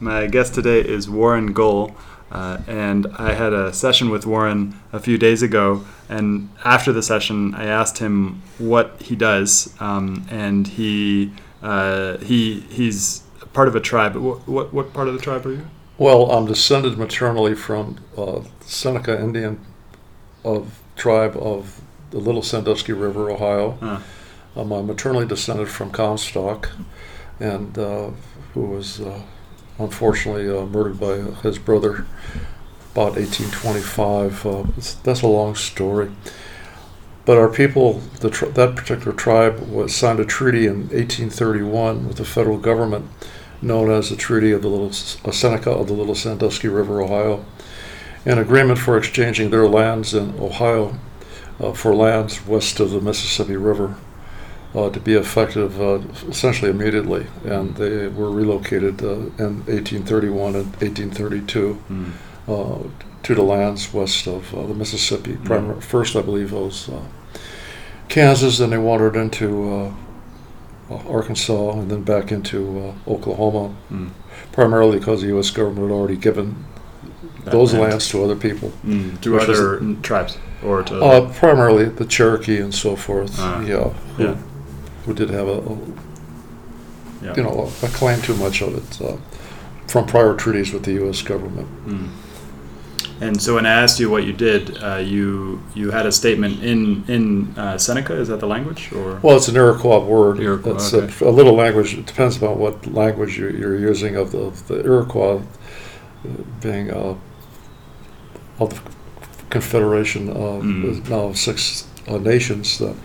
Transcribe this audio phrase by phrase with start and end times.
[0.00, 1.94] My guest today is Warren Goll.
[2.32, 5.84] Uh, and I had a session with Warren a few days ago.
[6.08, 9.72] And after the session, I asked him what he does.
[9.80, 11.32] Um, and he
[11.62, 13.22] uh, he he's
[13.52, 14.16] part of a tribe.
[14.16, 15.66] What, what, what part of the tribe are you?
[15.96, 19.64] Well, I'm descended maternally from uh, Seneca Indian
[20.44, 21.80] of tribe of
[22.10, 23.78] the Little Sandusky River, Ohio.
[23.80, 24.00] Huh.
[24.56, 26.70] Um, I'm maternally descended from Comstock,
[27.40, 28.10] and uh,
[28.52, 29.20] who was uh,
[29.78, 32.06] unfortunately uh, murdered by his brother
[32.92, 34.46] about 1825.
[34.46, 34.64] Uh,
[35.02, 36.10] that's a long story.
[37.24, 42.58] But our people, that particular tribe, was signed a treaty in 1831 with the federal
[42.58, 43.08] government,
[43.62, 44.88] known as the Treaty of the Little
[45.24, 47.44] uh, Seneca of the Little Sandusky River, Ohio,
[48.26, 50.98] an agreement for exchanging their lands in Ohio
[51.58, 53.96] uh, for lands west of the Mississippi River
[54.74, 60.66] uh, to be effective uh, essentially immediately, and they were relocated uh, in 1831 and
[60.76, 62.90] 1832 mm.
[63.22, 65.34] to the lands west of uh, the Mississippi.
[65.34, 65.82] Mm.
[65.82, 67.02] First, I believe, it was uh,
[68.08, 69.94] Kansas, then they wandered into
[70.90, 74.10] Arkansas, and then back into Oklahoma, mm.
[74.52, 75.50] primarily because the U.S.
[75.50, 76.64] government had already given
[77.44, 77.90] that those land.
[77.90, 78.72] lands to other people.
[78.84, 80.38] Mm, to other was, tribes?
[80.64, 83.38] or to uh, primarily the Cherokee and so forth.
[83.38, 84.36] Uh, yeah, yeah,
[85.04, 85.78] who did have a, a
[87.22, 87.34] yeah.
[87.36, 89.16] you know a, a, claim too much of it uh,
[89.86, 91.22] from prior treaties with the U.S.
[91.22, 91.68] government.
[91.86, 92.08] Mm.
[93.20, 96.62] And so when I asked you what you did, uh, you you had a statement
[96.62, 98.14] in in uh, Seneca.
[98.14, 99.20] Is that the language or?
[99.22, 100.40] Well, it's an Iroquois word.
[100.40, 101.24] Iroquois, it's okay.
[101.24, 101.94] a, a little language.
[101.94, 106.28] It depends upon what language you're, you're using of the, of the Iroquois, uh,
[106.60, 107.14] being uh,
[108.58, 108.80] of the
[109.50, 111.08] Confederation of Mm.
[111.08, 112.78] now six uh, nations.
[112.78, 112.96] That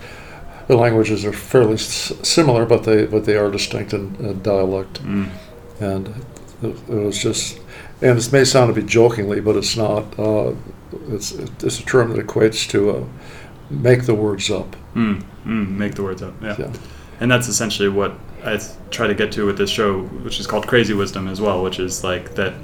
[0.70, 5.02] the languages are fairly s- similar, but they but they are distinct in, in dialect.
[5.02, 5.28] Mm.
[5.80, 6.08] And
[6.62, 7.58] it, it was just,
[8.00, 10.16] and this may sound to be jokingly, but it's not.
[10.16, 10.54] Uh,
[11.08, 13.04] it's it's a term that equates to uh,
[13.68, 14.76] make the words up.
[14.94, 15.24] Mm.
[15.44, 15.76] Mm.
[15.76, 16.34] Make the words up.
[16.40, 16.54] Yeah.
[16.56, 16.72] Yeah.
[17.18, 18.14] And that's essentially what
[18.44, 21.64] I try to get to with this show, which is called Crazy Wisdom as well,
[21.64, 22.54] which is like that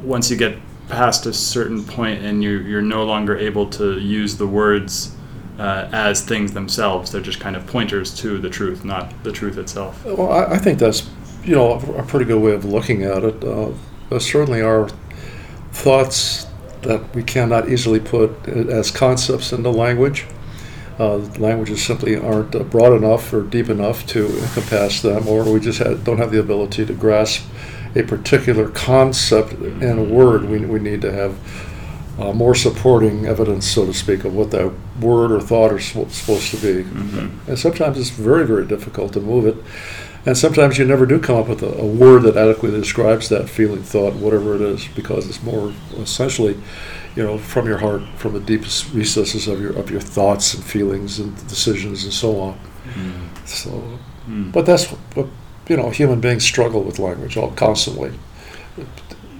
[0.00, 0.58] once you get
[0.88, 5.15] past a certain point and you, you're no longer able to use the words
[5.58, 9.58] uh, as things themselves, they're just kind of pointers to the truth, not the truth
[9.58, 10.04] itself.
[10.04, 11.08] Well, I, I think that's
[11.44, 13.42] you know a pretty good way of looking at it.
[13.42, 13.70] Uh,
[14.10, 14.88] there certainly are
[15.72, 16.46] thoughts
[16.82, 20.26] that we cannot easily put as concepts into language.
[20.98, 25.60] Uh, languages simply aren't uh, broad enough or deep enough to encompass them, or we
[25.60, 27.44] just don't have the ability to grasp
[27.94, 30.44] a particular concept in a word.
[30.44, 31.38] We, we need to have
[32.18, 36.10] uh, more supporting evidence, so to speak, of what that word or thought is sp-
[36.10, 36.84] supposed to be.
[36.84, 37.50] Mm-hmm.
[37.50, 39.56] And sometimes it's very, very difficult to move it.
[40.24, 43.48] And sometimes you never do come up with a, a word that adequately describes that
[43.48, 46.58] feeling, thought, whatever it is, because it's more essentially,
[47.14, 50.64] you know, from your heart, from the deepest recesses of your of your thoughts and
[50.64, 52.58] feelings and decisions and so on.
[53.44, 53.98] So,
[54.28, 54.50] Mm.
[54.50, 55.28] but that's what
[55.68, 58.12] you know, human beings struggle with language all constantly.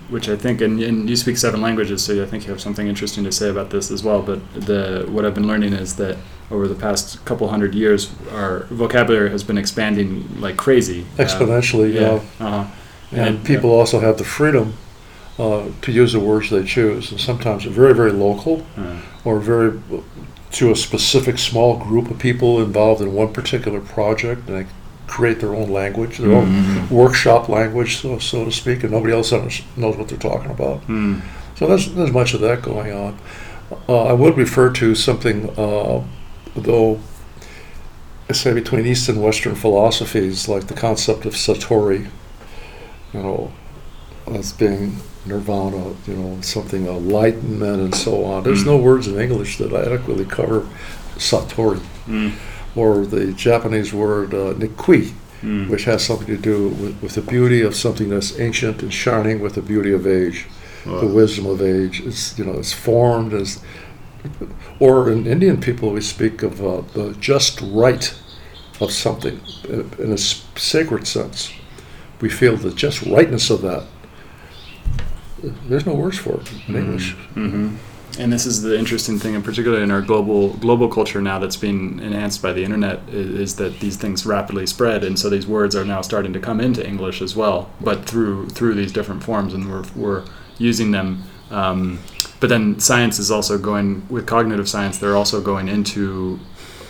[0.09, 2.87] Which I think, and, and you speak seven languages, so I think you have something
[2.87, 4.23] interesting to say about this as well.
[4.23, 6.17] But the what I've been learning is that
[6.51, 11.89] over the past couple hundred years, our vocabulary has been expanding like crazy, Uh, Exponentially,
[11.93, 12.23] you yeah, know.
[12.41, 12.65] uh-huh.
[13.13, 14.75] And And- people also have the freedom
[15.39, 19.39] uh, to use the words they choose, and sometimes they're very, very local Uh, or
[19.41, 19.73] very
[20.53, 24.67] to a specific small group of people involved in one particular project, and
[25.07, 26.91] create their own language, their own Mhm.
[26.91, 30.87] workshop language, so, so to speak, and nobody else knows what they're talking about.
[30.89, 31.21] mm,
[31.59, 33.17] So there's, there's much of that going on.
[33.89, 36.01] Uh, I would refer to something, uh,
[36.57, 36.99] though,
[38.29, 42.07] I say between East and Western philosophies, like the concept of Satori,
[43.15, 43.53] you know,
[44.35, 48.43] as being nirvana, you know, something enlightenment and so on.
[48.43, 48.67] There's Mm.
[48.67, 50.67] no words in English that adequately cover
[51.17, 52.33] Satori, mm,
[52.77, 55.69] or the Japanese word uh, nikui, mm.
[55.69, 59.41] which has something to do with, with the beauty of something that's ancient and shining
[59.41, 60.47] with the beauty of age
[60.87, 62.01] the wisdom of age.
[62.01, 63.61] It's you know it's formed as,
[64.79, 68.15] or in Indian people we speak of uh, the just right
[68.81, 71.53] of something uh, in a sacred sense.
[72.21, 73.85] We feel the just rightness of that.
[75.69, 77.13] There's no words for it in English.
[77.35, 77.77] hmm
[78.19, 81.57] And this is the interesting thing, and particularly in our global global culture now that's
[81.57, 85.47] being enhanced by the internet, is, is that these things rapidly spread, and so these
[85.47, 89.23] words are now starting to come into English as well, but through through these different
[89.23, 90.25] forms, and we're we're
[90.59, 91.25] using them.
[91.51, 92.01] Um,
[92.41, 94.99] but then science is also going with cognitive science.
[94.99, 96.41] They're also going into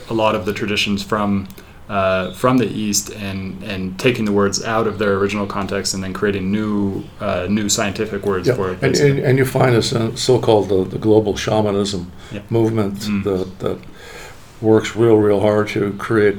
[0.09, 1.49] a lot of the traditions from
[1.89, 6.03] uh, from the East and and taking the words out of their original context and
[6.03, 8.83] then creating new uh, new scientific words Yeah, for it.
[8.83, 12.41] and, and, and you find this in so-called uh, the global shamanism Yeah.
[12.51, 13.23] movement Mm.
[13.25, 13.79] that, that
[14.61, 16.39] works real, real hard to create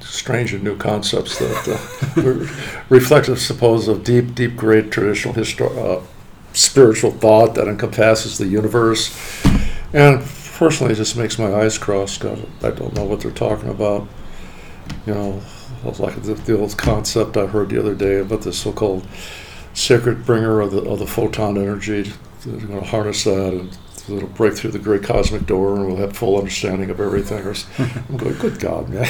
[0.00, 2.48] strange and new concepts that uh, re-
[2.88, 6.00] reflect, I suppose, of deep, deep, great traditional histo- uh,
[6.54, 9.12] spiritual thought that encompasses the universe.
[9.92, 10.22] And
[10.56, 12.16] personally, it just makes my eyes cross.
[12.18, 14.06] 'cause I don't know what they're talking about.
[15.06, 15.42] You know,
[15.98, 19.06] like the, the old concept I heard the other day about the so-called
[19.74, 22.12] sacred bringer of the of the photon energy.
[22.44, 23.76] They're going to harness that and
[24.08, 27.38] it'll break through the great cosmic door and we'll have full understanding of everything.
[27.78, 29.04] I'm going, good God, man,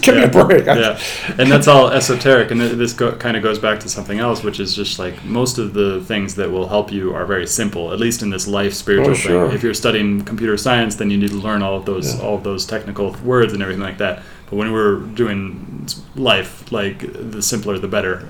[0.00, 0.64] give me a break.
[0.64, 0.98] yeah,
[1.38, 4.60] and that's all esoteric, and this go- kind of goes back to something else, which
[4.60, 8.00] is just like most of the things that will help you are very simple, at
[8.00, 9.46] least in this life spiritual Oh, sure.
[9.48, 9.56] thing.
[9.56, 12.22] If you're studying computer science, then you need to learn all of those Yeah.
[12.22, 14.22] all of those technical words and everything like that.
[14.50, 15.86] But when we're doing
[16.16, 17.00] life, like
[17.30, 18.26] the simpler the better.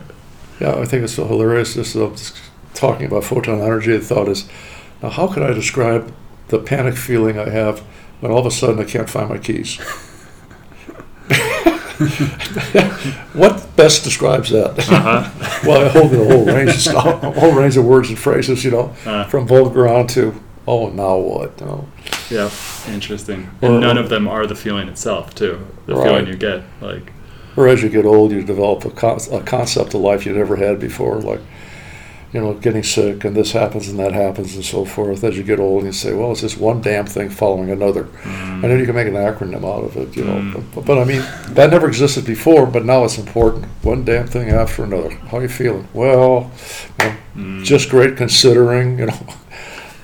[0.61, 1.75] Yeah, I think it's so hilarious.
[1.75, 2.17] This uh,
[2.75, 3.97] talking about photon energy.
[3.97, 4.49] The thought is,
[5.03, 6.13] now how could I describe
[6.49, 7.81] the panic feeling I have
[8.21, 9.77] when all of a sudden I can't find my keys?
[13.33, 14.79] what best describes that?
[14.79, 15.61] Uh-huh.
[15.67, 18.65] well, I hold the whole range, of stuff, a whole range of words and phrases.
[18.65, 21.61] You know, Uh, from vulgar on to oh, now what?
[21.61, 21.89] You know,
[22.31, 22.51] yeah,
[22.89, 23.49] interesting.
[23.63, 25.59] Or- And none of them are the feeling itself, too.
[25.87, 26.05] The Right.
[26.05, 27.13] feeling you get, like.
[27.57, 30.57] or as you get old, you develop a, con- a concept of life you never
[30.57, 31.17] had before.
[31.21, 31.41] Like,
[32.33, 35.25] you know, getting sick and this happens and that happens and so forth.
[35.25, 38.05] As you get old, you say, well, it's just one damn thing following another.
[38.05, 38.55] Mm.
[38.63, 40.35] And then you can make an acronym out of it, you know.
[40.35, 40.65] Mm.
[40.75, 41.23] But, but, I mean,
[41.55, 43.65] that never existed before, but now it's important.
[43.83, 45.11] One damn thing after another.
[45.11, 45.89] How are you feeling?
[45.95, 46.51] Well,
[47.35, 47.65] mm.
[47.65, 49.27] just great considering, you know.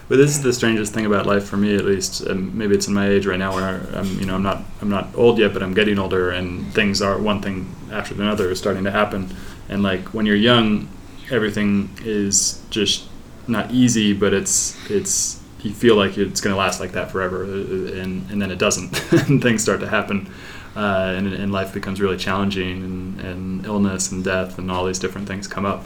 [0.08, 2.20] But this is the strangest thing about life for me, at least.
[2.20, 4.90] And maybe it's in my age right now, where I'm, you know, I'm not, I'm
[4.90, 8.58] not old yet, but I'm getting older, and things are one thing after another is
[8.58, 9.34] starting to happen.
[9.68, 10.88] And like when you're young,
[11.30, 13.08] everything is just
[13.46, 17.44] not easy, but it's it's you feel like it's going to last like that forever,
[17.44, 20.30] uh, and and then it doesn't, and things start to happen,
[20.76, 24.98] uh, and and life becomes really challenging, and, and illness and death and all these
[24.98, 25.84] different things come up,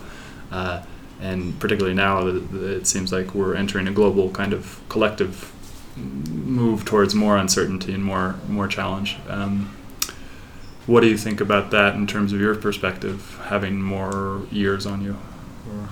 [0.51, 0.83] uh,
[1.21, 5.53] and particularly now it seems like we're entering a global kind of collective
[5.97, 9.17] move towards more uncertainty and more more challenge.
[9.29, 9.75] Um,
[10.87, 15.03] what do you think about that in terms of your perspective, having more years on
[15.03, 15.19] you?
[15.71, 15.89] Or?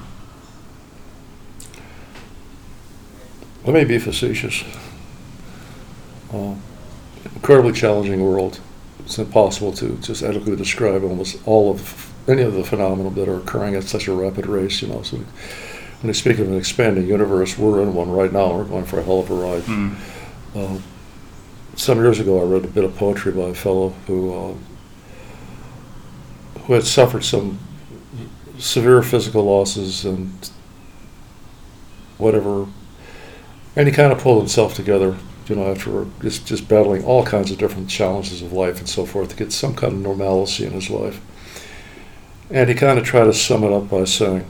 [3.64, 4.64] Let me be facetious.
[6.33, 6.54] Uh,
[7.35, 8.61] incredibly challenging world.
[9.00, 13.38] It's impossible to just adequately describe almost all of any of the phenomena that are
[13.38, 14.83] occurring at such a rapid rate.
[14.83, 18.56] You know, so when you speak of an expanding universe, we're in one right now.
[18.56, 19.62] We're going for a hell of a ride.
[19.62, 19.97] Mm.
[20.54, 20.78] Uh,
[21.76, 24.54] some years ago, I read a bit of poetry by a fellow who uh,
[26.66, 27.59] who had suffered some
[28.59, 30.50] severe physical losses and
[32.18, 32.66] whatever,
[33.76, 35.16] and he kind of pulled himself together,
[35.47, 39.04] you know, after just, just battling all kinds of different challenges of life and so
[39.04, 41.21] forth to get some kind of normalcy in his life.
[42.50, 44.47] And he kind of tried to sum it up by saying,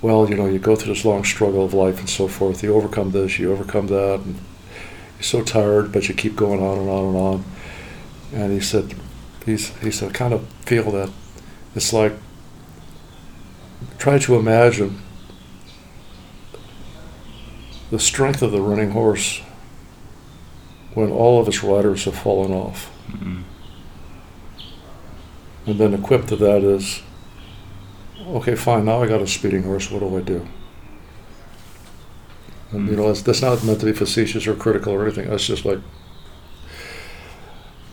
[0.00, 2.74] well, you know, you go through this long struggle of life and so forth, you
[2.74, 4.34] overcome this, you overcome that, and
[5.16, 7.44] you're so tired, but you keep going on and on and on.
[8.32, 8.94] And he said,
[9.46, 11.10] he's, he said, I kind of feel that
[11.74, 12.14] it's like,
[13.98, 15.00] try to imagine
[17.90, 19.42] the strength of the running horse
[20.94, 22.90] when all of its riders have fallen off.
[23.08, 23.42] Mm-hmm.
[25.66, 27.02] And then equipped to that is,
[28.26, 30.46] okay, fine, now I got a speeding horse, what do I do?
[32.72, 35.28] And, you know, that's, that's not meant to be facetious or critical or anything.
[35.28, 35.78] That's just like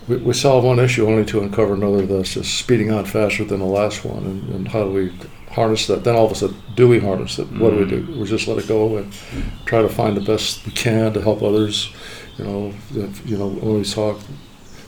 [0.07, 3.59] we, we solve one issue only to uncover another that's just speeding on faster than
[3.59, 4.23] the last one.
[4.23, 5.13] And, and how do we
[5.51, 6.03] harness that?
[6.03, 7.51] Then all of a sudden, do we harness it?
[7.51, 8.07] What do we do?
[8.07, 8.17] Mm.
[8.17, 9.13] We just let it go and
[9.65, 11.93] try to find the best we can to help others.
[12.37, 14.19] You know, if, you know, when we talk,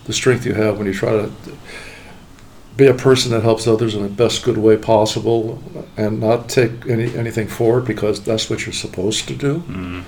[0.05, 1.31] the strength you have when you try to
[2.77, 5.61] be a person that helps others in the best good way possible
[5.97, 9.59] and not take any anything forward because that's what you're supposed to do.
[9.59, 10.03] Mm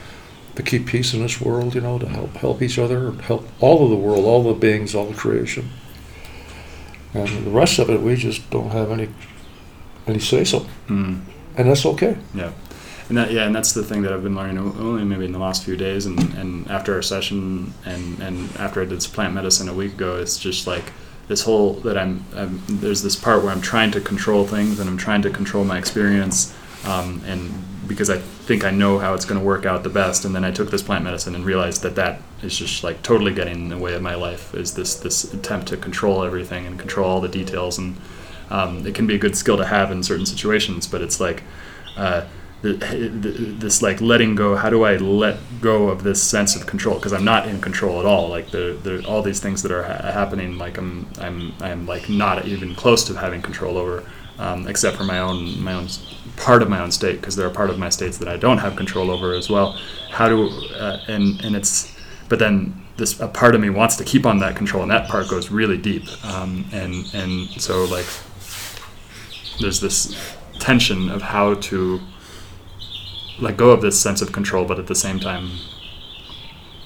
[0.56, 3.84] to keep peace in this world, you know, to help help each other, help all
[3.84, 5.70] of the world, all the beings, all the creation.
[7.14, 9.10] And the rest of it, we just don't have any
[10.06, 11.22] any say so, mm.
[11.58, 12.18] and that's okay.
[12.34, 12.52] Yeah,
[13.10, 15.40] and that yeah, and that's the thing that I've been learning only maybe in the
[15.40, 19.34] last few days, and, and after our session, and and after I did this plant
[19.34, 20.92] medicine a week ago, it's just like
[21.34, 24.88] this whole that I'm, I'm there's this part where I'm trying to control things, and
[24.88, 27.52] I'm trying to control my experience, um, and
[27.88, 30.26] because I think I know how it's going to work out the best.
[30.26, 33.34] And then I took this plant medicine and realized that that is just like totally
[33.34, 34.54] getting in the way of my life.
[34.54, 37.80] Is this this attempt to control everything and control all the details?
[37.80, 37.96] And
[38.52, 41.42] um, it can be a good skill to have in certain situations, but it's like.
[41.98, 42.26] Uh,
[42.64, 46.96] this like letting go how do i let go of this sense of control?
[46.96, 48.30] Because i'm not in control at all.
[48.30, 52.10] Like the, the all these things that are ha- happening like i'm i'm i'm like
[52.10, 54.06] not even close to having control over
[54.40, 55.88] um, except for my own my own
[56.38, 58.58] part of my own state because there are part of my states that I don't
[58.58, 59.78] have control over as well.
[60.10, 61.96] How do uh, and and it's
[62.30, 65.10] but then this a part of me wants to keep on that control and that
[65.10, 66.06] part goes really deep.
[66.26, 68.06] Um, and and so like
[69.60, 70.16] there's this
[70.60, 72.00] tension of how to
[73.40, 75.50] let go of this sense of control but at the same time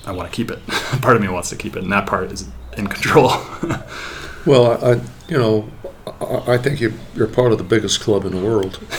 [0.05, 0.65] I want to keep it.
[1.01, 3.31] part of me wants to keep it and that part is in control.
[4.45, 5.69] well, I, you know,
[6.47, 8.79] I think you, are part of the biggest club in the world.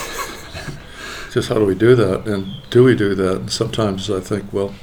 [1.33, 3.37] Just how do we do that, and do we do that?
[3.37, 4.75] And sometimes I think, well,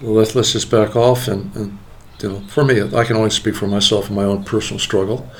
[0.00, 1.78] well let's let's just back off, and, and
[2.22, 5.30] you know, for me, I can only speak for myself and my own personal struggle,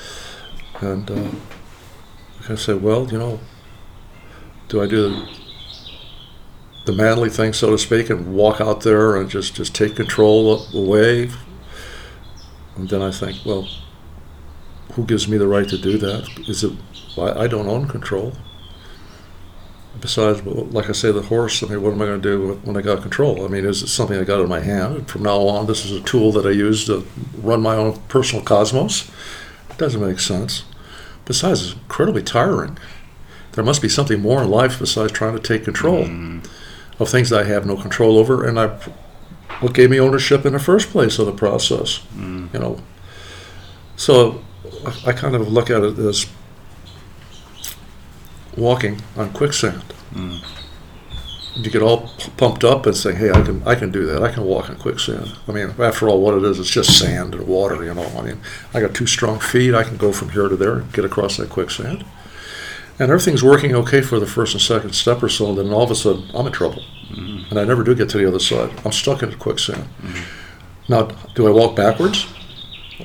[0.81, 1.31] and uh,
[2.51, 3.41] I say, well, you know,
[4.69, 5.38] do I do the
[6.93, 11.31] manly thing, so to speak, and walk out there and just just take control away?
[12.77, 13.69] And then I think, well,
[14.93, 16.29] who gives me the right to do that?
[16.49, 16.73] Is it
[17.19, 18.33] I, I don't own control.
[20.01, 21.63] Besides, like I say, the horse.
[21.63, 23.45] I mean, what am I going to do when I got control?
[23.45, 25.09] I mean, is it something I got in my hand?
[25.09, 27.05] From now on, this is a tool that I use to
[27.39, 29.11] run my own personal cosmos.
[29.71, 30.65] It doesn't make sense.
[31.25, 32.79] Besides, it's incredibly tiring.
[33.53, 36.49] there must be something more in life besides trying to take control Mm.
[36.99, 38.69] Of things that I have no control over, and I,
[39.61, 42.53] what gave me ownership in the first place of the process, Mm.
[42.53, 42.81] you know.
[43.97, 44.43] So
[44.87, 46.27] I, I kind of look at it as
[48.57, 49.83] walking on quicksand.
[50.15, 50.45] Mm.
[51.57, 54.23] You get all p- pumped up and say, "Hey, I can, I can do that.
[54.23, 57.35] I can walk on quicksand." I mean, after all, what it is, it's just sand
[57.35, 58.05] and water, you know.
[58.17, 58.41] I mean,
[58.75, 59.75] I got two strong feet.
[59.75, 62.05] I can go from here to there and get across that quicksand,
[62.99, 65.49] and everything's working okay for the first and second step or so.
[65.51, 67.51] And then all of a sudden, I'm in trouble, Mm.
[67.51, 68.71] and I never do get to the other side.
[68.85, 69.85] I'm stuck in the quicksand.
[70.03, 70.21] Mhm.
[70.89, 72.27] Now, do I walk backwards?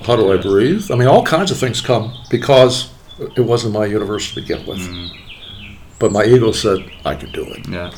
[0.06, 0.90] How do I breathe?
[0.92, 2.88] I mean, all kinds of things come because
[3.38, 4.80] it wasn't my universe to begin with.
[4.80, 5.10] Mm.
[6.00, 7.68] But my ego said I can do it.
[7.70, 7.92] Yeah.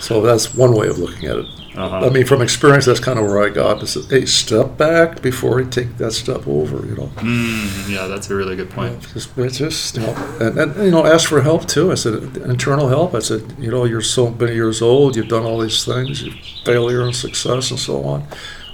[0.00, 1.46] So that's one way of looking at it.
[1.76, 2.06] Uh-huh.
[2.06, 3.80] I mean, from experience, that's kind of where I got.
[3.82, 6.84] Is hey, step back before I take that step over.
[6.84, 9.00] You know, Mm, yeah, that's a really good point.
[9.12, 11.92] just, it's just you know, and, and you know, ask for help too.
[11.92, 13.14] I said internal help.
[13.14, 15.14] I said, you know, you're so many years old.
[15.16, 16.32] You've done all these things, you
[16.64, 18.26] failure and success and so on.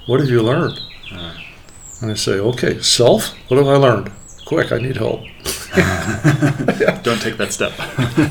[0.06, 0.78] What have you learned?
[1.12, 1.34] Uh.
[2.02, 3.34] And I say, okay, self.
[3.48, 4.10] What have I learned?
[4.46, 5.20] Quick, I need help.
[7.02, 7.72] Don't take that step.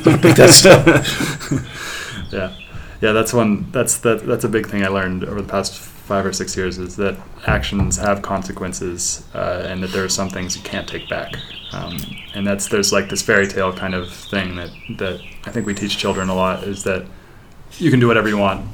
[0.02, 0.86] Don't Take that step.
[2.32, 2.52] yeah,
[3.00, 3.12] yeah.
[3.12, 3.70] That's one.
[3.72, 4.26] That's that.
[4.26, 7.16] That's a big thing I learned over the past five or six years is that
[7.46, 11.34] actions have consequences, uh, and that there are some things you can't take back.
[11.72, 11.98] Um,
[12.34, 15.74] and that's there's like this fairy tale kind of thing that that I think we
[15.74, 17.06] teach children a lot is that
[17.78, 18.68] you can do whatever you want.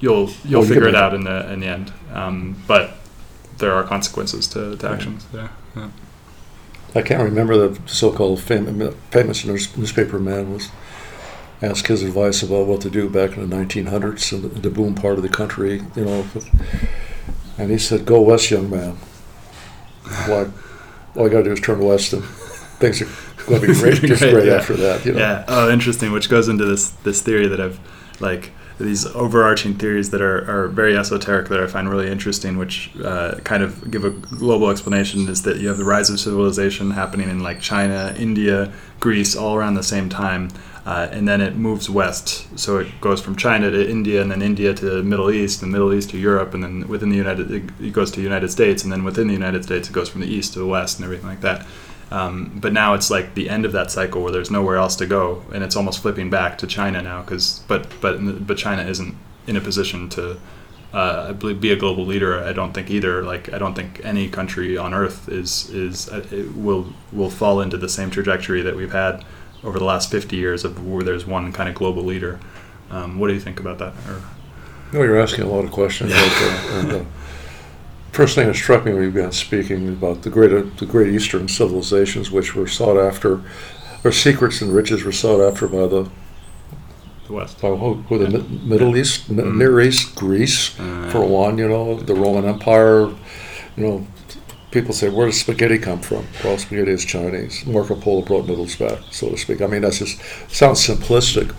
[0.00, 1.92] You'll you'll you figure can it out in the in the end.
[2.12, 2.94] Um, but
[3.58, 5.26] there are consequences to, to actions.
[5.32, 5.48] Yeah.
[5.74, 5.90] yeah.
[6.94, 10.70] I can't remember the so-called fam- famous newspaper man was
[11.62, 14.94] asked his advice about what to do back in the 1900s in the, the boom
[14.94, 16.26] part of the country, you know.
[17.58, 18.96] And he said, "Go west, young man.
[20.26, 20.50] Why?
[21.16, 23.06] All you got to do is turn west, and things are
[23.46, 24.54] going to be great, just Great, great yeah.
[24.54, 25.18] after that." You know.
[25.18, 25.44] Yeah.
[25.48, 26.12] Oh, interesting.
[26.12, 27.80] Which goes into this this theory that I've
[28.20, 32.94] like these overarching theories that are, are very esoteric that I find really interesting, which
[33.02, 35.26] uh, kind of give a global explanation.
[35.28, 39.56] Is that you have the rise of civilization happening in like China, India, Greece, all
[39.56, 40.50] around the same time.
[40.86, 44.40] Uh, and then it moves west, so it goes from China to India, and then
[44.40, 47.16] India to the Middle East, and the Middle East to Europe, and then within the
[47.16, 50.08] United, it goes to the United States, and then within the United States, it goes
[50.08, 51.66] from the east to the west, and everything like that.
[52.12, 55.06] Um, but now it's like the end of that cycle where there's nowhere else to
[55.06, 57.22] go, and it's almost flipping back to China now.
[57.22, 59.16] Because but but but China isn't
[59.48, 60.38] in a position to
[60.92, 62.40] uh, be a global leader.
[62.44, 63.24] I don't think either.
[63.24, 67.76] Like I don't think any country on earth is is uh, will will fall into
[67.76, 69.24] the same trajectory that we've had
[69.66, 72.38] over the last 50 years of where there's one kind of global leader.
[72.90, 73.92] Um, what do you think about that?
[74.08, 74.22] Or,
[74.92, 76.12] No, you're asking a lot of questions.
[76.12, 77.00] but, uh, and, uh,
[78.12, 81.48] first thing that struck me when you began speaking about the great, the great Eastern
[81.48, 83.40] civilizations, which were sought after,
[84.02, 86.08] their secrets and riches were sought after by the
[87.26, 87.60] the West.
[87.60, 89.56] by who the Mi- Middle East, Mi- Mm.
[89.56, 91.58] Near East, Greece, Uh, for one.
[91.58, 93.08] You know, the Roman Empire.
[93.76, 94.06] You know,
[94.70, 96.26] people say, where does spaghetti come from?
[96.44, 97.64] Well, spaghetti is Chinese.
[97.66, 99.60] Marco Polo brought noodles back, so to speak.
[99.62, 101.54] I mean, that's just sounds simplistic,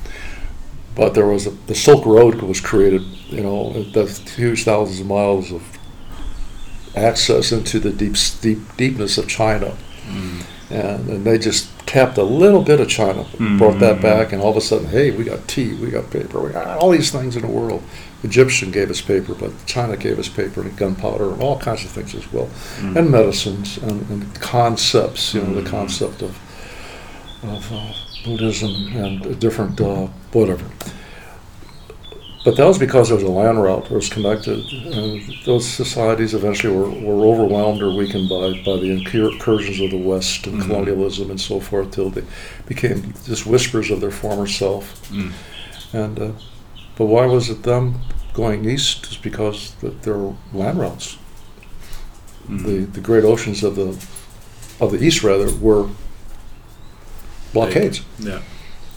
[0.95, 3.01] but there was a, the Silk Road was created.
[3.29, 5.63] You know, the huge thousands of miles of
[6.95, 9.75] access into the deep, deep deepness of China,
[10.07, 13.25] mm, and, and they just tapped a little bit of China,
[13.57, 14.01] brought that Mhm.
[14.01, 16.77] back, and all of a sudden, hey, we got tea, we got paper, we got
[16.79, 17.81] all these things in the world.
[18.23, 21.91] Egyptian gave us paper, but China gave us paper and gunpowder and all kinds of
[21.91, 22.49] things as well,
[22.79, 22.95] mm.
[22.97, 25.33] and medicines and, and concepts.
[25.33, 25.67] You know, the Mhm.
[25.71, 26.37] concept of
[27.43, 27.93] of uh,
[28.25, 30.65] Buddhism and different uh, whatever.
[32.43, 36.33] But that was because there was a land route that was connected, and those societies
[36.33, 40.65] eventually were, were overwhelmed or weakened by, by the incursions of the West and Mhm.
[40.65, 42.23] colonialism and so forth, till they
[42.65, 45.09] became just whispers of their former self.
[45.11, 45.31] Mm.
[45.93, 46.29] And uh,
[46.97, 47.95] but why was it them
[48.33, 49.07] going east?
[49.11, 51.17] Is because that their land routes,
[52.49, 52.63] Mm.
[52.65, 53.89] the, the great oceans of the
[54.79, 55.89] of the east rather, were
[57.53, 58.01] blockades.
[58.19, 58.41] yeah.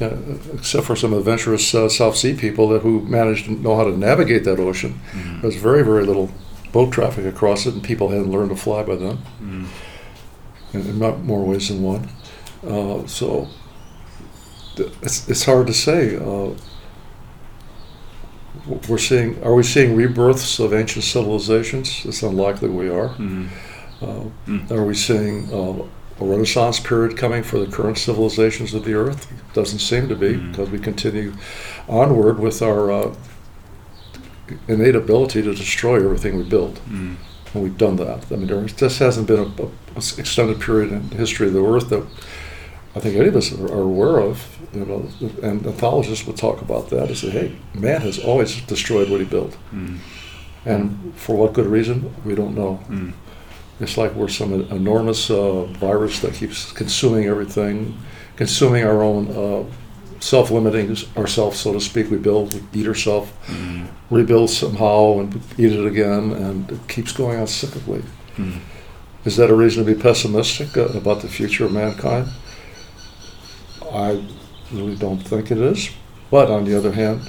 [0.00, 0.16] Uh,
[0.54, 3.96] except for some adventurous uh, South Sea people that who managed to know how to
[3.96, 4.98] navigate that ocean.
[5.12, 5.42] Mm.
[5.42, 6.30] There's very, very little
[6.72, 9.66] boat traffic across it, and people hadn't learned to fly by then, Mm.
[10.72, 12.08] in, in not more ways than one.
[12.66, 13.48] Uh, so
[14.76, 16.16] th- it's, it's hard to say.
[18.88, 22.02] We're seeing, are we seeing rebirths of ancient civilizations?
[22.04, 23.10] It's unlikely we are.
[23.10, 23.48] Mm.
[24.02, 24.70] Uh, Mm.
[24.70, 25.82] are we seeing uh,
[26.20, 29.26] a renaissance period coming for the current civilizations of the earth?
[29.54, 30.50] Doesn't seem to be Mm.
[30.50, 31.32] because we continue
[31.88, 33.14] onward with our uh,
[34.68, 37.16] innate ability to destroy everything we build, Mm.
[37.54, 38.24] and we've done that.
[38.32, 41.46] I mean, there just hasn't been a, a- a s- extended period in the history
[41.48, 42.04] of the earth that
[42.96, 45.08] I think any of us are aware of, you know,
[45.42, 49.26] and anthologists would talk about that and say, hey, man has always destroyed what he
[49.26, 49.56] built.
[49.72, 49.98] Mm.
[50.64, 52.80] And for what good reason, we don't know.
[52.88, 53.12] Mm.
[53.80, 57.98] It's like we're some enormous uh, virus that keeps consuming everything,
[58.36, 59.64] consuming our own, uh,
[60.20, 62.10] self-limiting ourselves, so to speak.
[62.10, 63.88] We build, we eat ourselves, mm.
[64.10, 68.04] rebuild somehow, and eat it again, and it keeps going on cyclically.
[68.36, 68.60] Mm.
[69.24, 72.28] Is that a reason to be pessimistic uh, about the future of mankind?
[73.92, 74.22] I
[74.72, 75.90] really don't think it is.
[76.30, 77.20] But on the other hand,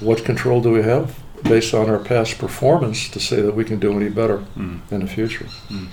[0.00, 3.78] what control do we have based on our past performance to say that we can
[3.78, 4.80] do any better mm.
[4.90, 5.46] in the future?
[5.68, 5.88] Mm.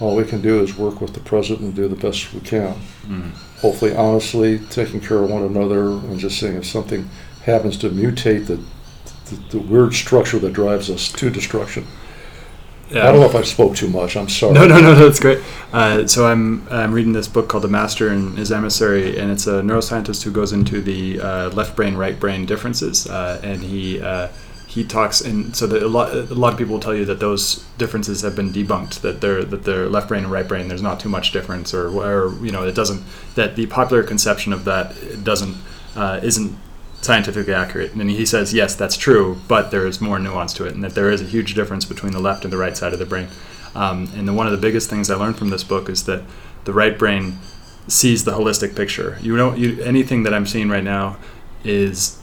[0.00, 2.74] All we can do is work with the present and do the best we can.
[3.04, 3.32] Mm.
[3.60, 7.08] Hopefully, honestly, taking care of one another and just saying if something
[7.44, 8.56] happens to mutate the,
[9.26, 11.86] the, the weird structure that drives us to destruction.
[13.00, 14.16] I don't know if I spoke too much.
[14.16, 14.52] I'm sorry.
[14.52, 15.38] No, no, no, no that's great.
[15.72, 19.46] Uh, so I'm I'm reading this book called The Master and His Emissary, and it's
[19.46, 24.00] a neuroscientist who goes into the uh, left brain right brain differences, uh, and he
[24.00, 24.28] uh,
[24.72, 27.62] he talks and so a lot a lot of people will tell you that those
[27.76, 30.98] differences have been debunked that they're that they're left brain and right brain there's not
[30.98, 33.02] too much difference or or you know it doesn't
[33.34, 35.54] that the popular conception of that doesn't
[35.94, 36.56] uh, isn't
[37.02, 37.92] scientifically accurate.
[37.92, 40.94] And he says, yes, that's true, but there is more nuance to it, and that
[40.94, 43.28] there is a huge difference between the left and the right side of the brain.
[43.74, 46.22] Um, and the, one of the biggest things I learned from this book is that
[46.64, 47.38] the right brain
[47.88, 49.18] sees the holistic picture.
[49.20, 51.16] You know, you, anything that I'm seeing right now
[51.64, 52.21] is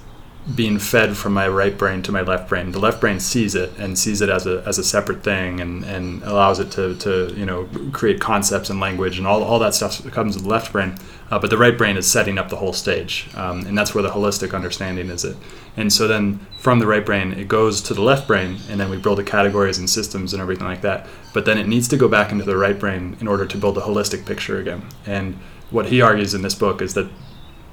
[0.56, 2.72] being fed from my right brain to my left brain.
[2.72, 5.84] The left brain sees it and sees it as a, as a separate thing and,
[5.84, 9.76] and allows it to, to you know create concepts and language and all, all that
[9.76, 10.96] stuff comes with the left brain.
[11.30, 14.02] Uh, but the right brain is setting up the whole stage, um, and that's where
[14.02, 15.38] the holistic understanding is it.
[15.78, 18.90] And so then from the right brain, it goes to the left brain, and then
[18.90, 21.06] we build the categories and systems and everything like that.
[21.32, 23.78] But then it needs to go back into the right brain in order to build
[23.78, 24.84] a holistic picture again.
[25.06, 25.36] And
[25.70, 27.12] what he argues in this book is that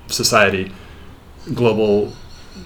[0.08, 0.70] society,
[1.54, 2.12] global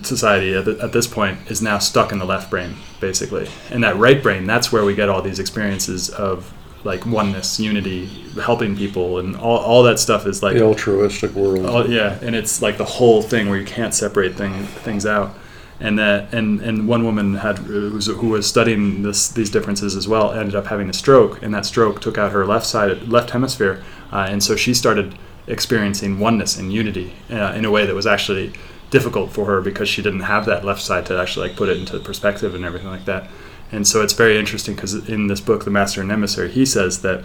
[0.03, 3.49] society at, the, at this point, is now stuck in the left brain, basically.
[3.71, 6.53] And that right brain, that's where we get all these experiences of
[6.85, 8.07] like oneness, unity,
[8.43, 11.67] helping people, and all, all that stuff is like the altruistic world.
[11.67, 15.35] All, yeah, and it's like the whole thing where you can't separate thing, things out.
[15.79, 19.97] And that and and one woman had who was, who was studying this these differences
[19.97, 23.09] as well ended up having a stroke, and that stroke took out her left side
[23.09, 27.87] left hemisphere, uh, and so she started experiencing oneness and unity uh, in a way
[27.87, 28.53] that was actually
[28.91, 31.79] difficult for her because she didn't have that left side to actually like put it
[31.79, 33.29] into perspective and everything like that.
[33.73, 37.03] And so it's very interesting because in this book, The Master and Emissary, he says
[37.03, 37.25] that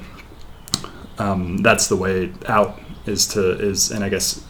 [1.17, 4.43] um, that's the way out is to is, and I guess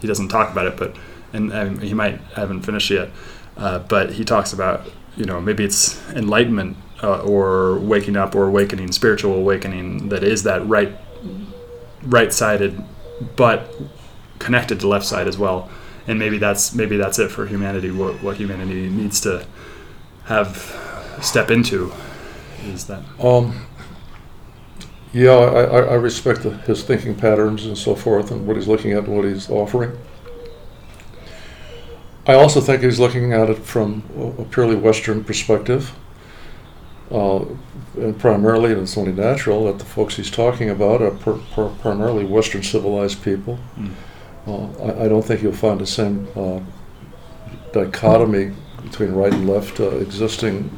[0.00, 0.96] he doesn't talk about it, but
[1.32, 3.10] and, he might haven't finished yet,
[3.56, 8.46] uh, but he talks about you know maybe it's enlightenment uh, or waking up or
[8.46, 10.96] awakening, spiritual awakening that is that right
[12.02, 12.82] right sided,
[13.36, 13.72] but
[14.38, 15.70] connected to left side as well,
[16.10, 17.90] and maybe that's maybe that's it for humanity.
[17.90, 19.46] What what humanity needs to
[20.24, 20.56] have
[21.22, 21.92] step into
[22.64, 23.66] is that um,
[25.12, 28.92] yeah I, I respect the, his thinking patterns and so forth and what he's looking
[28.92, 29.98] at and what he's offering
[32.26, 34.04] I also think he's looking at it from
[34.38, 35.92] a purely Western perspective
[37.10, 37.44] uh,
[37.96, 41.68] and primarily, and it's only natural that the folks he's talking about are per, per,
[41.80, 43.58] primarily Western civilized people.
[43.76, 43.94] Mm.
[44.46, 46.60] Uh, I, I, don't think you'll find the same uh,
[47.72, 50.76] dichotomy between right and left uh, existing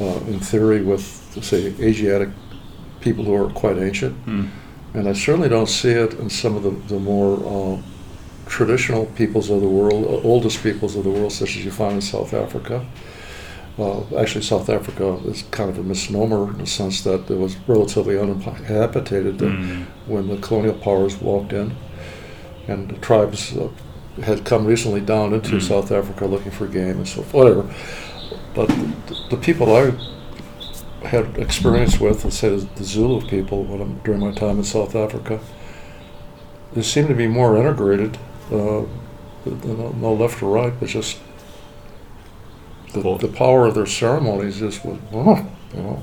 [0.00, 1.02] uh, in theory with,
[1.42, 2.28] say, Asiatic
[3.00, 4.24] people who are quite ancient.
[4.26, 4.48] Mm.
[4.94, 7.82] And I certainly don't see it in some of the, the more uh,
[8.46, 11.96] traditional peoples of the world, uh, oldest peoples of the world, such as you find
[11.96, 12.84] in South Africa.
[13.78, 17.56] Uh, actually, South Africa is kind of a misnomer in the sense that it was
[17.68, 19.86] relatively uninhabited mm.
[20.06, 21.76] when the colonial powers walked in,
[22.68, 23.68] and the tribes uh,
[24.22, 25.62] had come recently down into mm.
[25.62, 27.74] South Africa looking for game and so forth, whatever.
[28.54, 29.92] But the, the people I
[31.06, 34.94] had experience with, let's say the Zulu people, when I'm, during my time in South
[34.94, 35.40] Africa,
[36.74, 38.18] they seemed to be more integrated.
[38.50, 38.84] Uh,
[39.46, 41.18] no left or right, but just
[42.92, 43.18] the, cool.
[43.18, 45.96] the power of their ceremonies just was, oh, you know.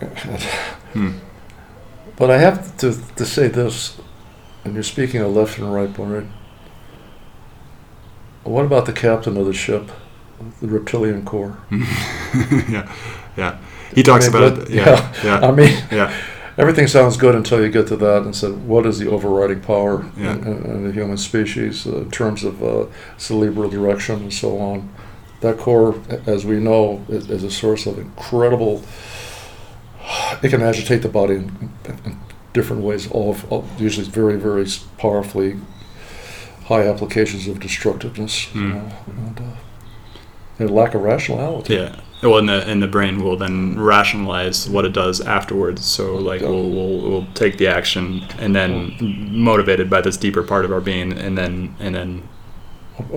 [0.92, 1.18] hmm.
[2.16, 4.00] But I have to, to say this,
[4.68, 6.28] and you're speaking of left and right, Bernard.
[8.44, 9.90] What about the captain of the ship,
[10.60, 11.58] the reptilian core?
[11.70, 12.92] yeah,
[13.36, 13.58] yeah.
[13.94, 14.70] He talks I mean, about it.
[14.70, 15.48] Yeah, yeah, yeah.
[15.48, 16.24] I mean, yeah.
[16.58, 20.04] Everything sounds good until you get to that and said, what is the overriding power
[20.16, 20.34] yeah.
[20.34, 24.92] in, in, the human species uh, in terms of uh, cerebral direction and so on?
[25.40, 25.94] That core,
[26.26, 28.82] as we know, is, is, a source of incredible.
[30.42, 31.70] It can agitate the body in,
[32.04, 32.17] in
[32.58, 34.66] different ways, all, of, all usually very, very
[35.04, 35.50] powerfully
[36.70, 41.74] high applications of destructiveness you know, and, uh, and lack of rationality.
[41.74, 42.00] Yeah.
[42.22, 45.84] Well, and the and the brain will then rationalize what it does afterwards.
[45.84, 46.48] So like Yeah.
[46.48, 48.96] we'll, we'll we'll take the action and then
[49.30, 52.22] motivated by this deeper part of our being, and then and then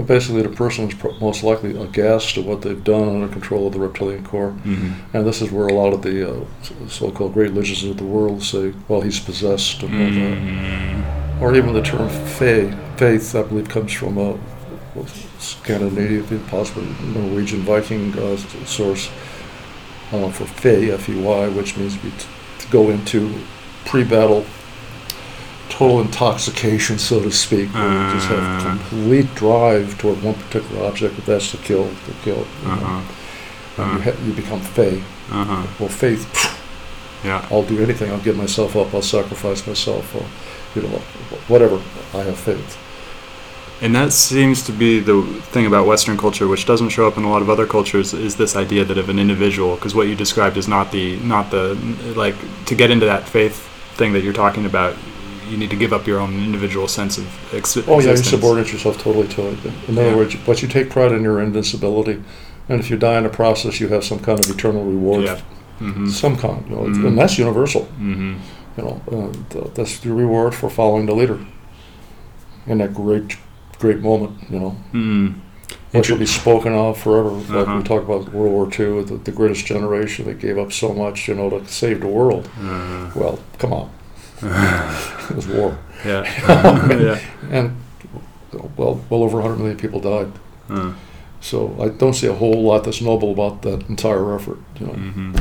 [0.05, 3.73] Basically, the person is pro- most likely aghast at what they've done under control of
[3.73, 4.53] the reptilian core.
[4.63, 4.93] mhm.
[5.13, 6.45] And this is where a lot of the uh,
[6.87, 10.37] so-called great religions of the world say, well, he's possessed, and all that.
[10.37, 12.75] Mm, or even the term faith.
[12.97, 14.37] Faith, I believe, comes from a
[15.39, 19.09] Scandinavian, possibly Norwegian Viking uh, source
[20.11, 23.33] uh, for fey, F-E-Y, which means to go into
[23.85, 24.45] pre-battle
[25.71, 28.69] total intoxication, so to speak, where you just have Uh.
[28.69, 32.45] complete drive toward one particular object, if that's to kill, to kill.
[32.63, 32.73] you know.
[33.77, 33.93] uh-huh.
[33.95, 35.01] You, ha- you become fey.
[35.31, 35.63] Uh-huh.
[35.79, 36.23] Well, faith,
[37.23, 37.45] Yeah.
[37.51, 38.11] I'll do anything.
[38.11, 38.93] I'll give myself up.
[38.93, 40.05] I'll sacrifice myself.
[40.15, 40.29] I'll,
[40.75, 40.99] you know,
[41.47, 41.79] whatever.
[42.13, 42.77] I have faith.
[43.83, 45.21] And that seems to be the
[45.53, 48.35] thing about Western culture, which doesn't show up in a lot of other cultures, is
[48.35, 51.75] this idea that of an individual, because what you described is not the not the
[52.15, 53.57] like to get into that faith
[53.97, 54.93] thing that you're talking about.
[55.51, 58.71] You need to give up your own individual sense of ex- Oh yeah, you subordinate
[58.73, 59.57] yourself totally to it.
[59.89, 60.15] In other Yeah.
[60.15, 62.17] words, but you take pride in your invincibility,
[62.69, 65.37] and if you die in the process, you have some kind of eternal reward, Yeah.
[65.81, 66.07] Mm-hmm.
[66.09, 67.07] some kind, you know, Mhm.
[67.07, 67.81] and that's universal.
[67.99, 68.33] Mm-hmm.
[68.77, 71.39] You know, uh, that's the reward for following the leader
[72.67, 73.35] in that great,
[73.79, 74.33] great moment.
[74.49, 75.33] You know, Mm.
[75.91, 77.31] which will be spoken of forever.
[77.31, 77.77] Like Uh-huh.
[77.77, 81.27] we talk about World War II, the, the greatest generation that gave up so much,
[81.27, 82.47] you know, to save the world.
[82.57, 83.89] Uh, Well, come on,
[84.43, 86.23] it was war, yeah.
[86.89, 87.19] yeah.
[87.49, 87.77] and
[88.77, 90.31] well, well over 100 million people died.
[91.41, 94.59] So I don't see a whole lot that's noble about that entire effort.
[94.79, 95.35] You know, mm-hmm.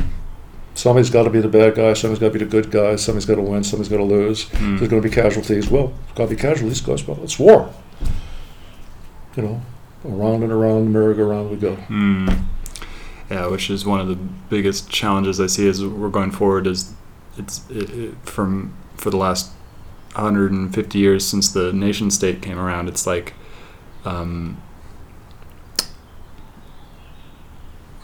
[0.75, 3.27] somebody's got to be the bad guy, somebody's got to be the good guy, somebody's
[3.27, 4.47] got to win, somebody's got to lose.
[4.47, 4.79] Mm.
[4.79, 5.71] There's going to be casualties.
[5.71, 7.07] Well, got to be casualties, guys.
[7.07, 7.73] Well, it's war.
[9.37, 9.63] You know,
[10.07, 11.77] around and around merry-go-round we go.
[11.77, 12.45] Mm.
[13.31, 16.67] Yeah, which is one of the biggest challenges I see as we're going forward.
[16.67, 16.95] Is
[17.37, 19.51] it's it, it, from for the last
[20.15, 22.89] 150 years since the nation state came around.
[22.89, 23.35] It's like
[24.05, 24.61] um,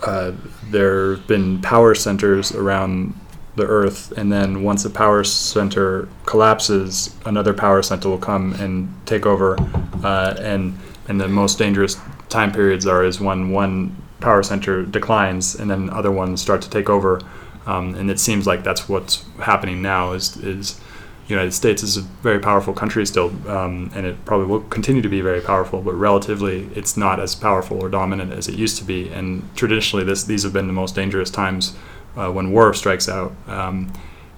[0.03, 0.33] uh,
[0.71, 3.19] there have been power centers around
[3.57, 8.95] the earth, and then once a power center collapses, another power center will come and
[9.07, 9.57] take over,
[10.05, 10.79] uh, and
[11.09, 11.97] and the most dangerous
[12.29, 16.71] time periods are is when one power center declines and then other ones start to
[16.71, 17.21] take over,
[17.67, 20.13] um, and it seems like that's what's happening now.
[20.13, 20.81] Is is
[21.29, 25.09] United States is a very powerful country still, um, and it probably will continue to
[25.09, 28.85] be very powerful, but relatively, it's not as powerful or dominant as it used to
[28.85, 29.09] be.
[29.09, 31.75] And traditionally, this these have been the most dangerous times
[32.17, 33.35] uh, when war strikes out.
[33.49, 33.93] Um,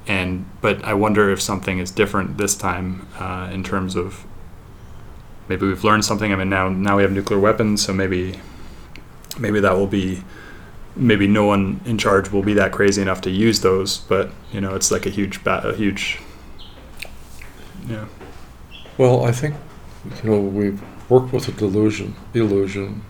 [0.06, 4.24] and but I wonder if something is different this time uh, in terms of
[5.48, 6.32] maybe we've learned something.
[6.32, 8.40] I mean, now now we have nuclear weapons, so maybe
[9.38, 10.22] maybe that will be
[10.96, 13.98] maybe no one in charge will be that crazy enough to use those.
[13.98, 16.18] But you know, it's like a huge ba- a huge
[17.88, 18.06] yeah.
[18.96, 19.54] Well, I think,
[20.22, 23.02] you know, we've worked with a delusion, illusion.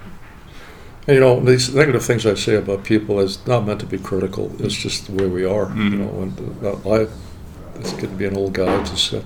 [1.07, 3.99] And, you know, these negative things I say about people is not meant to be
[3.99, 4.55] critical.
[4.59, 5.67] It's just the way we are.
[5.67, 5.91] Mhm.
[5.91, 7.09] You know, and uh, I,
[7.77, 8.83] it's good to be an old guy.
[8.85, 9.23] Just uh,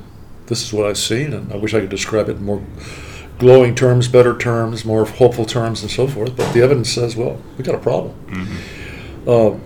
[0.46, 2.62] this is what I've seen, and I wish I could describe it in more
[3.38, 6.36] glowing terms, better terms, more hopeful terms, and so forth.
[6.36, 8.14] But the evidence says, well, we got a problem.
[8.26, 9.28] Mm-hmm.
[9.28, 9.58] Uh,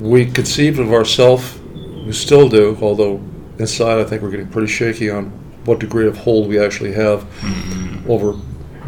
[0.00, 1.58] we conceive of ourselves,
[2.04, 3.22] we still do, although
[3.58, 5.30] inside I think we're getting pretty shaky on
[5.64, 8.10] what degree of hold we actually have Mm-hmm.
[8.10, 8.34] over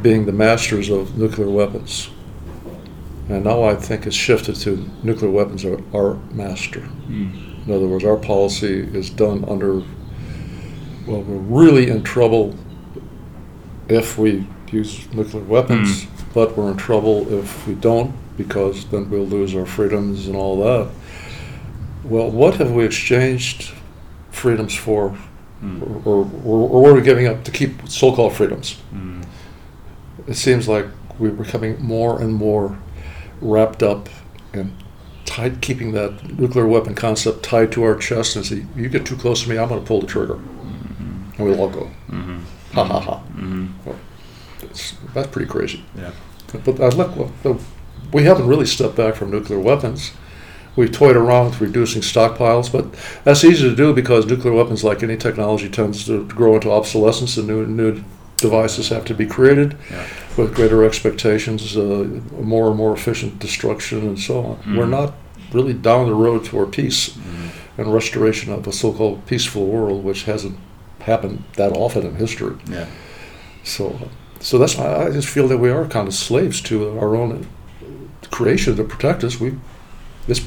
[0.03, 2.11] being the masters of nuclear weapons.
[3.29, 6.81] And now I think it's shifted to nuclear weapons are our master.
[7.09, 7.67] Mm.
[7.67, 9.79] In other words, our policy is done under,
[11.07, 12.55] well, we're really in trouble
[13.89, 19.25] if we use nuclear weapons, but we're in trouble if we don't because then we'll
[19.27, 20.89] lose our freedoms and all that.
[22.05, 23.73] Well, what have we exchanged
[24.37, 25.17] freedoms for,
[25.65, 25.81] Mm.
[26.07, 28.77] or, or, or what are we giving up to keep so called freedoms?
[28.95, 29.25] Mm.
[30.29, 30.85] It seems like
[31.19, 32.79] we're becoming more and more
[33.41, 34.11] wrapped up
[34.53, 34.73] and
[35.25, 39.17] tied, keeping that nuclear weapon concept tied to our chest and say, you get too
[39.17, 40.35] close to me, I'm going to pull the trigger.
[40.35, 41.31] Mm-hmm.
[41.39, 42.39] And we'll all go, Mm-hmm.
[42.75, 43.23] ha ha ha.
[43.35, 43.91] Mm-hmm.
[44.63, 45.85] It's, that's pretty crazy.
[45.97, 46.13] Yeah.
[46.65, 47.59] But I look, well,
[48.13, 50.13] we haven't really stepped back from nuclear weapons.
[50.77, 52.87] We've toyed around with reducing stockpiles, but
[53.25, 57.37] that's easy to do because nuclear weapons, like any technology, tends to grow into obsolescence
[57.39, 58.03] and new, new
[58.37, 60.05] devices have to be created Yeah.
[60.37, 62.07] with greater expectations, uh,
[62.43, 64.57] more and more efficient destruction, and so on.
[64.67, 64.77] Mhm.
[64.77, 65.15] We're not
[65.53, 67.09] really down the road toward peace.
[67.11, 67.49] Mm-hmm.
[67.79, 70.57] and restoration of a so-called peaceful world, which hasn't
[71.01, 72.55] happened that often in history.
[72.71, 72.87] Yeah.
[73.65, 74.09] So,
[74.41, 77.47] so that's why I just feel that we are kind of slaves to our own
[78.31, 79.39] creation to protect us.
[79.39, 79.57] We,
[80.27, 80.41] this,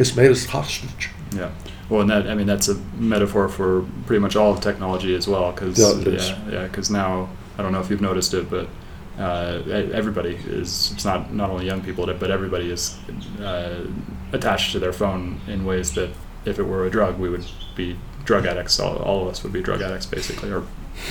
[0.00, 1.10] it's made us hostage.
[1.34, 1.50] Yeah.
[1.88, 5.28] Well, and that I mean that's a metaphor for pretty much all of technology as
[5.28, 5.78] well, because
[6.28, 8.68] Yeah, yeah, because now I don't know if you've noticed it, but
[9.18, 12.96] uh, everybody is it's not not only young people, but everybody is
[13.40, 13.86] uh,
[14.32, 16.10] attached to their phone in ways that
[16.44, 17.44] if it were a drug, we would
[17.76, 18.80] be drug addicts.
[18.80, 20.62] All, all of us would be drug addicts, basically, or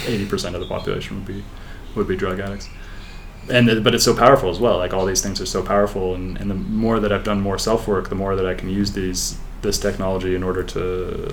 [0.08, 1.44] eighty percent of the population would be
[1.96, 2.70] would be drug addicts.
[3.50, 4.78] And but it's so powerful as well.
[4.78, 7.58] Like all these things are so powerful, and, and the more that I've done more
[7.58, 10.80] self work, the more that I can use these this technology in order to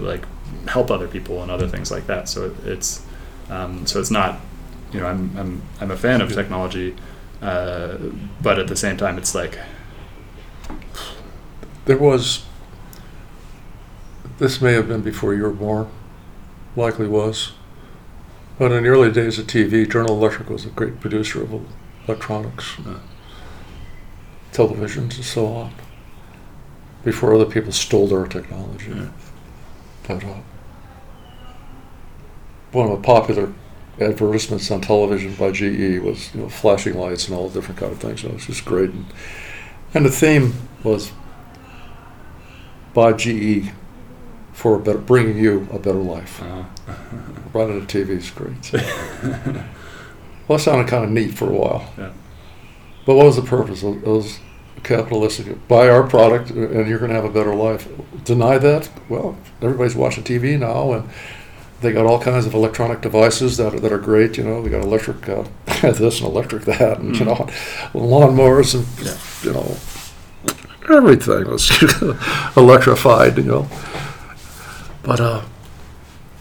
[0.01, 0.25] like
[0.69, 2.29] help other people and other things like that.
[2.29, 3.05] So it, it's
[3.51, 4.41] um, so it's not
[4.93, 6.97] you know I'm I'm I'm a fan of technology,
[7.43, 7.99] uh,
[8.43, 9.59] but at the same time it's like
[11.85, 12.45] There was.
[14.39, 15.89] This may have been before you were born,
[16.75, 17.53] likely was.
[18.59, 21.53] But in the early days of TV, General Electric was a great producer of
[22.07, 22.99] electronics, Uh.
[24.53, 25.71] televisions, and so on.
[27.05, 28.91] Before other people stole their technology.
[28.91, 29.09] Yeah.
[30.09, 30.35] But uh,
[32.73, 33.53] one of the popular
[34.01, 37.99] advertisements on television by GE was you know, flashing lights and all different kind of
[37.99, 38.23] things.
[38.23, 38.91] So it was just great.
[38.91, 39.07] And,
[39.95, 41.13] and the theme was
[42.93, 43.71] by GE
[44.53, 46.43] for a better, bringing you a better life.
[46.43, 46.65] uh,
[47.53, 48.73] Right on the TV is great.
[50.49, 51.93] Well, that sounded kind of neat for a while.
[51.99, 52.13] Yeah.
[53.05, 53.83] But what was the purpose?
[53.83, 54.39] It was
[54.83, 55.67] capitalistic.
[55.69, 57.89] Buy our product and you're going to have a better life.
[58.25, 58.89] Deny that?
[59.09, 61.09] Well, everybody's watching TV now and
[61.81, 64.37] they got all kinds of electronic devices that are, that are great.
[64.39, 65.45] You know, we got electric uh,
[65.83, 67.27] this and electric that, and you Mhm.
[67.27, 69.17] know, lawnmowers and Yeah.
[69.43, 69.77] you know,
[70.97, 71.71] everything was
[72.57, 73.37] electrified.
[73.37, 73.69] You know,
[75.03, 75.43] but uh,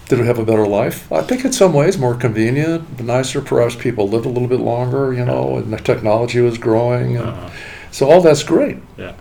[0.08, 1.12] did it have a better life?
[1.12, 3.42] I think in some ways more convenient, nicer.
[3.42, 5.14] Perhaps people lived a little bit longer.
[5.14, 7.50] You know, and the technology was growing, and uh,
[7.92, 8.78] so all that's great.
[8.98, 9.14] yeah.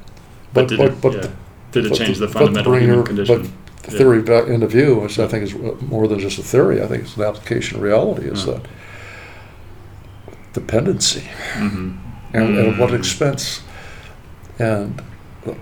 [0.52, 1.30] But did but it, but, yeah.
[1.72, 3.42] did it change the- the but fundamental bring human condition?
[3.42, 3.50] but
[3.90, 6.80] the theory back into view, which I think is more than just a theory.
[6.82, 8.26] I think it's an application of reality.
[8.28, 8.54] Is Yeah.
[8.54, 8.62] that
[10.52, 11.96] dependency Mhm.
[12.32, 12.98] and, and at what Mm.
[12.98, 13.62] expense?
[14.58, 15.02] And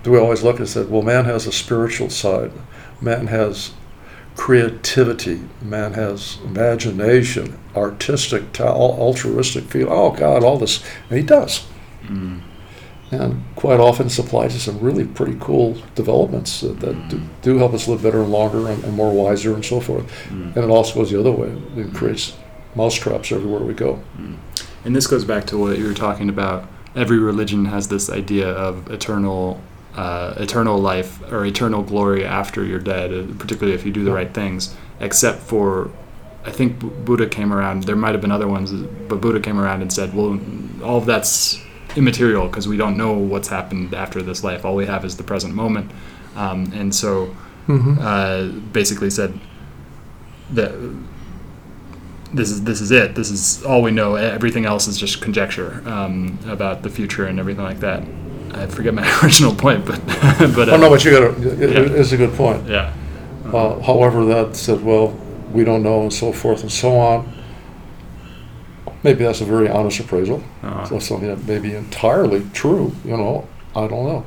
[0.02, 2.52] do we always look and say, well, man has a spiritual side,
[3.00, 3.70] man has
[4.36, 9.88] creativity, man has imagination, artistic, altruistic feel.
[9.90, 11.66] Oh God, all this, and he does.
[12.02, 12.40] Mm.
[13.10, 17.74] And quite often supplies us some really pretty cool developments that, that do, do help
[17.74, 20.06] us live better and longer and, and more wiser and so forth.
[20.28, 20.56] Mm.
[20.56, 21.54] And it also goes the other way.
[21.76, 22.34] It creates
[22.74, 24.02] mousetraps everywhere we go.
[24.84, 26.68] And this goes back to what you were talking about.
[26.96, 29.60] Every religion has this idea of eternal,
[29.96, 34.12] uh, eternal life or eternal glory after you're dead, uh, particularly if you do the
[34.12, 34.74] right things.
[35.00, 35.90] Except for,
[36.44, 37.84] I think Buddha came around.
[37.84, 38.72] There might have been other ones,
[39.08, 40.38] but Buddha came around and said, "Well,
[40.82, 41.60] all of that's
[41.96, 44.64] immaterial because we don't know what's happened after this life.
[44.64, 45.90] All we have is the present moment."
[46.36, 47.34] Um, and so,
[47.68, 47.98] Mm-hmm.
[48.00, 49.38] uh, basically said
[50.50, 50.72] that
[52.34, 53.14] this is this is it.
[53.14, 54.16] This is all we know.
[54.16, 58.02] Everything else is just conjecture um, about the future and everything like that.
[58.52, 60.00] I forget my original point, but
[60.54, 62.68] but uh, oh, no, but you got it, it's a good point.
[62.68, 62.92] yeah,
[63.46, 65.14] Uh, however, that said, well,
[65.52, 67.32] we don't know, and so forth and so on.
[69.02, 70.42] Maybe that's a very honest appraisal.
[70.62, 74.24] uh, So something that may be entirely true, you know, I don't know.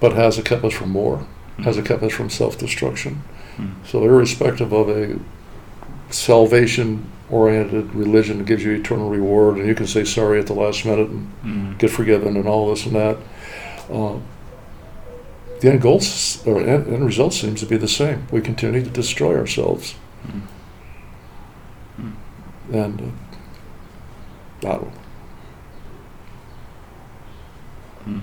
[0.00, 1.26] But has it kept us from more?
[1.58, 3.22] Has it kept us from self destruction?
[3.58, 3.74] Mm.
[3.86, 5.18] So, irrespective of a
[6.10, 10.84] salvation oriented religion gives you eternal reward, and you can say sorry at the last
[10.84, 13.16] minute and mm, get forgiven and all this and that,
[13.90, 14.16] uh,
[15.60, 16.00] the end goal
[16.46, 18.26] or end, end result seems to be the same.
[18.30, 19.96] We continue to destroy ourselves.
[20.26, 20.42] mm.
[22.72, 23.00] And
[24.62, 24.94] uh, I don't
[28.06, 28.20] Mm.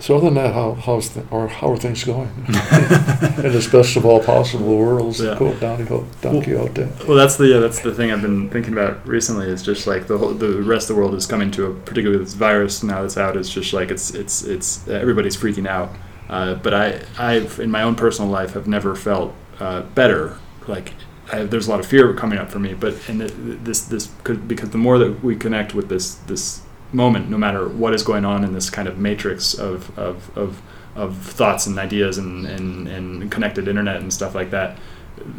[0.00, 2.28] So other than that, how how's the, or how are things going?
[2.48, 5.36] In this best of all possible worlds, Yeah.
[5.36, 6.06] quote Don Quixote.
[6.22, 6.88] Don Quixote.
[7.06, 9.48] Well, that's the yeah, that's the thing I've been thinking about recently.
[9.48, 12.22] Is just like the whole, the rest of the world is coming to a particularly
[12.22, 13.36] this virus now that's out.
[13.36, 15.90] It's just like it's it's it's everybody's freaking out.
[16.28, 20.38] Uh, but I I've in my own personal life have never felt uh, better.
[20.68, 20.92] Like
[21.32, 22.74] I, there's a lot of fear coming up for me.
[22.74, 23.26] But the,
[23.64, 26.60] this this could because the more that we connect with this this
[26.92, 30.62] moment, no matter what is going on in this kind of matrix of of of,
[30.94, 34.78] of thoughts and ideas and, and, and connected internet and stuff like that,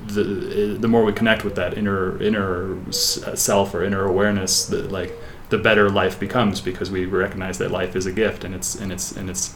[0.08, 5.14] the the more we connect with that inner inner self or inner awareness, the, like
[5.50, 8.92] the better life becomes because we recognize that life is a gift and it's and
[8.92, 9.56] it's and it's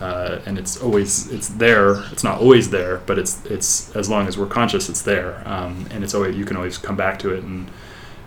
[0.00, 2.04] uh, and it's always it's there.
[2.12, 5.86] It's not always there, but it's it's as long as we're conscious, it's there, um,
[5.90, 7.70] and it's always you can always come back to it, and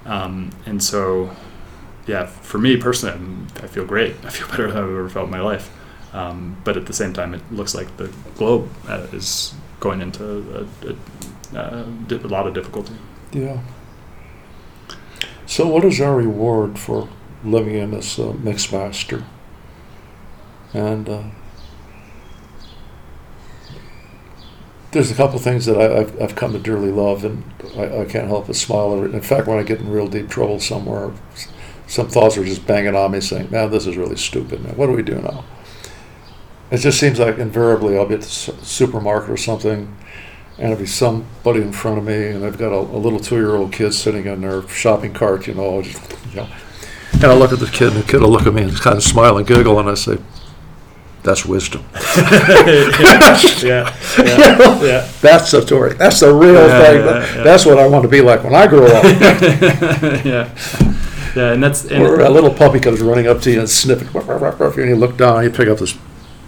[0.06, 1.34] um, and so
[2.08, 4.16] yeah, for me personally, I'm, i feel great.
[4.24, 5.72] I feel better than I've ever felt in my life.
[6.14, 10.68] Um, but at the same time, it looks like the globe uh, is going into
[10.84, 12.94] a, a, a, lot of difficulty.
[13.32, 13.62] Yeah.
[15.46, 17.08] So, what is our reward for
[17.44, 19.24] living in this uh, mixed master?
[20.74, 21.24] And uh,
[24.92, 27.44] there's a couple of things that I, have I've come to dearly love, and
[27.78, 29.04] I, I can't help but smile.
[29.04, 31.12] In fact, when I get in real deep trouble somewhere,
[31.92, 34.64] some thoughts are just banging on me, saying, "Man, this is really stupid.
[34.64, 35.44] Man, what do we do now?"
[36.72, 39.94] It just seems like invariably I'll be at the supermarket or something,
[40.58, 43.74] and there'll be somebody in front of me, and I've got a, a little two-year-old
[43.74, 46.48] kid sitting in their shopping cart, you know, just, you know,
[47.14, 48.96] and I look at the kid, and the kid will look at me and kind
[48.96, 50.18] of smile and giggle, and I say,
[51.24, 51.84] that's wisdom.
[51.94, 52.96] yeah,
[53.62, 55.12] yeah, yeah, yeah.
[55.20, 55.94] That's the story.
[55.96, 57.44] That's the real thing.
[57.44, 59.04] That's what I want to be like when I grow up.
[60.26, 60.50] yeah,
[61.36, 64.08] yeah, and that's and or a little puppy comes running up to you and sniffing,
[64.16, 65.98] and you look down, and you pick up this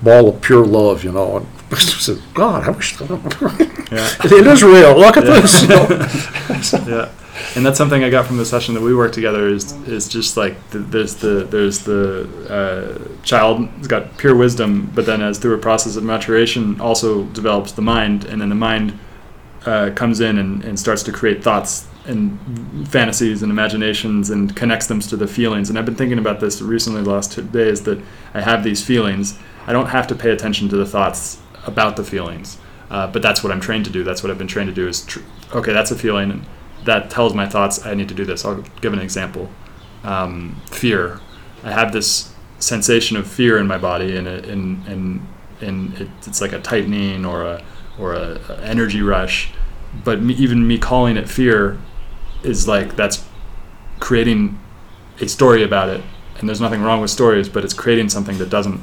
[0.02, 3.08] ball of pure love, you know, and said, God, I wish yeah.
[3.10, 4.98] it is real.
[4.98, 5.62] Look at this.
[5.62, 6.98] You know?
[6.98, 7.12] yeah
[7.56, 9.48] and that's something I got from the session that we worked together.
[9.48, 14.92] Is is just like the, there's the there's the uh, child has got pure wisdom,
[14.94, 18.56] but then as through a process of maturation, also develops the mind, and then the
[18.56, 18.98] mind
[19.66, 24.88] uh, comes in and, and starts to create thoughts and fantasies and imaginations and connects
[24.88, 25.70] them to the feelings.
[25.70, 28.02] And I've been thinking about this recently the last two days that
[28.34, 29.40] I have these feelings.
[29.66, 32.58] I don't have to pay attention to the thoughts about the feelings.
[32.90, 34.04] Uh, but that's what I'm trained to do.
[34.04, 34.88] That's what I've been trained to do.
[34.88, 35.22] Is tr-
[35.54, 36.46] okay, that's a feeling, and
[36.84, 38.46] that tells my thoughts I need to do this.
[38.46, 39.50] I'll give an example.
[40.04, 41.20] Um, fear.
[41.64, 45.28] I have this sensation of fear in my body, and and and
[45.62, 47.64] and it, it's like a tightening or a
[47.98, 49.52] or a, a energy rush.
[50.04, 51.80] But me, even me calling it fear
[52.44, 53.26] is like that's
[54.00, 54.60] creating
[55.20, 56.02] a story about it.
[56.40, 58.82] And there's nothing wrong with stories, but it's creating something that doesn't.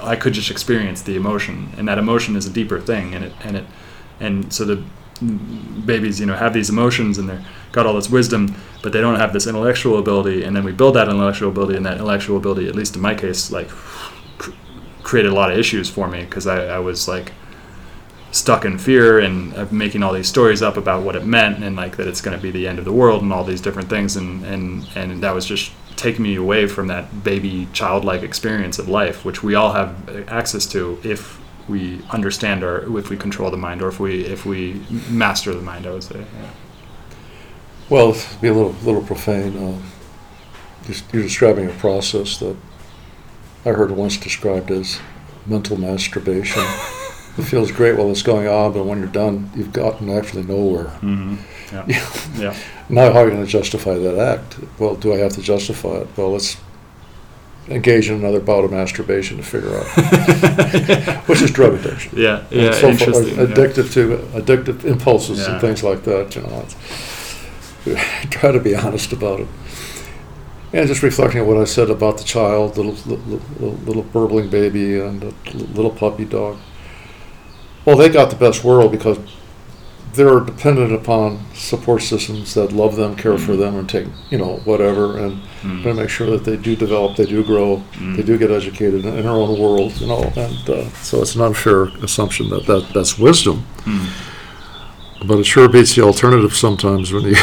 [0.00, 3.32] I could just experience the emotion, and that emotion is a deeper thing, and it
[3.42, 3.64] and it
[4.20, 4.82] and so the
[5.86, 9.18] babies, you know, have these emotions and they're got all this wisdom, but they don't
[9.18, 10.44] have this intellectual ability.
[10.44, 13.14] And then we build that intellectual ability, and that intellectual ability, at least in my
[13.14, 13.68] case, like
[14.38, 14.52] cr-
[15.02, 17.32] created a lot of issues for me because I, I was like
[18.34, 21.76] stuck in fear and of making all these stories up about what it meant and
[21.76, 23.88] like that it's going to be the end of the world and all these different
[23.88, 28.76] things and and and that was just taking me away from that baby childlike experience
[28.80, 33.52] of life which we all have access to if we understand or if we control
[33.52, 36.50] the mind or if we if we master the mind i would say yeah.
[37.88, 39.78] well to be a little little profane uh,
[41.12, 42.56] you're describing a process that
[43.64, 44.98] i heard once described as
[45.46, 46.64] mental masturbation
[47.36, 50.86] it feels great while it's going on but when you're done you've gotten actually nowhere
[51.00, 51.36] mm-hmm.
[51.72, 51.84] yeah.
[52.40, 52.56] yeah
[52.88, 55.96] now how are you going to justify that act well do i have to justify
[55.96, 56.56] it well let's
[57.68, 59.86] engage in another bout of masturbation to figure out,
[61.28, 62.12] which is drug addiction.
[62.16, 63.38] Yeah, yeah, so interesting.
[63.38, 63.92] Addicted yeah.
[63.92, 65.52] to addictive impulses yeah.
[65.52, 66.34] and things like that.
[66.36, 66.66] You know,
[68.30, 69.48] try to be honest about it.
[70.72, 74.50] And just reflecting on what I said about the child, little little, little, little burbling
[74.50, 75.22] baby and
[75.54, 76.58] little puppy dog.
[77.84, 79.18] Well, they got the best world because
[80.14, 83.44] they're dependent upon support systems that love them, care mm.
[83.44, 85.82] for them, and take you know whatever, and mm.
[85.82, 88.16] to make sure that they do develop, they do grow, mm.
[88.16, 90.22] they do get educated in, their own world, you know.
[90.36, 93.66] And uh, so it's an unfair assumption that, that that's wisdom.
[93.80, 95.26] Mm.
[95.26, 97.30] But it sure beats the alternative sometimes when you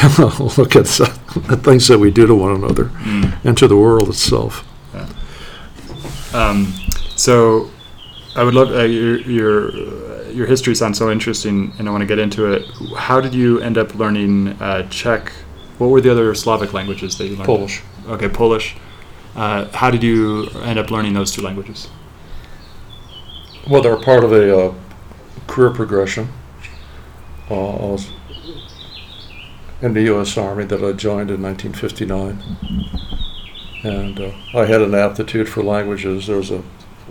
[0.57, 3.33] look at the things that we do to one another mm.
[3.43, 4.65] and to the world itself.
[4.93, 5.09] Yeah.
[6.33, 6.73] Um,
[7.15, 7.71] so
[8.35, 9.71] I would love uh, your, your
[10.34, 12.65] your history sounds so interesting, and I want to get into it.
[12.97, 15.32] How did you end up learning uh, Czech?
[15.77, 17.45] What were the other Slavic languages that you learned?
[17.45, 17.82] Polish.
[18.07, 18.75] Okay, Polish.
[19.36, 21.89] Uh, how did you end up learning those two languages?
[23.69, 24.73] Well, they're part of a uh,
[25.47, 26.29] career progression.
[27.49, 28.09] Uh, I was
[29.82, 30.38] in the U.S.
[30.38, 32.41] Army that I joined in 1959,
[33.84, 36.27] and uh, I had an aptitude for languages.
[36.27, 36.63] There was a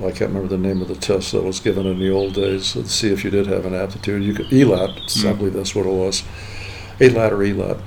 [0.05, 2.73] I can't remember the name of the test that was given in the old days
[2.73, 4.23] to see if you did have an aptitude.
[4.25, 5.29] You could ELAT, mm.
[5.29, 6.23] I believe that's what it was,
[7.01, 7.79] ALAT or ELAT,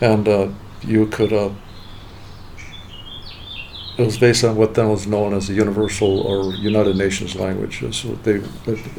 [0.00, 0.48] and uh,
[0.82, 1.32] you could.
[1.32, 1.50] Uh,
[3.98, 7.96] it was based on what then was known as the Universal or United Nations languages.
[7.96, 8.40] So they,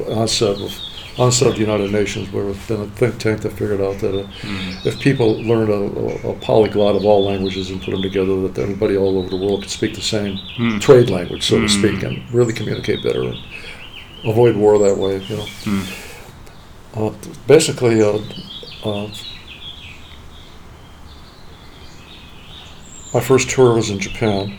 [0.08, 0.72] onset of onset of
[1.16, 4.88] the United Nations, where it's been a think tank that figured out that uh, mm-hmm.
[4.88, 8.96] if people learned a, a, polyglot of all languages and put them together, that everybody
[8.96, 12.02] all over the world could speak the same mm trade language, so mm to speak,
[12.02, 13.22] and really communicate better.
[13.22, 13.38] And
[14.24, 15.22] avoid war that way.
[15.22, 15.46] You know.
[15.64, 15.82] Hmm.
[16.96, 17.14] Uh,
[17.46, 18.20] basically, uh,
[18.84, 19.08] uh,
[23.12, 24.58] my first tour was in Japan.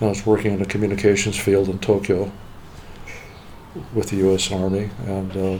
[0.00, 2.30] I was working in the communications field in Tokyo
[3.94, 4.50] with the U.S.
[4.52, 5.58] Army, and uh,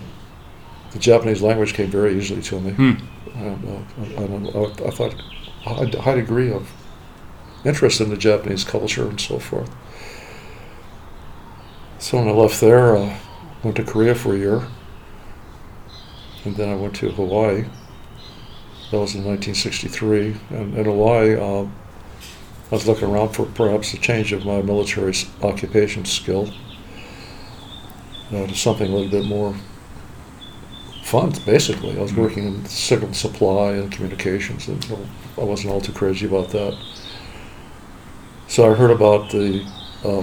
[0.93, 2.73] the Japanese language came very easily to me.
[2.73, 2.93] Hmm.
[3.35, 5.15] And, uh, and I, I thought
[5.67, 6.71] a high- degree of
[7.65, 9.71] interest in the Japanese culture and so forth.
[11.99, 13.17] So when I left there, uh,
[13.63, 14.63] went to Korea for a year,
[16.45, 17.65] and then I went to Hawaii.
[18.91, 23.99] That was in 1963, and in Hawaii, uh, I was looking around for perhaps a
[23.99, 26.53] change of my military occupation skill
[28.33, 29.55] uh, to something a little bit more
[31.03, 31.33] fun.
[31.45, 32.17] Basically, I was Mhm.
[32.19, 34.85] working in signal supply and communications, and
[35.39, 36.77] I wasn't all too crazy about that.
[38.49, 39.65] So I heard about the
[40.05, 40.23] uh,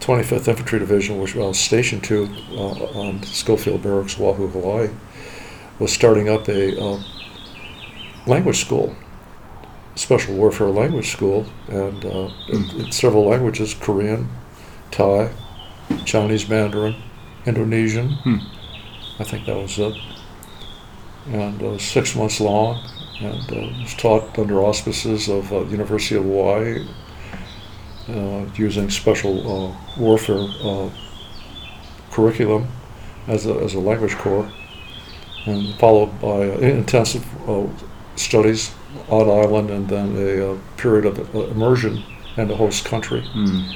[0.00, 4.88] 25th Infantry Division, which I was stationed to uh, on Schofield Barracks, Oahu, Hawaii,
[5.78, 6.98] was starting up a uh,
[8.26, 8.94] language school,
[9.96, 14.28] special warfare language school, and uh, in, in several languages: Korean,
[14.90, 15.30] Thai,
[16.04, 16.96] Chinese Mandarin,
[17.46, 18.12] Indonesian.
[18.24, 18.38] Hmm.
[19.18, 19.96] I think that was it.
[21.28, 22.82] And uh, six months long,
[23.20, 26.86] and uh, was taught under auspices of uh, University of Hawaii,
[28.08, 30.90] uh, using special uh, warfare uh,
[32.10, 32.66] curriculum
[33.26, 34.50] as a, as a language core,
[35.46, 37.66] and followed by uh, intensive uh,
[38.16, 38.72] studies
[39.08, 42.02] on island, and then a period of uh, immersion
[42.36, 43.22] in the host country.
[43.32, 43.70] Hmm.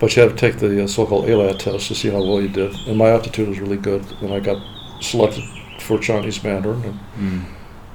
[0.00, 2.48] But you had to take the uh, so-called ALAT test to see how well you
[2.48, 2.74] did.
[2.86, 4.62] And my aptitude was really good, and I got
[5.00, 5.42] selected
[5.80, 7.38] for Chinese Mandarin, and, Hmm.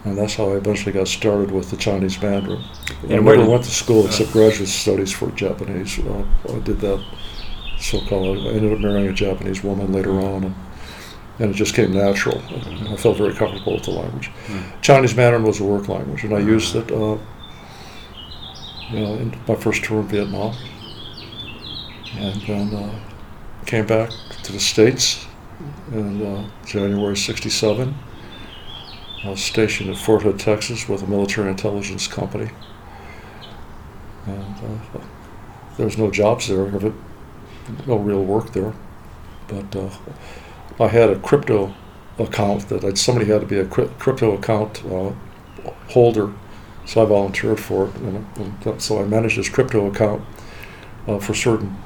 [0.05, 2.59] and that's how I eventually got started with the Chinese Mandarin.
[3.09, 5.97] I And where never went to school except graduate studies for Japanese.
[5.99, 6.23] Uh,
[6.53, 7.01] I did that
[7.79, 8.37] so-called.
[8.47, 10.55] I ended up marrying a Japanese woman later on, and,
[11.39, 12.41] and it just came natural.
[12.49, 14.27] And I felt very comfortable with the language.
[14.47, 14.59] Hmm.
[14.81, 16.91] Chinese Mandarin was a work language, and I used it.
[16.91, 17.17] Uh,
[18.91, 20.53] you know, in my first tour in Vietnam,
[22.17, 22.99] and then uh,
[23.65, 24.11] came back
[24.43, 25.25] to the states
[25.91, 27.93] in uh, January '67.
[29.23, 32.49] I was stationed at Fort Hood, Texas, with a military intelligence company,
[34.25, 34.99] and uh,
[35.77, 36.69] there was no jobs there,
[37.87, 38.73] no real work there,
[39.47, 39.89] but uh,
[40.79, 41.73] I had a crypto
[42.19, 45.11] account that I'd, somebody had to be a crypto account uh,
[45.89, 46.33] holder,
[46.85, 48.27] so I volunteered for it, and,
[48.65, 50.21] and so I managed this crypto account
[51.07, 51.77] uh, for certain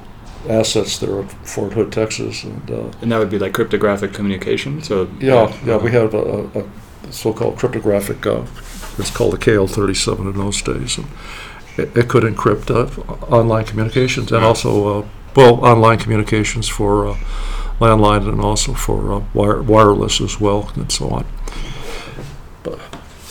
[0.48, 4.82] assets there at Fort Hood, Texas, and uh, And that would be like cryptographic communication.
[4.82, 6.64] So yeah, yeah, we have a, a,
[7.10, 8.26] so-called cryptographic.
[8.26, 8.44] Uh,
[8.98, 10.98] it's called the KL37 in those days.
[10.98, 11.06] And
[11.76, 17.14] it, it could encrypt uh, online communications and also, uh, well, online communications for uh,
[17.80, 21.26] landline and also for uh, wire, wireless as well, and so on.
[22.62, 22.80] But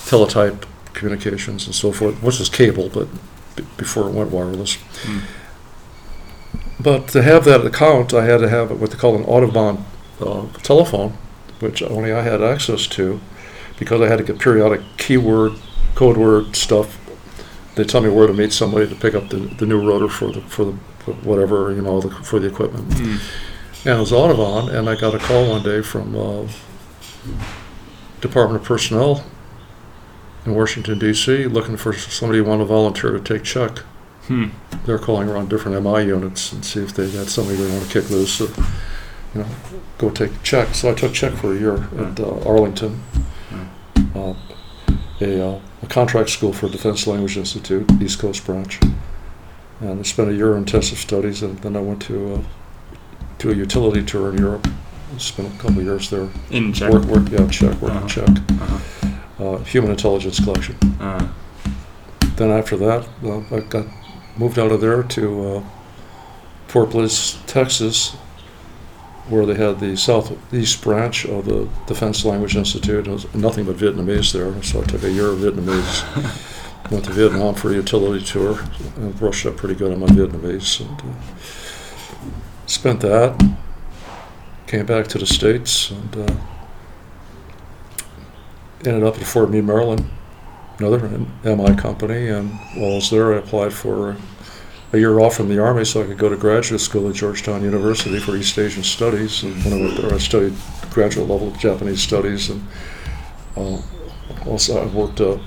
[0.06, 3.08] teletype communications and so forth, which is cable, but
[3.78, 4.76] before it went wireless.
[4.76, 5.20] Hmm.
[6.80, 9.84] But to have that account, I had to have what they call an AUTOVON
[10.22, 11.18] uh, telephone,
[11.60, 13.20] which only I had access to,
[13.80, 15.54] because I had to get periodic keyword,
[15.96, 17.00] code word stuff.
[17.76, 20.32] They tell me where to meet somebody to pick up the, the new rotor for
[20.32, 22.94] the for the for whatever you know the, for the equipment.
[22.94, 23.18] Hmm.
[23.88, 26.48] And it was AUTOVON, and I got a call one day from uh,
[28.22, 29.24] Department of Personnel
[30.46, 31.46] in Washington D.C.
[31.46, 33.84] looking for somebody who wanted to volunteer to take Czech
[34.28, 34.48] Hmm.
[34.86, 38.02] they're calling around different MI units and see if they got somebody they want to
[38.02, 38.40] kick loose.
[38.42, 38.48] You
[39.36, 39.46] know,
[39.98, 40.74] go take Czech.
[40.76, 43.02] So I took Czech for a year at uh, Arlington,
[44.16, 44.34] uh,
[45.22, 48.80] a, uh, a contract school for Defense Language Institute, East Coast branch,
[49.82, 52.42] and I spent a year in intensive studies, and then I went to uh,
[53.40, 54.68] to a utility tour in Europe.
[55.18, 56.28] Spent a couple of years there.
[56.52, 56.92] In Czech.
[56.92, 58.02] Work, work, yeah, Czech, work Uh-huh.
[58.02, 58.28] in Czech.
[58.30, 59.44] Uh-huh.
[59.56, 60.76] Uh, human intelligence collection.
[61.00, 61.28] Uh,
[62.36, 63.86] Then after that, uh, I got
[64.38, 65.64] moved out of there to uh,
[66.68, 68.12] Fort Bliss, Texas,
[69.30, 73.08] where they had the southeast branch of the Defense Language Institute.
[73.08, 76.54] It was nothing but Vietnamese there, so I took a year of Vietnamese.
[76.92, 78.60] Went to Vietnam for a utility tour
[78.96, 80.80] and brushed up pretty good on my Vietnamese.
[80.80, 81.14] And, uh,
[82.66, 83.56] spent that.
[84.68, 86.36] Came back to the States and uh,
[88.86, 90.10] ended up at Fort Meade, Maryland
[90.80, 91.08] another
[91.44, 94.16] MI company, and while I was there, I applied for
[94.94, 97.64] a year off from the Army so I could go to graduate school at Georgetown
[97.64, 99.44] University for East Asian Studies.
[99.44, 100.54] And when I went there, I studied
[100.92, 102.66] graduate level Japanese studies, and
[103.56, 103.82] uh,
[104.46, 105.38] also I worked uh,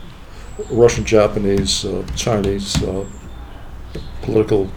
[0.70, 3.06] Russian, Japanese, uh, Chinese uh,
[4.22, 4.70] political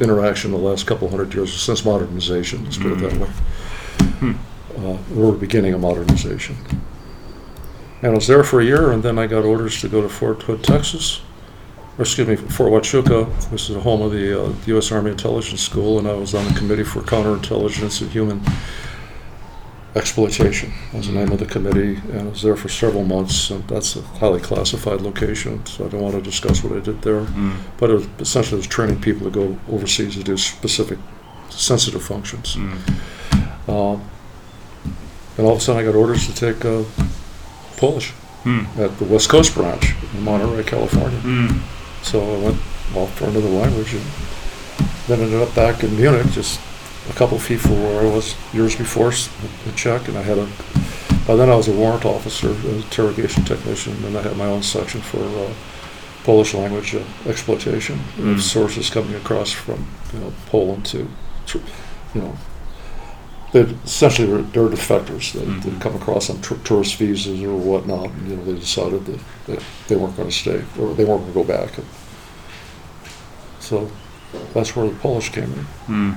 [0.00, 4.34] interaction in the last couple hundred years since modernization, let's put it that way.
[4.78, 6.56] Uh, we're beginning of modernization.
[8.02, 10.08] And I was there for a year, and then I got orders to go to
[10.08, 11.22] Fort Hood, Texas,
[11.96, 14.90] or excuse me, Fort Huachuca, which is the home of the uh, U.S.
[14.90, 18.40] Army Intelligence School, and I was on the committee for counterintelligence and human
[19.94, 20.72] exploitation.
[20.92, 23.50] Was the name of the committee, and I was there for several months.
[23.50, 27.02] And that's a highly classified location, so I don't want to discuss what I did
[27.02, 27.20] there.
[27.20, 27.56] Mm.
[27.78, 30.98] But it was essentially it was training people to go overseas to do specific
[31.50, 32.56] sensitive functions.
[32.56, 33.68] Mm.
[33.68, 34.02] Um,
[35.36, 36.84] and all of a sudden, I got orders to take uh,
[37.82, 38.12] Polish
[38.44, 38.66] Mm.
[38.84, 41.20] at the West Coast branch in Monterey, California.
[41.22, 41.60] Mm.
[42.02, 42.58] So I went
[42.96, 44.04] off to another language and
[45.06, 46.58] then ended up back in Munich, just
[47.10, 49.12] a couple feet from where I was years before,
[49.66, 50.08] in Czech.
[50.08, 50.46] And I had a,
[51.26, 54.62] by then I was a warrant officer, an interrogation technician, and I had my own
[54.62, 55.52] section for uh,
[56.24, 57.96] Polish language uh, exploitation.
[58.16, 58.34] Mm.
[58.34, 60.98] of Sources coming across from you know, Poland to,
[62.14, 62.34] you know,
[63.52, 65.62] they essentially they're, they're defectors that, Mhm.
[65.64, 68.06] that come across on tour- tourist visas or whatnot.
[68.10, 71.22] And, you know, they decided that, that they weren't going to stay or they weren't
[71.22, 71.76] going to go back.
[71.76, 71.86] And
[73.60, 73.90] so
[74.54, 75.66] that's where the Polish came in.
[75.94, 76.16] Mm.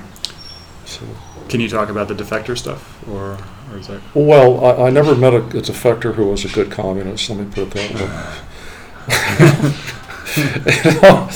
[0.86, 1.00] So,
[1.48, 3.36] Can you talk about the defector stuff, or,
[3.72, 4.00] or is that?
[4.14, 7.28] well, I, I never met a, a defector who was a good communist.
[7.28, 9.72] Let me put it that way.
[10.36, 11.28] You know,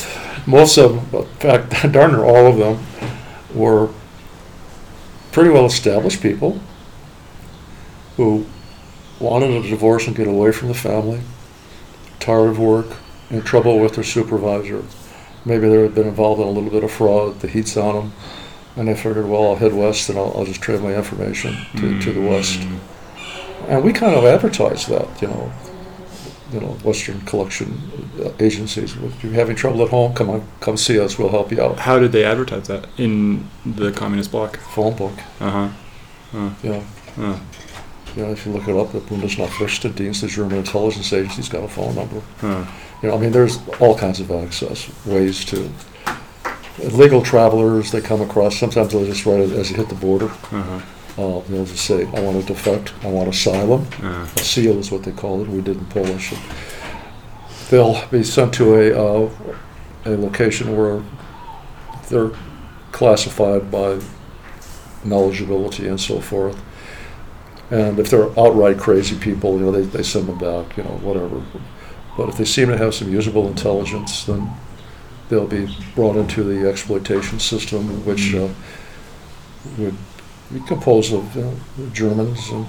[0.47, 2.85] most of them, in fact, darn near all of them,
[3.55, 3.89] were
[5.33, 6.61] pretty well established people
[8.17, 8.47] who
[9.19, 11.21] wanted a divorce and get away from the family,
[12.19, 12.87] tired of work,
[13.31, 14.83] in trouble with their supervisor.
[15.45, 18.13] Maybe they had been involved in a little bit of fraud, the heat's on them,
[18.77, 22.01] and they figured, well, I'll head west and I'll, I'll just trade my information to,
[22.01, 22.61] to the west.
[22.61, 22.79] Mm.
[23.69, 25.53] And we kind of advertised that, you know,
[26.53, 27.81] you know, Western collection
[28.25, 28.97] uh, agencies.
[28.97, 31.19] If you're having trouble at home, come on, come see us.
[31.19, 31.79] We'll help you out.
[31.81, 34.57] How did they advertise that in the communist bloc?
[34.59, 36.51] Phone book, Uh huh.
[36.63, 36.85] you know.
[37.19, 37.39] Uh,
[38.17, 41.95] know, if you look it up, the Bundesnachrichtendienst, the German intelligence agency's got a phone
[41.95, 42.21] number.
[42.43, 42.67] uh,
[43.03, 45.71] You know, I mean, there's all kinds of access ways to.
[46.93, 48.57] Legal travelers they come across.
[48.59, 50.27] Sometimes they'll just write it as you hit the border.
[50.27, 50.81] uh-huh.
[51.21, 52.93] Uh, they'll just say, "I want to defect.
[53.03, 55.49] I want asylum." Uh, A seal is what they call it.
[55.49, 56.33] We did in Polish.
[56.33, 56.41] And
[57.69, 59.31] they'll be sent to a uh,
[60.07, 61.03] a location where
[62.09, 62.31] they're
[62.93, 63.99] classified by
[65.05, 66.59] knowledgeability and so forth.
[67.71, 70.99] And if they're outright crazy people, you know, they, they send them back, you know,
[71.03, 71.41] whatever.
[72.17, 74.51] But if they seem to have some usable intelligence, then
[75.29, 78.49] they'll be brought into the exploitation system, which uh,
[79.79, 79.95] would
[80.67, 82.67] composed of you know, Germans and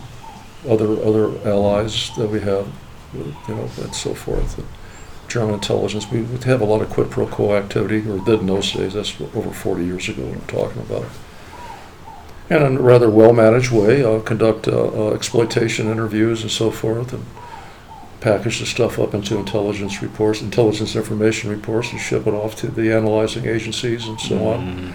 [0.70, 2.68] other other allies that we have,
[3.14, 4.64] you know, and so forth.
[5.28, 8.48] German intelligence, we would have a lot of quid pro quo activity, or did in
[8.48, 8.94] those days.
[8.94, 10.26] That's over 40 years ago.
[10.26, 11.06] What I'm talking about.
[12.50, 17.14] And in a rather well-managed way, uh, conduct uh, uh, exploitation interviews and so forth,
[17.14, 17.26] and
[18.20, 22.68] package the stuff up into intelligence reports, intelligence information reports, and ship it off to
[22.68, 24.94] the analyzing agencies and so on.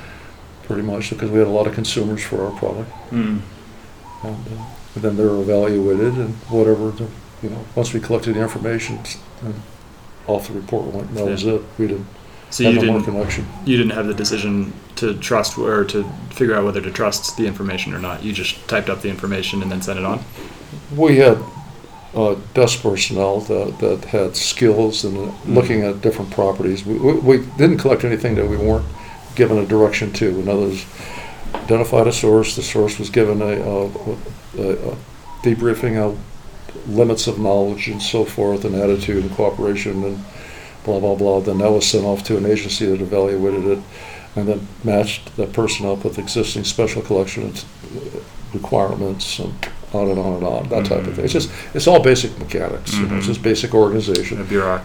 [0.67, 2.91] Pretty much because we had a lot of consumers for our product.
[3.11, 3.41] mm,
[4.25, 4.65] And, uh,
[4.95, 7.07] and then they're evaluated and whatever, the,
[7.43, 8.99] you know, once we collected the information,
[9.45, 9.55] and
[10.27, 11.63] off the report went, and that was it.
[11.79, 12.07] We didn't
[12.51, 13.47] So have you no didn't connection.
[13.65, 17.47] you didn't have the decision to trust or to figure out whether to trust the
[17.47, 18.25] information or not.
[18.25, 20.25] You just typed up the information and then sent it on.
[20.97, 21.39] We had
[22.15, 26.85] uh, desk personnel that, that had skills in looking at different properties.
[26.85, 28.87] We, we, we didn't collect anything that we weren't
[29.37, 30.41] given a direction to.
[30.41, 30.87] In other words,
[31.55, 34.97] identified a source, the source was given a, a, a, a
[35.43, 36.19] debriefing of
[36.89, 40.25] limits of knowledge and so forth, and attitude and cooperation and
[40.85, 41.41] blah, blah, blah.
[41.41, 43.79] Then that was sent off to an agency that evaluated it
[44.37, 47.55] and then matched that person up with existing special collection
[48.53, 49.55] requirements and
[49.99, 51.25] on and on and on, that type of thing.
[51.25, 53.33] It's just, it's all basic mechanics, you know, it's Mhm.
[53.33, 54.35] just basic organization.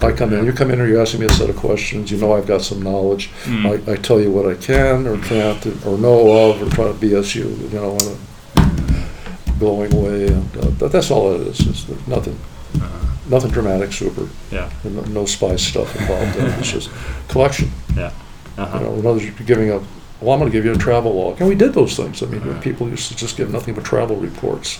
[0.01, 2.17] I come in, you come in here, you're asking me a set of questions, you
[2.17, 3.29] know I've got some knowledge.
[3.45, 3.65] Mm.
[3.87, 6.93] I, I tell you what I can or can't or know of or try to
[6.93, 10.27] BS you, you know, in a glowing way.
[10.27, 11.59] And uh, that, that's all it is.
[11.67, 12.37] It's nothing,
[12.81, 12.87] Uh,
[13.29, 14.27] nothing dramatic, super.
[14.51, 14.69] yeah.
[14.83, 16.59] and No, no spy stuff involved in it.
[16.59, 16.89] It's just
[17.27, 17.69] collection.
[17.95, 18.11] Yeah.
[18.57, 18.77] Uh-huh.
[18.79, 19.79] You know, in other words, giving a,
[20.21, 21.39] well, I'm going to give you a travel log.
[21.39, 22.21] And we did those things.
[22.21, 24.79] I mean, people used to just give nothing but travel reports.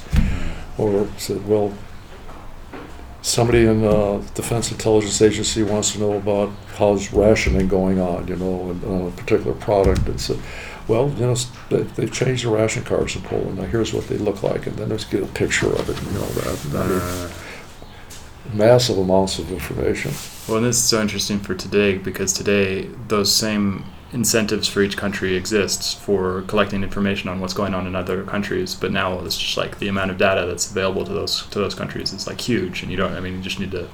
[0.77, 1.73] Or said, well,
[3.23, 8.35] somebody in the Defense Intelligence Agency wants to know about how's rationing going on, you
[8.35, 10.07] know, and, on a particular product.
[10.07, 10.39] And said,
[10.87, 11.35] well, you know,
[11.69, 13.57] they, they've changed the ration cards in Poland.
[13.57, 14.67] Now here's what they look like.
[14.67, 17.01] And then let's get a picture of it, you know, that.
[17.01, 17.33] Uh,
[18.53, 20.11] massive amounts of information.
[20.47, 24.97] Well, and this is so interesting for today because today those same incentives for each
[24.97, 28.75] country exists for collecting information on what's going on in other countries.
[28.75, 31.75] But now it's just like the amount of data that's available to those to those
[31.75, 33.13] countries is like huge, and you don't.
[33.13, 33.87] I mean, you just need to.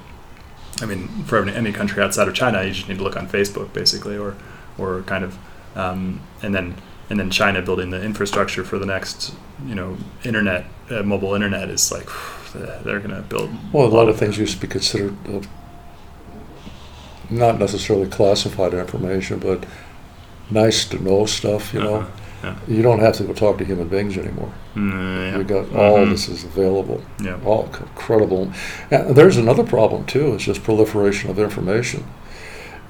[0.80, 3.72] I mean, for any country outside of China, you just need to look on Facebook
[3.72, 4.36] basically, or
[4.76, 5.38] or kind of,
[5.74, 6.76] um, and then
[7.10, 9.34] and then China building the infrastructure for the next,
[9.66, 12.08] you know, internet, uh, mobile internet is like
[12.84, 13.50] they're going to build.
[13.72, 15.40] Well, a lot of things used to be considered uh,
[17.30, 19.64] not necessarily classified information, but
[20.50, 21.72] nice to know stuff.
[21.74, 22.08] You know, Uh-huh,
[22.44, 22.54] yeah.
[22.76, 24.52] you don't have to go talk to human beings anymore.
[24.76, 24.92] Mm,
[25.32, 25.38] yeah.
[25.38, 26.10] You got all Mhm.
[26.10, 27.00] this is available.
[27.20, 27.36] Yeah.
[27.44, 28.52] All incredible.
[28.90, 30.34] And there's another problem too.
[30.34, 32.04] It's just proliferation of information.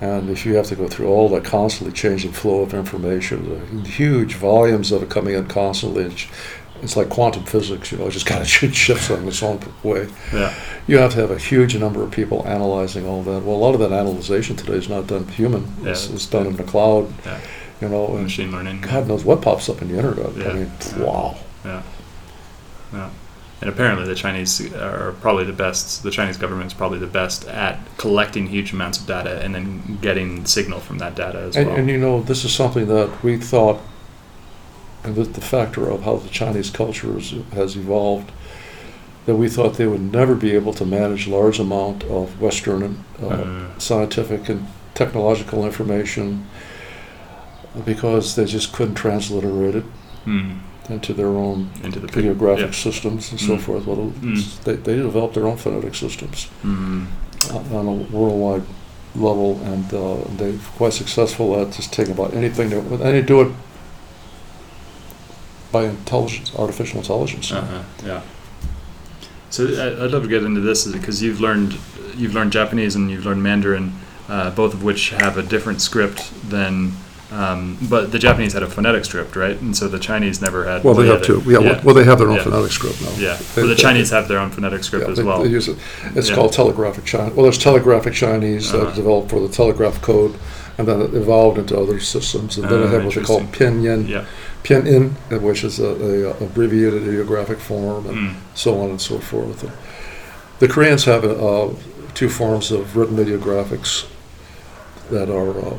[0.01, 3.89] And if you have to go through all that constantly changing flow of information, the
[3.89, 6.09] huge volumes of it coming in constantly,
[6.83, 7.93] it's, like quantum physics.
[7.93, 10.09] You know, it just kind of shifts in its own way.
[10.33, 10.55] Yeah.
[10.87, 13.43] You have to have a huge number of people analyzing all that.
[13.43, 15.67] Well, a lot of that analyzation today is not done human.
[15.83, 17.13] Yeah, It's, it's done in the cloud.
[17.25, 17.41] Yeah.
[17.81, 18.81] You know, and Machine learning.
[18.81, 20.37] God knows what pops up in the internet.
[20.37, 20.49] Yeah.
[20.49, 21.37] I mean, wow.
[21.65, 21.83] Yeah.
[22.93, 23.11] Yeah.
[23.61, 26.05] And apparently, the Chinese are probably the best.
[26.05, 29.99] The Chinese government is probably the best at collecting huge amounts of data and then
[30.01, 31.77] getting signal from that data as And, well.
[31.77, 33.81] and you know, this is something that we thought,
[35.05, 38.31] and with the factor of how the Chinese culture is, has evolved,
[39.27, 43.27] that we thought they would never be able to manage large amount of Western uh,
[43.27, 46.47] Uh, scientific and technological information
[47.85, 49.85] because they just couldn't transliterate it
[50.25, 50.53] hmm,
[50.89, 52.71] into their own into the paleographic yeah.
[52.71, 53.61] systems and so Mm.
[53.61, 53.87] forth.
[53.87, 54.63] Well, Mm.
[54.65, 57.05] they, they developed their own phonetic systems Hmm.
[57.73, 58.63] on a worldwide
[59.15, 63.49] level, and uh, they're quite successful at just taking about anything, and they do it
[65.73, 67.53] by intelligence, artificial intelligence.
[67.53, 68.21] Uh-huh, yeah.
[69.51, 71.77] So I- I'd love to get into this because you've learned
[72.17, 73.93] you've learned Japanese and you've learned Mandarin,
[74.29, 76.93] uh, both of which have a different script than.
[77.31, 79.61] Um, but the Japanese had a phonetic script, right?
[79.61, 80.83] And so the Chinese never had.
[80.83, 81.43] Well, they have two.
[81.47, 82.45] Yeah, well- well, they have their own Yeah.
[82.45, 83.11] phonetic script now.
[83.19, 85.43] Yeah, They- but the Chinese have their own phonetic script Yeah, as they, well.
[85.43, 85.77] they use it.
[86.15, 86.35] It's Yeah.
[86.37, 87.35] called telegraphic Chinese.
[87.35, 88.87] Well, there's telegraphic Chinese Uh-huh.
[88.87, 90.37] that developed for the telegraph code,
[90.79, 92.57] and then it evolved into other systems.
[92.57, 94.23] And then Ah, they have what they call pinyin, yeah.
[94.69, 98.35] Pinyin, uh, which is a, a abbreviated ideographic form, and Mm.
[98.55, 99.65] so on and so forth.
[100.59, 101.69] The Koreans have uh,
[102.15, 104.07] two forms of written ideographics
[105.11, 105.77] that are uh,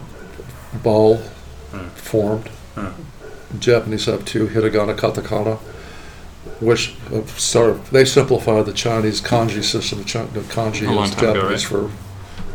[0.84, 1.20] vowel
[1.74, 2.50] Uh, formed.
[2.78, 2.90] uh,
[3.60, 5.58] Japanese have two, hiragana, katakana,
[6.60, 10.00] which uh, sort of, they simplify the Chinese kanji system.
[10.00, 11.90] The, kanji is time ago, Japanese for,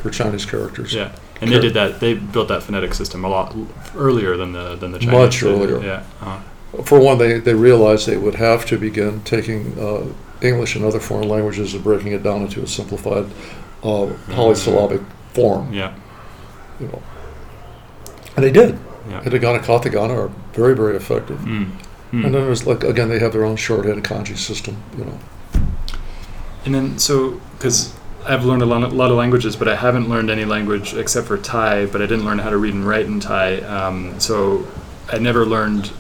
[0.03, 0.93] for Chinese characters.
[0.93, 1.11] Yeah,
[1.41, 2.01] and they did that.
[2.01, 3.55] They built that phonetic system a lot
[3.97, 5.13] earlier than the than the Chinese.
[5.13, 5.49] Much did.
[5.49, 5.83] earlier.
[5.83, 6.05] Yeah.
[6.21, 6.83] Uh-huh.
[6.83, 10.07] For one, they, they realized they would have to begin taking uh,
[10.43, 13.27] English and other foreign languages and breaking it down into a simplified
[13.85, 15.01] uh, polysyllabic
[15.33, 15.73] form.
[15.73, 15.95] Yeah.
[16.81, 17.03] You know.
[18.35, 18.79] And they did.
[19.09, 19.23] Yeah.
[19.23, 21.39] Hiragana, katakana are very, very effective.
[21.39, 21.71] Mm.
[22.13, 22.25] Mm.
[22.25, 24.83] And then there's like again, they have their own shorthand kanji system.
[24.99, 25.19] You know.
[26.65, 27.95] And then, so, because
[28.27, 31.27] I've learned a lot, a lot of languages, but I haven't learned any language except
[31.27, 33.59] for Thai, but I didn't learn how to read and write in Thai.
[33.61, 34.67] Um, so
[35.11, 35.93] I never learned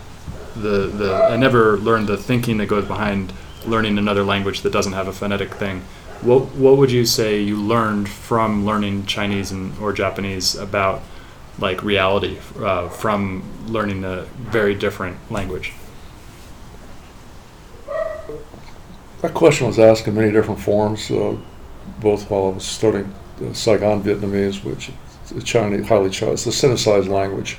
[0.57, 3.33] the, the, I never learned the thinking that goes behind
[3.66, 5.83] learning another language that doesn't have a phonetic thing.
[6.22, 11.03] What, what would you say you learned from learning Chinese and, or Japanese about
[11.59, 15.72] like reality uh, from learning a very different language?
[19.20, 21.37] That question was asked in many different forms, uh,
[22.05, 23.13] both while I was studying
[23.53, 24.91] Saigon Vietnamese, which
[25.25, 27.57] is a Chinese, highly Chinese, it's a synthesized language,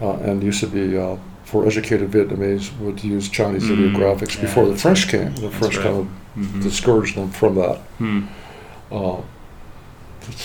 [0.00, 4.42] uh, and used to be uh, for educated Vietnamese would use Chinese Mm, ideographics yeah,
[4.42, 5.10] before the French right.
[5.12, 5.34] came.
[5.34, 5.86] The That's French right.
[5.86, 6.62] kind of Mm-hmm.
[6.62, 7.76] discouraged them from that.
[7.98, 8.20] Hmm.
[8.90, 9.20] Uh,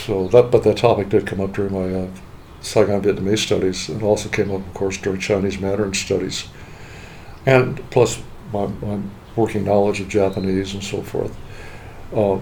[0.06, 2.08] so that, but that topic did come up during my uh,
[2.62, 3.90] Saigon Vietnamese studies.
[3.90, 6.50] It also came up, of course, during Chinese Mandarin studies,
[7.46, 8.22] and plus
[8.52, 9.00] my, my
[9.38, 11.34] working knowledge of Japanese and so forth.
[12.14, 12.40] Uh,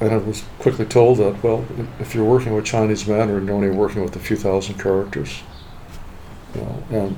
[0.00, 1.64] and I was quickly told that, well,
[1.98, 5.42] if you're working with Chinese Mandarin, you're only working with a few thousand characters.
[6.54, 7.16] You know, and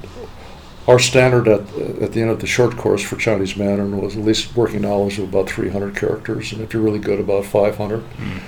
[0.88, 1.60] our standard at,
[2.02, 5.18] at the end of the short course for Chinese Mandarin was at least working knowledge
[5.18, 8.00] of about 300 characters, and if you're really good, about 500.
[8.00, 8.38] Hmm.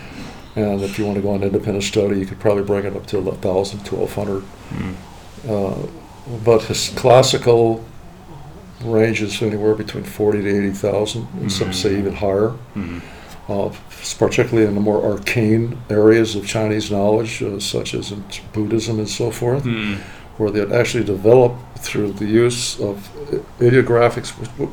[0.55, 3.07] And if you want to go on independent study, you could probably bring it up
[3.07, 4.41] to 1,000, 1,200.
[4.41, 4.93] Hmm.
[5.49, 5.87] Uh,
[6.45, 7.85] but his classical
[8.83, 12.49] ranges anywhere between 40 to 80,000, and some say even higher.
[12.49, 12.99] Hmm.
[13.53, 13.71] Uh,
[14.19, 18.25] particularly in the more arcane areas of Chinese knowledge, uh, such as in
[18.55, 19.95] Buddhism and so forth, Hmm.
[20.39, 22.95] where they actually developed through the use of
[23.61, 24.31] ideographics,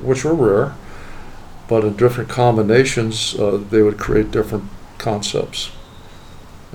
[0.09, 0.73] which, were rare,
[1.67, 4.63] but in different combinations, uh, they would create different
[4.97, 5.69] concepts.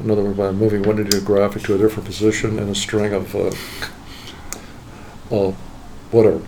[0.02, 3.34] In other words, by moving one ideographic to a different position in a string of
[3.34, 3.50] uh,
[5.34, 5.52] uh,
[6.10, 6.40] whatever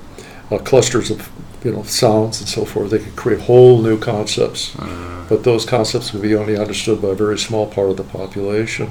[0.50, 1.28] uh, clusters of
[1.64, 4.74] you know sounds and so forth, they could create whole new concepts.
[4.78, 8.04] Uh, But those concepts would be only understood by a very small part of the
[8.04, 8.90] population.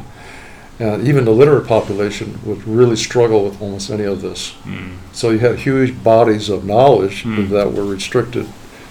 [0.79, 4.53] And even the literate population would really struggle with almost any of this.
[4.65, 7.47] mm, So you had huge bodies of knowledge Hmm.
[7.53, 8.45] that were restricted,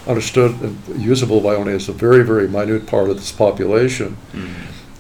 [0.07, 4.17] understood, and usable by only as a very, very minute part of this population.
[4.33, 4.49] mm,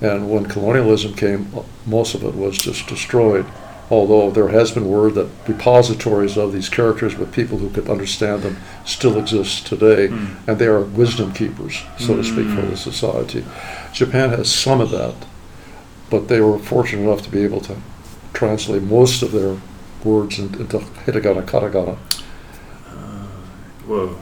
[0.03, 1.47] And when colonialism came,
[1.87, 3.47] most of it was just destroyed.
[3.91, 8.43] Although there has been word that repositories of these characters with people who could understand
[8.43, 8.57] them
[8.87, 10.37] still exist today, mm.
[10.49, 12.79] and they are wisdom keepers, so to speak, for the Mm.
[12.79, 13.45] society.
[13.93, 15.15] Japan has some of that,
[16.09, 17.77] but they were fortunate enough to be able to
[18.33, 19.57] translate most of their
[20.03, 20.65] words into
[21.07, 21.97] hiragana, katakana.
[22.89, 23.27] Uh,
[23.87, 24.17] whoa,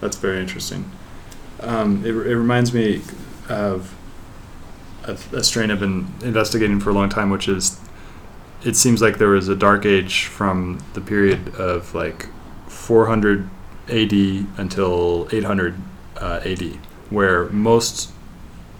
[0.00, 0.90] that's very interesting.
[1.60, 3.02] Um, it, it reminds me
[3.48, 3.94] of
[5.04, 7.78] a, a strain I've been investigating for a long time, which is
[8.64, 12.26] it seems like there was a dark age from the period of like
[12.68, 13.48] 400
[13.88, 14.12] AD
[14.58, 15.74] until 800
[16.16, 16.62] uh, AD,
[17.10, 18.10] where most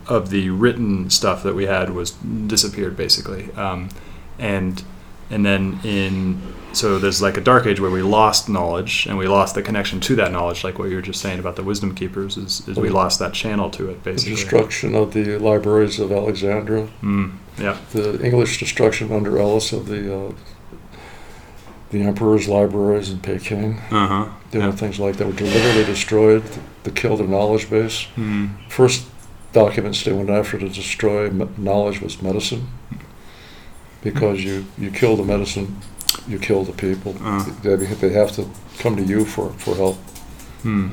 [0.06, 3.90] of the written stuff that we had was disappeared basically, um,
[4.38, 4.82] and
[5.30, 6.40] and then in
[6.72, 10.00] so there's like a dark age where we lost knowledge and we lost the connection
[10.00, 12.76] to that knowledge, like what you were just saying about the wisdom keepers, is, is
[12.76, 14.34] we lost that channel to it basically.
[14.34, 17.76] The destruction of the libraries of Alexandria, Mm, yeah.
[17.92, 20.32] the English destruction under Ellis of the uh,
[21.90, 23.78] the emperor's libraries in Peking.
[23.90, 24.28] Uh huh.
[24.50, 26.42] There were things like that were deliberately destroyed
[26.84, 28.06] to kill their knowledge base.
[28.16, 29.06] Mm, First
[29.52, 32.66] documents they went after to destroy knowledge was medicine,
[34.02, 35.76] because you you kill the medicine,
[36.26, 37.14] you kill the people.
[37.20, 37.44] Uh.
[37.62, 38.48] They, they have to
[38.78, 39.96] come to you for, for help.
[40.62, 40.92] hmm.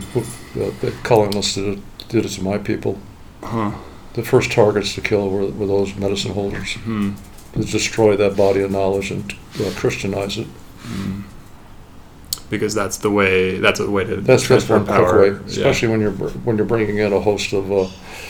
[0.54, 3.00] The, the colonists did it, did it to my people.
[3.44, 3.72] Huh.
[4.14, 6.74] The first targets to kill were, were those medicine holders.
[6.74, 7.12] Hmm.
[7.54, 10.48] To destroy that body of knowledge and uh, Christianize it.
[10.84, 11.24] Mm.
[12.50, 13.58] Because that's the way.
[13.60, 15.22] That's a way to That's that's transfer one power.
[15.22, 15.40] way, Yeah.
[15.48, 16.12] especially when you're
[16.46, 17.88] when you're bringing in a host of uh,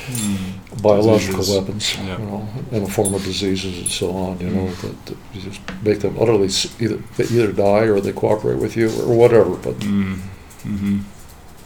[0.07, 0.81] Mm.
[0.81, 1.55] biological Diseases.
[1.59, 2.17] weapons, Yeah.
[2.19, 4.39] you know, in the form of diseases and so on.
[4.39, 4.81] You know, Mm.
[4.81, 8.75] that, that you just make them utterly either they either die or they cooperate with
[8.75, 9.51] you or whatever.
[9.55, 10.17] But Mm.
[10.65, 10.97] Mm-hmm.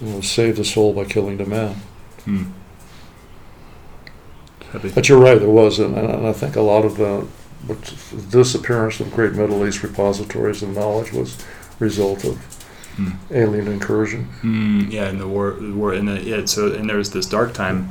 [0.01, 1.76] you know, save the soul by killing the man.
[4.93, 7.26] But you're right, there was, and, and I think a lot of the
[8.30, 11.38] disappearance of great Middle East repositories of knowledge was
[11.80, 12.38] a result of
[12.95, 13.09] Hmm.
[13.30, 14.30] alien incursion.
[14.41, 16.45] Mm, yeah, in the war, the war, and the, yeah.
[16.45, 17.89] So, and there was this dark time,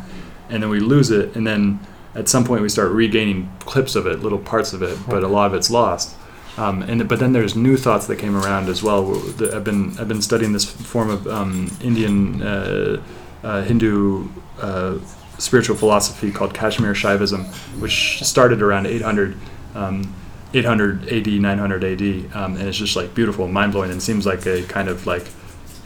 [0.49, 1.78] and then we lose it, and then
[2.14, 5.28] at some point we start regaining clips of it, little parts of it, but a
[5.28, 6.16] lot of it's lost.
[6.57, 9.14] Um, and but then there's new thoughts that came around as well.
[9.53, 13.03] I've been I've been studying this form of um, Indian uh,
[13.43, 14.28] uh, Hindu
[14.59, 14.99] uh,
[15.39, 17.47] spiritual philosophy called Kashmir Shaivism,
[17.80, 19.37] which started around 800.
[19.74, 20.14] Um,
[20.55, 24.47] 800 AD, 900 AD, um, and it's just like beautiful, mind blowing, and seems like
[24.47, 25.26] a kind of like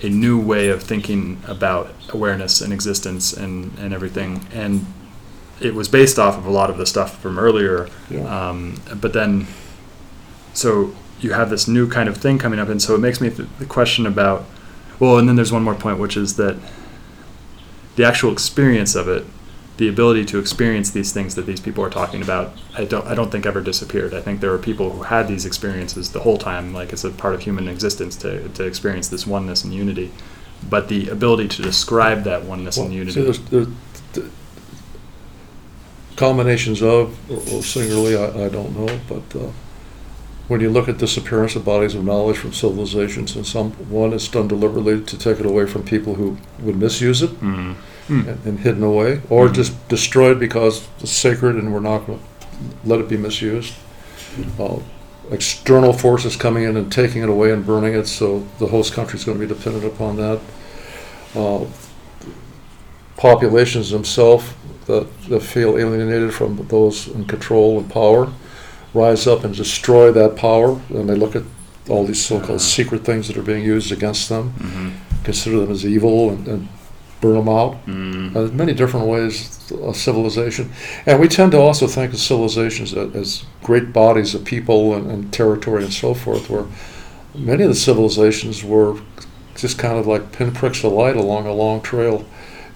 [0.03, 4.47] a new way of thinking about awareness and existence and, and everything.
[4.53, 4.85] And
[5.61, 7.89] it was based off of a lot of the stuff from earlier.
[8.11, 8.49] Yeah.
[8.51, 9.47] Um, but then,
[10.53, 12.69] so you have this new kind of thing coming up.
[12.69, 14.45] And so it makes me th- the question about,
[15.01, 16.57] well, and then there's one more point, which is that
[17.97, 19.25] the actual experience of it,
[19.79, 23.15] the ability to experience these things that these people are talking about, I don't, I
[23.15, 24.13] don't think ever disappeared.
[24.13, 27.11] I think there are people who had these experiences the whole time, like it's a
[27.11, 30.11] part of human existence to, to experience this oneness and unity.
[30.69, 33.23] But the ability to describe that oneness Well, and see, unity.
[33.23, 33.67] there's, there,
[34.15, 34.31] the
[36.17, 39.53] combinations of, or, or singularly, I, I don't know, but uh,
[40.49, 44.27] when you look at disappearance of bodies of knowledge from civilizations, and some one is
[44.27, 47.31] done deliberately to take it away from people who would misuse it
[48.09, 48.27] Mm.
[48.29, 49.55] and, and hidden away, or Mhm.
[49.55, 52.25] just destroyed because it's sacred and we're not going to
[52.89, 53.75] let it be misused.
[54.59, 54.77] Uh,
[55.31, 59.19] external forces coming in and taking it away and burning it, so the host country
[59.19, 60.39] is going to be dependent upon that.
[61.37, 61.65] Uh,
[63.17, 64.45] populations themselves
[64.87, 68.33] that, that feel alienated from those in control and power
[68.95, 71.43] rise up and destroy that power, and they look at
[71.89, 72.59] all these so-called Uh-huh.
[72.59, 75.25] secret things that are being used against them, Mhm.
[75.25, 76.69] consider them as evil, and, and
[77.21, 77.85] burn them out.
[77.87, 78.37] Mm.
[78.37, 80.71] Uh, many different ways of civilization,
[81.07, 85.11] and we tend to also think of civilizations as, as great bodies of people and,
[85.11, 86.49] and territory and so forth.
[86.49, 86.67] Where
[87.35, 88.99] many of the civilizations were
[89.57, 92.25] just kind of like pinpricks of light along a long trail.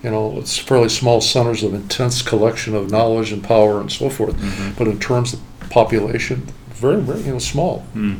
[0.03, 4.11] You know, it's fairly small centers of intense collection of knowledge and power and so
[4.11, 4.35] forth.
[4.35, 4.77] Mhm.
[4.77, 5.41] But in terms of
[5.71, 7.87] population, very, very you know small.
[7.95, 8.19] Mm.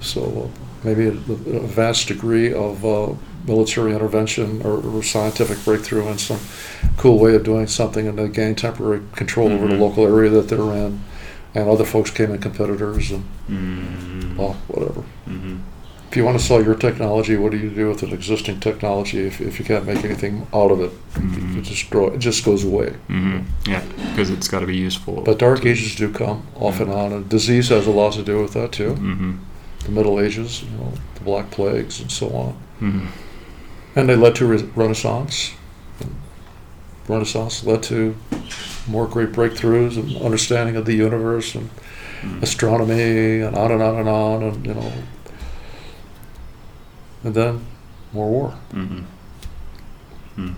[0.00, 3.12] So uh, maybe a, a vast degree of uh,
[3.54, 6.38] military intervention or, or scientific breakthrough and some
[6.96, 9.80] cool way of doing something, and they gain temporary control over the Mhm.
[9.86, 11.00] local area that they're in.
[11.54, 14.36] And other folks came in competitors and Mm-hmm.
[14.38, 15.02] well, whatever.
[15.28, 15.56] Mm-hmm.
[16.08, 19.18] If you want to sell your technology, what do you do with an existing technology
[19.30, 20.92] if, if you can't make anything out of it?
[21.14, 21.58] Mhm.
[21.58, 22.90] It just grow, it just goes away.
[23.08, 23.38] Mm-hmm.
[23.72, 25.22] Yeah, because it's got to be useful.
[25.24, 28.40] But dark ages do come off and on, and disease has a lot to do
[28.42, 28.92] with that too.
[28.94, 29.32] Mm-hmm.
[29.86, 32.52] The Middle Ages, you know, the Black Plagues, and so on,
[32.86, 33.06] Mm-hmm.
[33.96, 35.52] And they led to re- Renaissance.
[37.08, 38.16] Renaissance led to
[38.86, 41.70] more great breakthroughs and understanding of the universe and
[42.20, 42.42] Mm-hmm.
[42.42, 44.92] astronomy, and on and on and on, and you know,
[47.24, 47.64] and then
[48.12, 48.54] more war.
[48.74, 49.04] Mm-hmm.
[50.36, 50.54] Mm.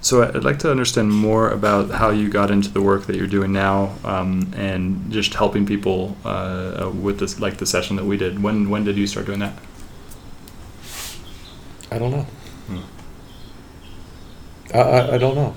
[0.00, 3.28] So I'd like to understand more about how you got into the work that you're
[3.28, 8.04] doing now, um, and just helping people uh, uh, with this, like the session that
[8.06, 8.42] we did.
[8.42, 9.54] When when did you start doing that?
[11.96, 12.26] I don't know.
[12.66, 12.80] Hmm.
[14.74, 15.56] I, I, I don't know.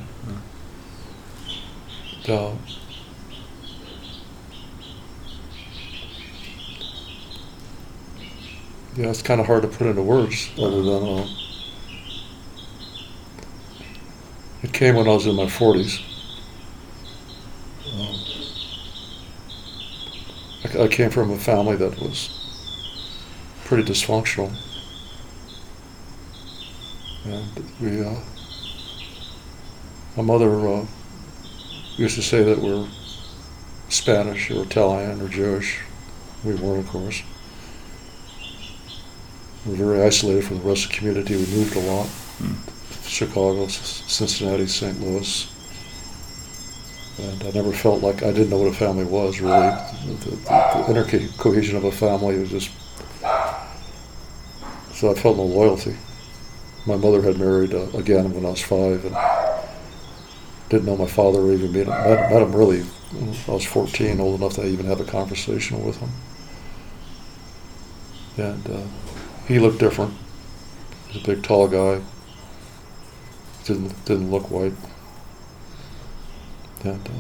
[2.29, 2.55] Uh,
[8.95, 11.27] yeah, it's kind of hard to put into words other than uh,
[14.63, 16.01] it came when I was in my 40s.
[17.93, 18.15] Um,
[20.63, 22.29] I, I came from a family that was
[23.65, 24.55] pretty dysfunctional.
[27.29, 28.15] And we, uh,
[30.17, 30.85] my mother uh,
[31.95, 32.87] used to say that we're
[33.89, 35.79] Spanish or Italian or Jewish.
[36.43, 37.21] We weren't, of course.
[39.65, 41.35] We were very isolated from the rest of the community.
[41.35, 42.07] We moved a lot.
[42.39, 42.55] Mm.
[43.05, 44.99] Chicago, Cincinnati, St.
[44.99, 45.51] Louis.
[47.19, 49.69] And I never felt like I didn't know what a family was, really.
[50.07, 52.71] The, the, the inner co- cohesion of a family was just.
[54.93, 55.95] So I felt no loyalty.
[56.89, 59.15] My mother had married uh, again when I was five and
[60.69, 62.83] didn't know my father or even met, met, met him really.
[63.47, 66.09] I was 14, old enough to even have a conversation with him.
[68.37, 68.81] And uh,
[69.47, 70.15] he looked different.
[71.09, 72.03] He was a big, tall guy.
[73.65, 74.73] Didn't didn't look white.
[76.83, 77.11] And uh,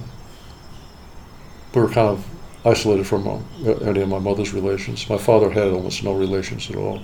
[1.75, 2.25] we were kind of
[2.65, 5.07] isolated from uh, any of my mother's relations.
[5.07, 7.03] My father had almost no relations at all.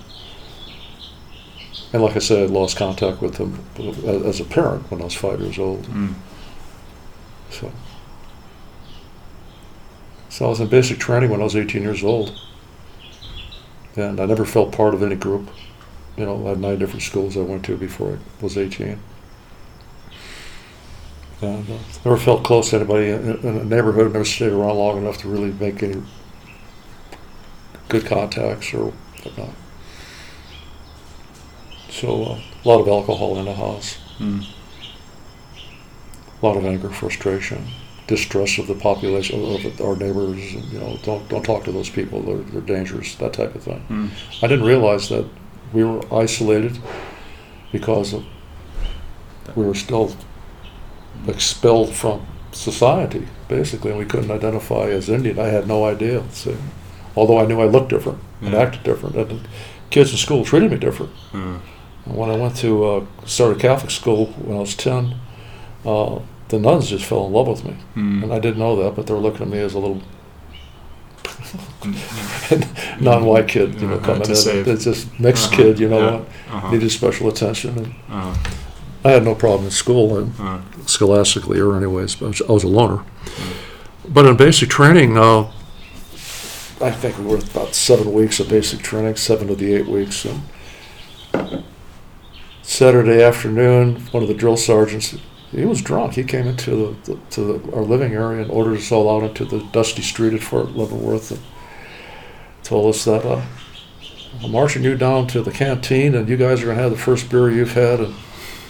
[1.93, 5.13] And like I said, I lost contact with uh, as a parent when I was
[5.13, 5.83] five years old.
[5.85, 6.13] Mm.
[7.49, 7.71] So,
[10.29, 12.37] so I was in basic training when I was 18 years old,
[13.95, 15.49] and I never felt part of any group.
[16.17, 18.99] You know, I had nine different schools I went to before I was 18,
[21.41, 24.11] and uh, never felt close to anybody in, in a neighborhood.
[24.11, 26.01] Never stayed around long enough to really make any
[27.89, 28.91] good contacts or
[29.23, 29.53] whatnot.
[31.99, 34.45] So uh, a lot of alcohol in the house Mm.
[36.41, 37.67] a lot of anger, frustration,
[38.07, 40.53] distrust of the population, of our neighbors.
[40.53, 43.15] You know, don't don't talk to those people; they're, they're dangerous.
[43.15, 43.85] That type of thing.
[43.89, 44.09] Mm.
[44.43, 45.25] I didn't realize that
[45.73, 46.79] we were isolated
[47.73, 48.23] because of,
[49.55, 50.15] we were still
[51.27, 55.39] expelled from society, basically, and we couldn't identify as Indian.
[55.39, 56.23] I had no idea.
[56.31, 56.55] See,
[57.17, 59.47] although I knew I looked different and acted different, and
[59.89, 61.11] kids in school treated me different.
[61.33, 61.59] Mm.
[62.05, 65.15] When I went to uh, started Catholic school when I was ten,
[65.85, 68.23] uh, the nuns just fell in love with me, Mm.
[68.23, 70.01] and I didn't know that, but they were looking at me as a little
[71.81, 73.01] Mm.
[73.01, 74.35] non-white kid, you know, Uh, coming in.
[74.35, 74.67] save.
[74.67, 76.11] It's just mixed Uh-huh, kid, you know, yeah.
[76.11, 76.71] what Uh-huh.
[76.71, 78.33] needed special attention, and Uh-huh.
[79.03, 80.57] I had no problem in school and Uh-huh.
[80.85, 82.99] scholastically, or anyways, but I was, I was a loner.
[84.07, 85.45] But in basic training, uh,
[86.81, 90.25] I think we were about seven weeks of basic training, seven of the eight weeks,
[90.25, 90.41] and
[92.75, 95.15] Saturday afternoon, one of the drill sergeants,
[95.51, 96.15] he was drunk.
[96.15, 96.71] He came into
[97.05, 100.01] the, the to the, our living area and ordered us all out into the dusty
[100.01, 101.39] street at Fort Leavenworth and
[102.63, 103.41] told us that uh,
[104.43, 106.97] I'm marching you down to the canteen and you guys are going to have the
[106.97, 108.13] first beer you've had in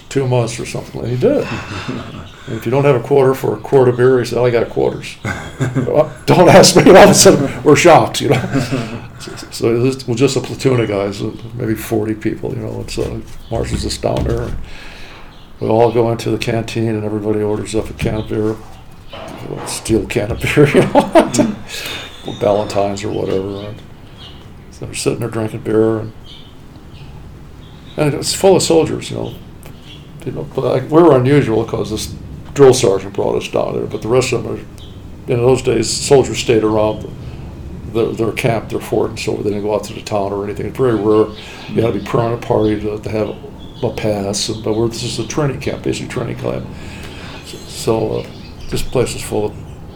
[0.09, 1.01] two months or something.
[1.01, 1.43] And he did.
[1.43, 2.27] and
[2.57, 4.69] if you don't have a quarter for a quart of beer, he said, I got
[4.69, 5.17] quarters.
[5.23, 6.83] well, don't ask me.
[6.91, 9.04] All of a sudden, we're shocked, you know.
[9.25, 12.97] So it was just a platoon of guys, uh, maybe 40 people, you know, it's
[13.49, 14.55] marches us down there.
[15.59, 18.55] We all go into the canteen and everybody orders up a can of beer,
[19.11, 21.55] a steel can of beer, you know,
[22.39, 23.67] Valentine's or whatever.
[23.69, 23.81] And
[24.71, 26.13] so we're sitting there drinking beer and,
[27.97, 29.33] and it's full of soldiers, you know.
[30.25, 32.13] You know, but we were unusual because this
[32.53, 34.59] drill sergeant brought us down there, but the rest of them are,
[35.31, 37.11] in those days, soldiers stayed around the,
[37.95, 40.43] their, their camp, their fort, and so they didn't go out to the town or
[40.43, 40.67] anything.
[40.67, 41.27] It's very rare.
[41.69, 43.29] You had to be permanent party to, to have
[43.83, 44.49] a pass.
[44.49, 46.67] But we're, this is a training camp, basically training camp.
[47.45, 48.27] So uh,
[48.69, 49.55] this place was full of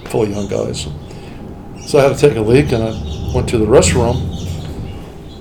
[0.10, 0.88] full of young guys.
[1.88, 4.18] So I had to take a leak, and I went to the restroom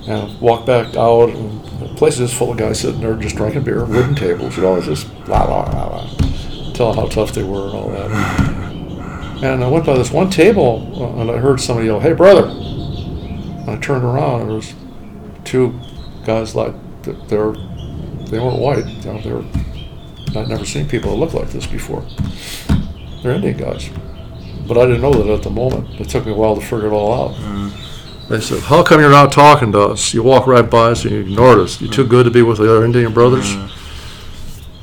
[0.07, 1.29] and walked back out.
[1.29, 4.63] And the place is full of guys sitting there just drinking beer, wooden tables, you
[4.63, 8.48] know, it's just blah blah blah blah, telling how tough they were and all that.
[9.41, 12.47] And I went by this one table, uh, and I heard somebody yell, "Hey, brother!"
[12.49, 14.73] And I turned around, and there was
[15.45, 15.79] two
[16.25, 16.73] guys like
[17.03, 17.53] they're
[18.29, 18.85] they weren't white.
[18.85, 19.45] You know, they were
[20.35, 22.05] I'd never seen people that looked like this before.
[23.23, 23.89] They're Indian guys.
[24.67, 25.99] But I didn't know that at the moment.
[25.99, 27.35] It took me a while to figure it all out.
[27.37, 28.27] Mm.
[28.27, 30.13] They said, How come you're not talking to us?
[30.13, 31.81] You walk right by us and you ignored us.
[31.81, 33.55] You're too good to be with the other Indian brothers?
[33.55, 33.71] Mm.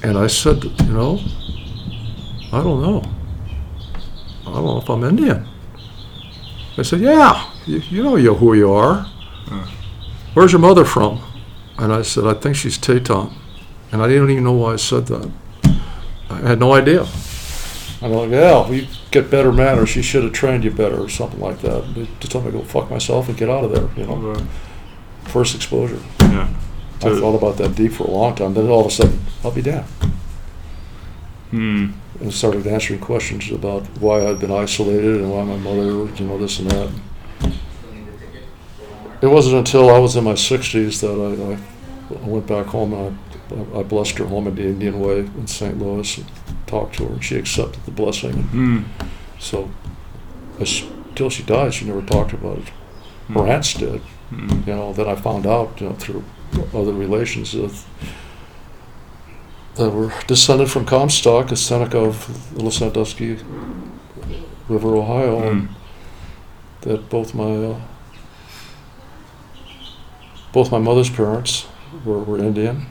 [0.02, 1.20] And I said, You know,
[2.52, 3.04] I don't know.
[4.56, 5.46] I don't know if I'm Indian.
[6.78, 9.04] They said, Yeah, you, you know you, who you are.
[10.32, 11.20] Where's your mother from?
[11.76, 13.34] And I said, I think she's Teton.
[13.92, 15.30] And I didn't even know why I said that.
[16.30, 17.06] I had no idea.
[18.00, 19.90] I'm like, yeah, we get better manners.
[19.90, 21.94] She should have trained you better, or something like that.
[21.94, 23.88] They just told me to go fuck myself and get out of there.
[23.96, 24.42] You know, Right.
[25.24, 26.00] first exposure.
[26.20, 26.48] Yeah.
[27.02, 28.54] I thought about that deep for a long time.
[28.54, 29.84] Then all of a sudden, I'll be damned.
[31.50, 31.90] Hmm.
[32.20, 36.38] And started answering questions about why I'd been isolated and why my mother, you know,
[36.38, 36.90] this and that.
[39.20, 43.18] It wasn't until I was in my 60s that I, I, went back home and
[43.50, 45.78] I, I blessed her home in the Indian way in St.
[45.78, 46.26] Louis and
[46.66, 48.42] talked to her, and she accepted the blessing.
[48.42, 48.82] Hmm.
[49.38, 49.70] so,
[50.60, 52.68] as, till she died, she never talked about it.
[53.28, 54.00] Her aunts did.
[54.30, 54.68] Hmm.
[54.68, 56.24] You know, then I found out, you know, through
[56.74, 57.72] other relations that,
[59.76, 63.38] that were descended from Comstock, a Seneca of Little Sandusky
[64.68, 65.46] River, Ohio, Hmm.
[65.46, 65.68] and
[66.82, 67.80] that both my uh,
[70.52, 71.66] both my mother's parents
[72.04, 72.86] were, were Indian.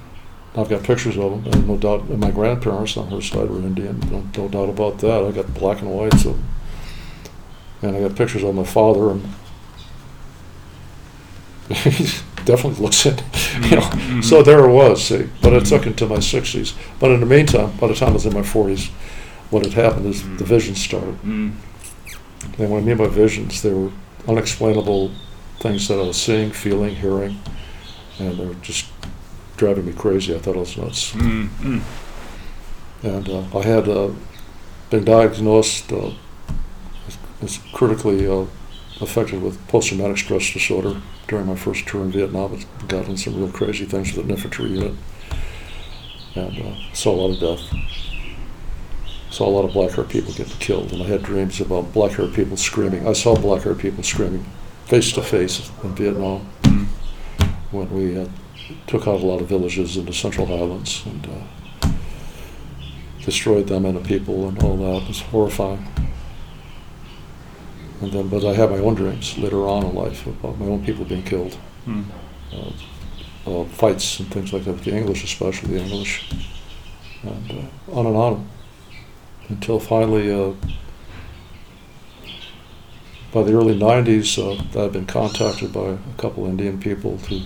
[0.56, 3.60] I've got pictures of them, and no doubt, and my grandparents on her side were
[3.60, 4.00] Indian.
[4.12, 5.24] No, no doubt about that.
[5.24, 6.38] I got black and white, so,
[7.82, 9.24] and I got pictures of my father, and
[12.46, 13.22] definitely looks it,
[13.70, 13.82] you know.
[13.82, 14.24] Mhm.
[14.24, 15.30] So there it was, see.
[15.42, 16.74] But it took until my 60s.
[17.00, 18.90] But in the meantime, by the time I was in my 40s,
[19.50, 21.16] what had happened is the visions started.
[21.16, 21.52] Hmm.
[22.58, 23.92] And what I mean by visions, they were
[24.28, 25.12] unexplainable
[25.60, 27.40] things that I was seeing, feeling, hearing,
[28.20, 28.86] and they were just
[29.58, 30.36] driving me crazy.
[30.36, 31.12] I thought I was nuts.
[31.12, 31.46] Hmm.
[31.46, 31.80] Hmm.
[33.04, 34.10] And uh, I had uh,
[34.90, 36.12] been diagnosed uh,
[37.42, 38.46] as, critically uh,
[39.02, 42.54] affected with post-traumatic stress disorder during my first tour in Vietnam.
[42.54, 44.94] I got in some real crazy things with an infantry unit,
[46.36, 47.80] and uh, saw a lot of death.
[49.32, 52.56] Saw a lot of black-haired people getting killed, and I had dreams about black-haired people
[52.56, 53.08] screaming.
[53.08, 54.46] I saw black-haired people screaming
[54.86, 56.48] face to face in Vietnam
[57.72, 58.28] when we uh,
[58.88, 61.90] took out a lot of villages in the Central Highlands and uh,
[63.24, 65.04] destroyed them and the people and all that.
[65.04, 65.86] It was horrifying.
[68.02, 70.84] And then, but I had my own dreams later on in life about my own
[70.86, 72.04] people being killed, Hmm.
[72.54, 72.72] uh,
[73.62, 76.30] uh, fights and things like that, with the English, especially the English,
[77.24, 78.50] and uh, on and on.
[79.48, 80.54] Until finally, uh,
[83.32, 87.42] by the early 90s, uh, I'd been contacted by a couple Indian people who,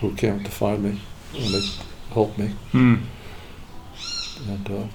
[0.00, 1.00] who came to find me
[1.34, 1.62] and they
[2.12, 2.48] helped me.
[2.72, 2.94] Hmm.
[4.48, 4.86] And uh,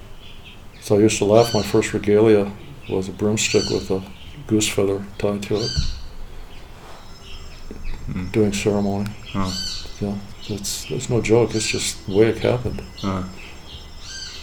[0.81, 1.53] so I used to laugh.
[1.53, 2.51] My first regalia
[2.89, 4.01] was a broomstick with a
[4.47, 5.71] goose feather tied to it,
[8.31, 9.09] doing ceremony.
[9.35, 9.53] Oh.
[9.99, 10.15] Yeah,
[10.47, 11.53] it's it's no joke.
[11.53, 12.81] It's just the way it happened.
[13.03, 13.23] Uh.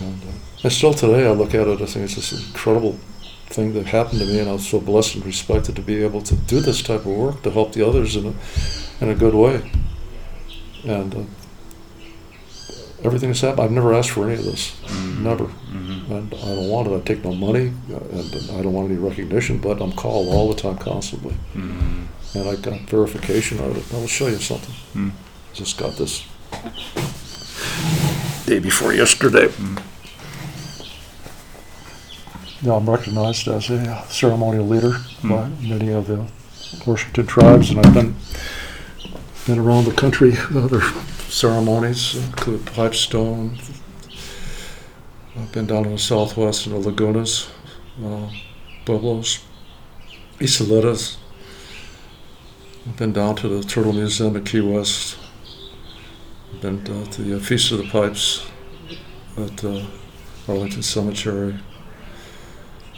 [0.01, 1.81] And, uh, and still today, I look at it.
[1.81, 2.97] I think it's just an incredible
[3.47, 6.23] thing that happened to me, and I was so blessed and respected to be able
[6.23, 8.35] to do this type of work to help the others in a
[9.01, 9.71] in a good way.
[10.85, 11.23] And uh,
[13.05, 14.71] everything that's happened, I've never asked for any of this.
[14.87, 15.23] Hmm.
[15.25, 15.45] Never.
[15.47, 16.13] Hmm.
[16.13, 16.97] And I don't want it.
[16.97, 19.59] I take no money, uh, and I don't want any recognition.
[19.59, 22.05] But I'm called all the time, constantly, Hmm.
[22.35, 23.95] and I got verification of it.
[23.95, 24.75] I will show you something.
[24.93, 25.11] Hmm.
[25.55, 26.25] Just got this
[28.47, 29.49] day before yesterday.
[32.63, 36.27] Now I'm recognized as a uh, ceremonial leader by many of the
[36.87, 38.17] Washington tribes, and I've been
[39.47, 40.81] been around the country with other
[41.29, 43.59] ceremonies, include Pipestone.
[45.37, 47.49] I've been down in the southwest in the Lagunas,
[48.05, 48.31] uh,
[48.85, 49.45] Pueblos,
[50.39, 51.17] Isolitas.
[52.87, 55.17] I've been down to the Turtle Museum at Key West.
[56.53, 58.47] I've been uh, to the Feast of the Pipes
[59.37, 59.85] at uh,
[60.49, 61.55] Arlington Cemetery.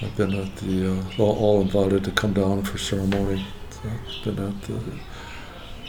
[0.02, 3.44] I've been at the uh, all invited to come down for ceremony
[3.84, 4.78] I've been at the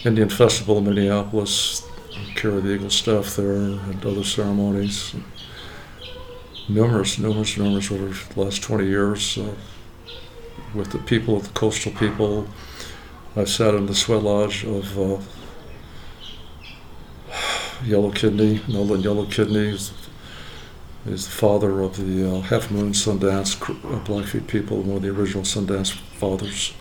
[0.05, 1.85] Indian Festival in Minneapolis,
[2.35, 5.15] carried the Eagle stuff there, and other ceremonies.
[6.67, 9.53] Numerous, numerous, numerous over the last 20 years uh,
[10.73, 12.47] with the people, the coastal people.
[13.35, 15.21] I've sat in the sweat lodge of uh,
[17.83, 19.69] Yellow Kidney, Nolan Yellow Kidney.
[19.69, 19.93] Is,
[21.05, 25.09] is the father of the uh, Half Moon Sundance uh, Blackfeet people, one of the
[25.09, 26.73] original Sundance fathers.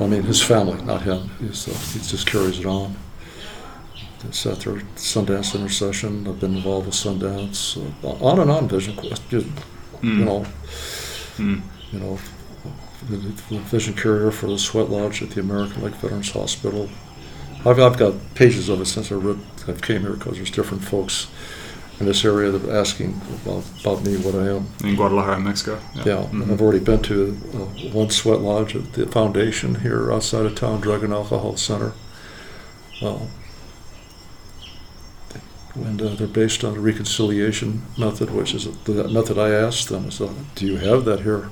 [0.00, 1.30] I mean, his family, not him.
[1.40, 2.96] He's, uh, he just carries it on.
[4.32, 6.26] Sat through Sundance Intercession.
[6.28, 7.76] I've been involved with Sundance.
[8.04, 9.28] Uh, on and on, Vision Quest.
[9.28, 9.46] Just,
[10.02, 10.18] Mm.
[10.18, 10.46] You know,
[11.38, 11.62] Mm.
[11.92, 12.18] you know,
[13.08, 16.90] the, the vision carrier for the Sweat Lodge at the American Lake Veterans Hospital.
[17.64, 20.84] I've, I've got pages of it since I wrote, I've came here because there's different
[20.84, 21.28] folks
[21.98, 24.68] in this area that are asking about, about me, what I am.
[24.84, 25.78] In Guadalajara, Mexico.
[25.94, 26.52] Yeah, Mhm.
[26.52, 30.82] I've already been to uh, one sweat lodge at the foundation here outside of town,
[30.82, 31.92] Drug and Alcohol Center.
[33.00, 33.20] Uh,
[35.84, 40.10] and uh, they're based on the reconciliation method, which is the method I asked them.
[40.10, 41.50] So, do you have that here?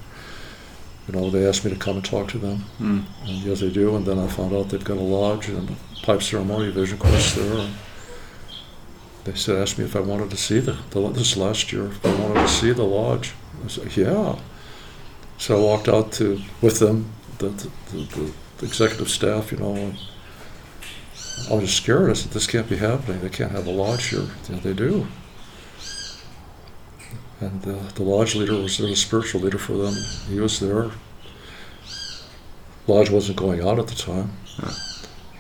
[1.06, 3.04] You know, they asked me to come and talk to them, Mm.
[3.26, 3.94] and yes, they do.
[3.96, 5.76] And then I found out they've got a lodge and a
[6.06, 7.58] pipe ceremony vision quest there.
[7.58, 7.74] And
[9.24, 12.04] they said, asked me if I wanted to see the, the this last year, if
[12.06, 13.32] I wanted to see the lodge.
[13.64, 14.38] I said, yeah.
[15.36, 19.74] So I walked out to with them, the, the, the, the executive staff, you know.
[19.74, 19.98] And
[21.50, 22.10] I was just scared.
[22.10, 23.20] I said, this can't be happening.
[23.20, 24.28] They can't have a lodge here.
[24.48, 25.06] Yeah, they do.
[27.40, 29.94] And uh, the lodge leader was there, the spiritual leader for them.
[30.28, 30.90] He was there.
[32.86, 34.32] Lodge wasn't going on at the time.
[34.62, 34.70] Yeah.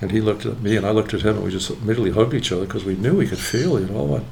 [0.00, 2.34] And he looked at me, and I looked at him, and we just immediately hugged
[2.34, 4.16] each other because we knew we could feel, you know.
[4.16, 4.26] And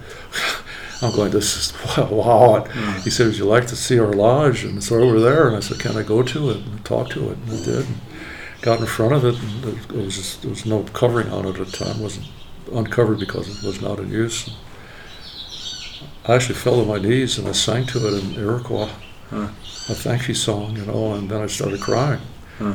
[1.02, 2.08] I'm going, this is wow.
[2.10, 2.64] wow.
[2.68, 3.04] Mm.
[3.04, 4.64] he said, Would you like to see our lodge?
[4.64, 5.48] And it's over there.
[5.48, 7.38] And I said, Can I go to it and talk to it?
[7.38, 7.86] And I did.
[8.62, 11.58] Got in front of it, and it was just, there was no covering on it
[11.58, 11.96] at the time.
[11.96, 12.26] It wasn't
[12.72, 14.48] uncovered because it was not in use.
[16.24, 18.90] I actually fell to my knees and I sang to it in Iroquois,
[19.30, 19.48] Huh.
[19.88, 22.20] a thank you song, you know, and then I started crying.
[22.58, 22.74] Huh.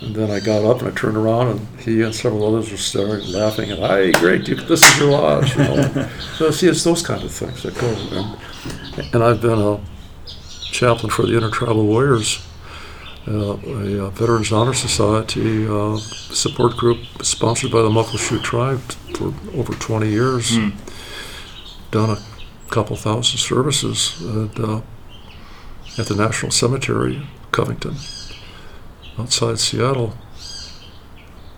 [0.00, 2.76] And then I got up and I turned around, and he and several others were
[2.76, 6.08] staring, laughing, and hey, great, you, this is your lodge, you know.
[6.36, 7.88] so see, it's those kind of things that go.
[7.88, 9.80] And, and I've been a
[10.72, 12.44] chaplain for the Intertribal Warriors,
[13.28, 18.80] uh, a, uh Veterans Honor Society uh, support group sponsored by the Muckleshoot Tribe
[19.16, 20.52] for over 20 years.
[20.52, 20.72] Mm.
[21.90, 22.18] Done a
[22.70, 24.80] couple thousand services at, uh,
[25.98, 27.96] at the National Cemetery, Covington
[29.18, 30.16] outside Seattle.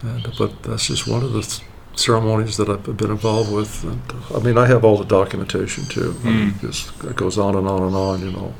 [0.02, 1.62] And, but that's just one of the th-
[1.94, 3.84] ceremonies that I've been involved with.
[3.84, 6.16] And, uh, I mean, I have all the documentation too.
[6.22, 6.60] I mean, Mm.
[6.60, 8.52] just, it goes on and on and on, you know.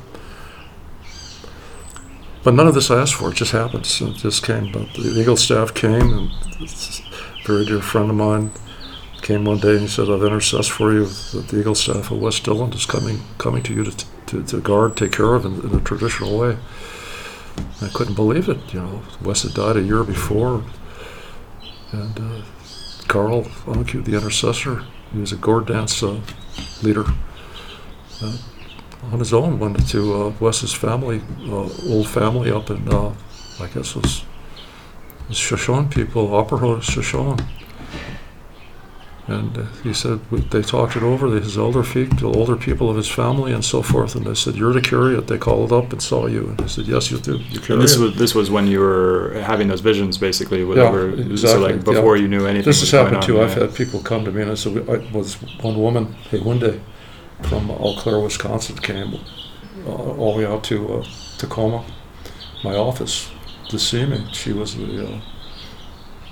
[2.45, 3.31] But none of this I asked for.
[3.31, 4.01] It just happens.
[4.03, 4.71] It just came.
[4.71, 6.31] But the Eagle staff came, and
[6.61, 7.01] this
[7.47, 8.53] very dear friend of mine
[9.23, 11.07] came one day and he said, "I've intercessed for you.
[11.07, 14.61] That the Eagle staff of Wes Dillon is coming coming to you to, to, to
[14.61, 16.59] guard, take care of in, in a traditional way."
[17.81, 18.75] I couldn't believe it.
[18.75, 20.65] You know, Wes had died a year before,
[21.93, 22.43] and uh,
[23.09, 26.21] Carl Onacue, the intercessor, he was a gourd dance uh,
[26.83, 27.05] leader.
[28.21, 28.37] Uh,
[29.13, 33.15] on his own, went to uh, Wes's family, uh, old family up in, uh,
[33.61, 34.25] I guess it was,
[35.31, 37.39] Shoshone people, Opera Shoshone.
[39.27, 40.21] And uh, he said
[40.51, 41.29] they talked it over.
[41.29, 44.15] His elder feet, the older people of his family, and so forth.
[44.15, 46.69] And they said, "You're to carry it." They called up and saw you, and he
[46.69, 47.39] said, "Yes, you do.
[47.39, 50.59] You carry And this it." was this was when you were having those visions, basically.
[50.59, 51.17] Yeah, Whatever.
[51.17, 51.95] So exactly, like yeah.
[51.95, 52.67] before you knew anything.
[52.67, 53.41] This has happened too.
[53.41, 53.61] I've yeah.
[53.61, 56.81] had people come to me and I said, I was one woman, Hayunde,
[57.43, 59.15] from Eau Claire, Wisconsin, came
[59.87, 61.05] uh, all the way out to uh,
[61.39, 61.85] Tacoma,
[62.63, 63.31] my office,
[63.69, 64.27] to see me.
[64.33, 65.21] She was the uh,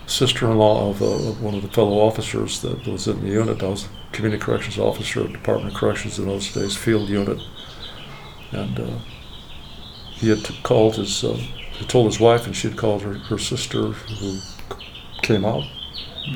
[0.07, 3.63] sister-in-law of, uh, of one of the fellow officers that was in the unit.
[3.63, 7.41] I was a community corrections officer at Department of Corrections in those days, field unit,
[8.53, 8.99] and uh,
[10.13, 13.15] he had t- called his, uh, he told his wife, and she had called her,
[13.15, 14.39] her sister, who
[15.23, 15.65] came out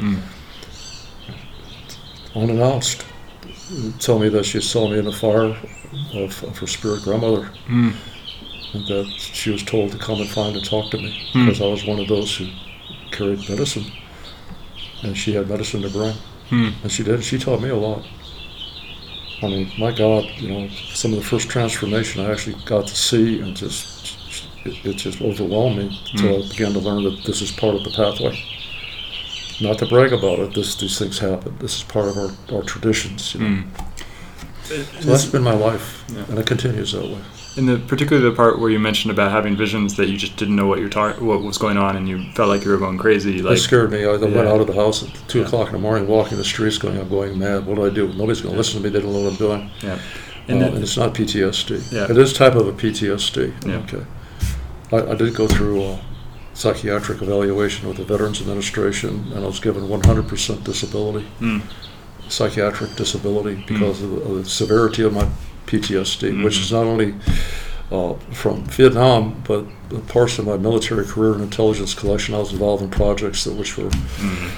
[0.01, 0.19] Mm.
[2.35, 3.05] unannounced.
[3.99, 5.57] Tell me that she saw me in the fire
[6.15, 7.95] of, of her spirit grandmother, Mm.
[8.75, 11.47] and that she was told to come and find and talk to me Hmm.
[11.47, 12.47] because I was one of those who
[13.11, 13.87] carried medicine,
[15.03, 16.15] and she had medicine to bring,
[16.51, 16.73] Mm.
[16.83, 17.25] and she did.
[17.25, 18.05] She taught me a lot.
[19.43, 22.95] I mean, my God, you know, some of the first transformation I actually got to
[22.97, 24.17] see, and just
[24.65, 27.85] it, it just overwhelmed me until I began to learn that this is part of
[27.85, 28.39] the pathway.
[29.61, 31.57] Not to brag about it, this these things happen.
[31.61, 33.35] This is part of our, our traditions.
[33.35, 33.47] You know.
[33.63, 33.67] Mm.
[34.65, 34.77] So
[35.11, 36.25] that's been my life, Yeah.
[36.29, 37.21] and it continues that way.
[37.57, 40.57] In the particularly the part where you mentioned about having visions that you just didn't
[40.57, 42.99] know what you're tar- what was going on and you felt like you were going
[42.99, 43.41] crazy.
[43.41, 44.05] That Like scared me.
[44.05, 45.47] I went out of the house at two Yeah.
[45.47, 47.65] o'clock in the morning, walking the streets, going, "I'm going mad.
[47.65, 48.09] What do I do?
[48.09, 48.91] Nobody's going to listen to me.
[48.91, 50.01] They don't know what I'm doing." yeah, And,
[50.49, 51.93] and uh, then- and it's not PTSD.
[51.93, 52.11] Yeah.
[52.11, 53.55] It is type of a PTSD.
[53.65, 53.77] Yeah.
[53.77, 54.05] Okay.
[54.93, 55.99] I, I did go through a
[56.57, 61.61] psychiatric evaluation with the Veterans Administration, and I was given 100% disability, Mm,
[62.29, 65.29] psychiatric disability, because of, the, of the severity of my
[65.67, 66.61] PTSD, which Mhm.
[66.63, 67.15] is not only
[67.93, 72.35] uh, from Vietnam, but the parts of my military career in intelligence collection.
[72.35, 74.51] I was involved in projects that which were mm,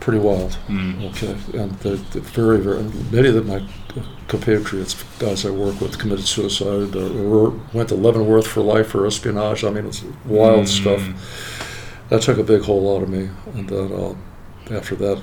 [0.00, 0.56] pretty wild.
[0.68, 3.62] mm, Okay, and the, the very, very, many of my
[4.28, 9.06] compatriots, guys I work with, committed suicide or, or went to Leavenworth for life for
[9.06, 9.64] espionage.
[9.64, 11.02] I mean, it's wild mm, stuff.
[12.10, 13.28] That took a big hold out of me.
[13.54, 14.14] And then uh,
[14.76, 15.22] after that,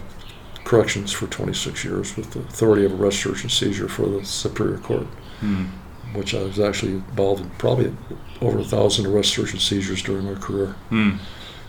[0.63, 4.79] corrections for 26 years with the authority of arrest, search, and seizure for the Superior
[4.79, 5.05] Court,
[5.41, 5.67] mm,
[6.13, 7.95] which I was actually involved in probably
[8.41, 10.75] over a thousand arrest, search, and seizures during my career.
[10.91, 11.17] mm,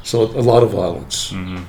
[0.03, 1.33] So a lot of violence.
[1.33, 1.65] mhm,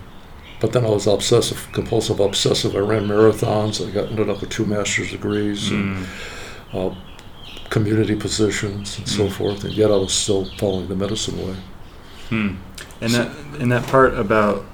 [0.60, 2.76] But then I was obsessive, compulsive obsessive.
[2.76, 3.86] I ran marathons.
[3.86, 6.06] I got ended up with two master's degrees and mm,
[6.74, 6.96] uh,
[7.70, 9.32] community positions and so Mm.
[9.32, 9.64] forth.
[9.64, 11.56] And yet I was still following the medicine way.
[12.30, 12.56] mm.
[13.02, 13.28] And that
[13.60, 14.66] and that part about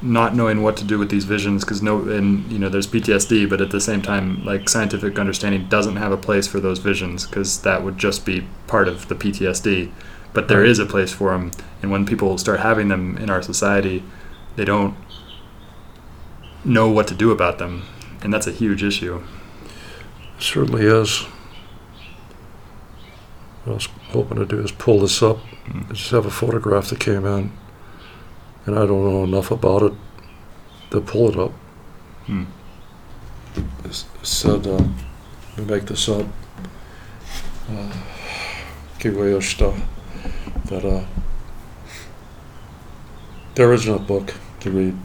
[0.00, 3.48] not knowing what to do with these visions because no and you know there's PTSD
[3.48, 7.24] but at the same time like scientific understanding doesn't have a place for those visions
[7.26, 9.90] because that would just be part of the PTSD
[10.32, 10.68] but there Right.
[10.70, 11.52] is a place for them
[11.82, 14.02] and when people start having them in our society
[14.56, 14.94] they don't
[16.64, 17.82] know what to do about them
[18.22, 19.22] and that's a huge issue
[20.42, 21.20] Certainly is.
[23.62, 25.38] What I was hoping to do is pull this up.
[25.66, 25.88] Mm.
[25.88, 27.52] I just have a photograph that came in,
[28.66, 29.92] and I don't know enough about it
[30.90, 31.52] to pull it up.
[32.26, 32.44] Hmm.
[33.84, 34.82] It said, uh,
[35.56, 36.26] we make this up.
[37.70, 37.92] Uh,
[38.98, 39.80] Kiwayoshita,
[40.64, 41.04] that uh,
[43.54, 44.96] there isn't a book to read,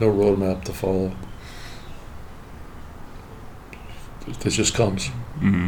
[0.00, 1.12] no roadmap to follow.
[4.26, 5.08] It just comes,
[5.38, 5.66] mm-hmm.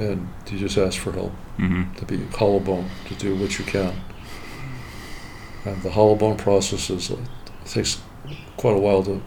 [0.00, 1.94] and you just ask for help Mm-hmm.
[1.96, 3.92] to be hollow bone, to do what you can.
[5.66, 7.16] And the hollow bone process is, uh,
[7.64, 8.00] it takes
[8.56, 9.22] quite a while to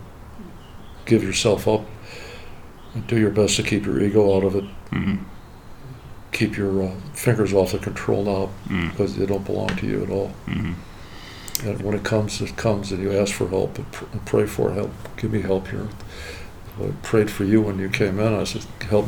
[1.05, 1.81] give yourself up
[2.95, 5.23] and do your best to keep your ego out of it, Mm-hmm.
[6.31, 8.89] keep your uh, fingers off the control knob Mm-hmm.
[8.89, 10.31] because they don't belong to you at all.
[11.63, 14.45] And when it comes, it comes, and you ask for help and, pr- and pray
[14.45, 14.91] for help.
[15.17, 15.87] Give me help here.
[16.81, 18.33] I prayed for you when you came in.
[18.33, 19.05] I said, help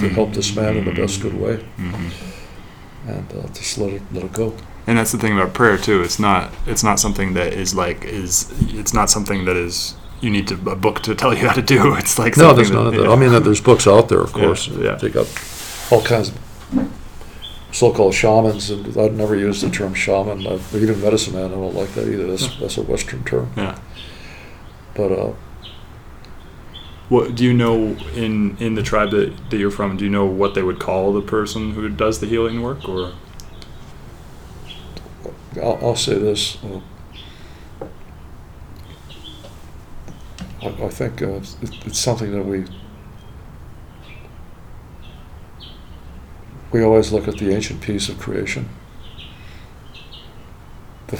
[0.00, 3.08] to help this man in the best good way, Mm-hmm.
[3.10, 4.54] and uh, just let it let it go.
[4.86, 8.04] and that's the thing about prayer too it's not it's not something that is like
[8.04, 8.50] is
[8.80, 11.62] it's not something that is you need to, a book to tell you how to
[11.62, 13.02] do it's like No, there's none of that.
[13.04, 13.12] yeah.
[13.12, 14.66] I mean, there's books out there, of Yeah, course.
[14.68, 14.94] yeah.
[14.96, 15.26] They got
[15.90, 16.34] all kinds of
[17.74, 21.46] so-called shamans, and I'd never used the term shaman, or even medicine man.
[21.46, 22.26] I don't like that either.
[22.28, 23.50] That's that's a Western term.
[23.56, 23.78] yeah
[24.94, 25.32] But uh,
[27.08, 30.24] what do you know in in the tribe that, that you're from do you know
[30.24, 33.12] what they would call the person who does the healing work or
[35.56, 36.58] I'll, I'll say this.
[36.64, 36.80] Uh,
[40.62, 41.40] I, I think uh,
[41.86, 42.64] it's something that we
[46.74, 48.68] we always look at the ancient piece of creation.
[51.06, 51.16] The,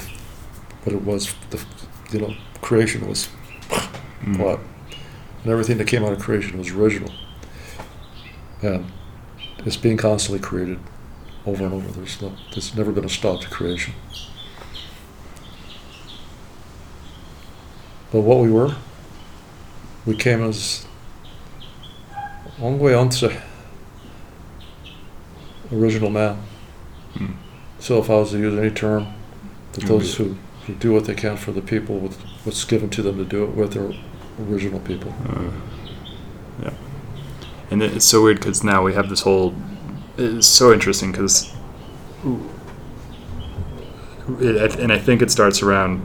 [0.83, 1.65] what it was, the,
[2.11, 3.29] you know, creation was
[4.25, 4.39] Mm.
[4.39, 4.59] what,
[5.43, 7.11] and everything that came out of creation was original,
[8.63, 8.91] and
[9.59, 10.79] it's being constantly created
[11.45, 11.87] over and over.
[11.91, 13.93] There's no, there's never been a stop to creation.
[18.11, 18.75] But what we were,
[20.05, 20.87] we came as
[22.57, 23.29] long way onto
[25.71, 26.41] original man.
[27.15, 27.35] Mm.
[27.79, 29.13] So if I was to use any term,
[29.73, 33.01] that those who, who do what they can for the people with what's given to
[33.01, 33.93] them to do it with are
[34.49, 35.13] original people.
[35.27, 35.51] Uh,
[36.63, 36.73] yeah.
[37.71, 39.53] And it's so weird because now we have this whole.
[40.17, 41.53] It's so interesting because.
[44.27, 46.01] And I think it starts around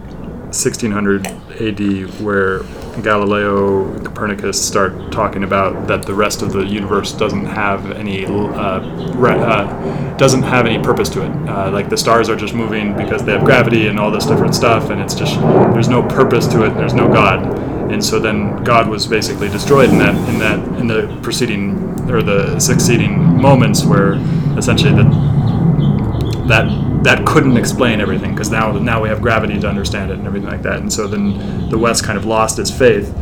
[0.53, 2.63] 1600 AD, where
[3.03, 8.81] Galileo Copernicus start talking about that the rest of the universe doesn't have any uh,
[9.15, 11.49] re- uh, doesn't have any purpose to it.
[11.49, 14.55] Uh, like the stars are just moving because they have gravity and all this different
[14.55, 15.41] stuff, and it's just
[15.73, 16.71] there's no purpose to it.
[16.71, 17.45] There's no God,
[17.93, 22.23] and so then God was basically destroyed in that in that in the preceding or
[22.23, 24.15] the succeeding moments where
[24.59, 30.19] essentially that that couldn't explain everything because now now we have gravity to understand it
[30.19, 30.81] and everything like that.
[30.81, 33.15] And so then the West kind of lost its faith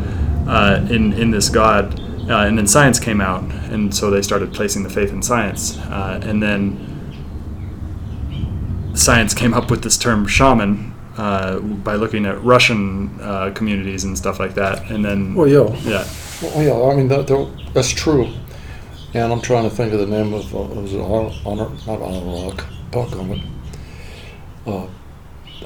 [0.49, 3.43] uh, in in this God Uh, and then science came out,
[3.73, 5.79] and so they started placing the faith in science.
[5.89, 6.77] Uh, and then
[8.95, 14.17] science came up with this term shaman uh, by looking at Russian uh, communities and
[14.17, 14.91] stuff like that.
[14.91, 15.69] And then, Well, yeah.
[15.85, 16.05] yeah,
[16.43, 18.29] Well, yeah, I mean, that, that, that's true.
[19.15, 22.03] And I'm trying to think of the name of, uh, was it Honor, Honor not
[22.03, 22.55] Honor
[22.93, 23.41] Buck on it.
[24.69, 24.87] Uh,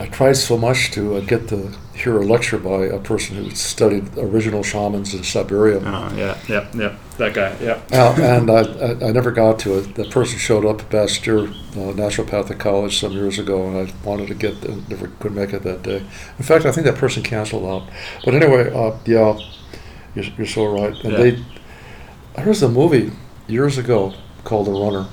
[0.01, 3.51] I tried so much to uh, get to hear a lecture by a person who
[3.51, 5.81] studied original shamans in Siberia.
[5.81, 7.79] uh, yeah, yeah, yeah, that guy, yeah.
[7.93, 9.95] Uh, and I, I, I never got to it.
[9.95, 14.29] The person showed up at Bastyr uh, Naturopathic College some years ago, and I wanted
[14.29, 15.99] to get there, never could make it that day.
[16.39, 17.89] In fact, I think that person canceled out.
[18.25, 19.39] But anyway, uh, yeah,
[20.15, 20.95] you're, you're so right.
[21.05, 21.19] And Yeah.
[21.19, 21.31] they,
[22.37, 23.13] there was a movie
[23.47, 24.15] years ago
[24.45, 25.07] called The Runner,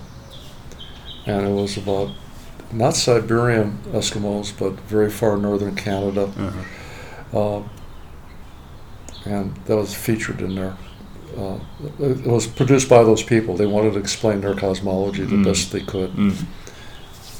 [1.25, 2.11] and it was about
[2.71, 6.23] not Siberian Eskimos, but very far northern Canada.
[6.37, 7.57] Uh-huh.
[7.57, 7.63] Uh,
[9.25, 10.75] and that was featured in there.
[11.37, 11.59] Uh,
[11.99, 13.55] it was produced by those people.
[13.55, 15.43] They wanted to explain their cosmology the Mm.
[15.43, 16.45] best they could, Mm.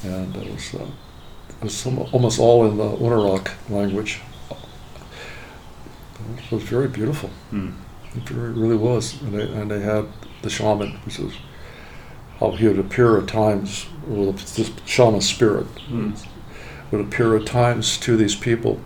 [0.04, 4.20] and it was, uh, it was some, almost all in the Unarok language.
[6.44, 7.30] It was very beautiful.
[7.52, 7.72] Mm.
[8.16, 9.20] It really, was.
[9.22, 10.06] And they, and they had
[10.42, 11.32] the shaman, which how
[12.48, 16.16] he would appear at times, with this shaman spirit Mm.
[16.90, 18.80] would appear at times to these people,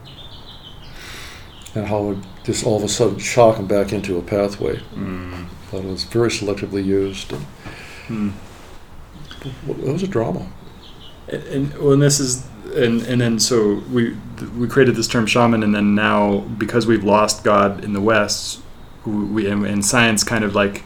[1.75, 4.81] and how it would just all of a sudden shock them back into a pathway.
[4.95, 5.47] Mm.
[5.71, 7.33] But it was very selectively used.
[7.33, 7.47] And
[8.09, 8.33] Mm.
[9.69, 10.47] it was a drama.
[11.29, 12.45] And, and well, and this is
[12.77, 14.17] and and then so we
[14.59, 18.61] we created this term shaman, and then now because we've lost God in the West,
[19.07, 20.83] we and, and science kind of like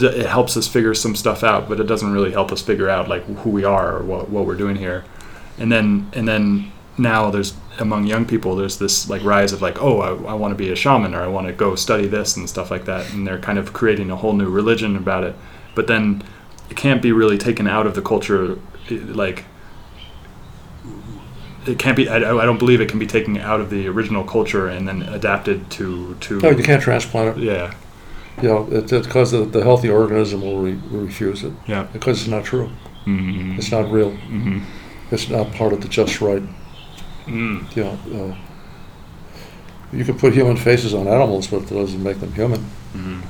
[0.00, 3.08] it helps us figure some stuff out, but it doesn't really help us figure out
[3.08, 5.04] like who we are or what what we're doing here.
[5.58, 9.80] And then and then now there's among young people there's this like rise of like
[9.82, 12.36] oh I, I want to be a shaman or I want to go study this
[12.36, 15.34] and stuff like that, and they're kind of creating a whole new religion about it.
[15.74, 16.22] But then
[16.70, 18.58] it can't be really taken out of the culture
[18.90, 19.44] i- like
[21.66, 24.24] it can't be I, I don't believe it can be taken out of the original
[24.24, 27.42] culture and then adapted to to No, you can't transplant it.
[27.44, 27.74] yeah
[28.40, 32.30] You know, it's because the, the healthy organism will, re, refuse it yeah because it's
[32.30, 32.70] not true.
[33.06, 33.58] mm-hmm.
[33.58, 34.12] It's not real.
[34.12, 34.60] Mm-hmm.
[35.10, 36.42] It's not part of the just right.
[37.26, 37.76] Mm.
[37.76, 38.36] You know, uh,
[39.96, 42.60] you can put human faces on animals, but it doesn't make them human.
[42.94, 43.20] Mm-hmm.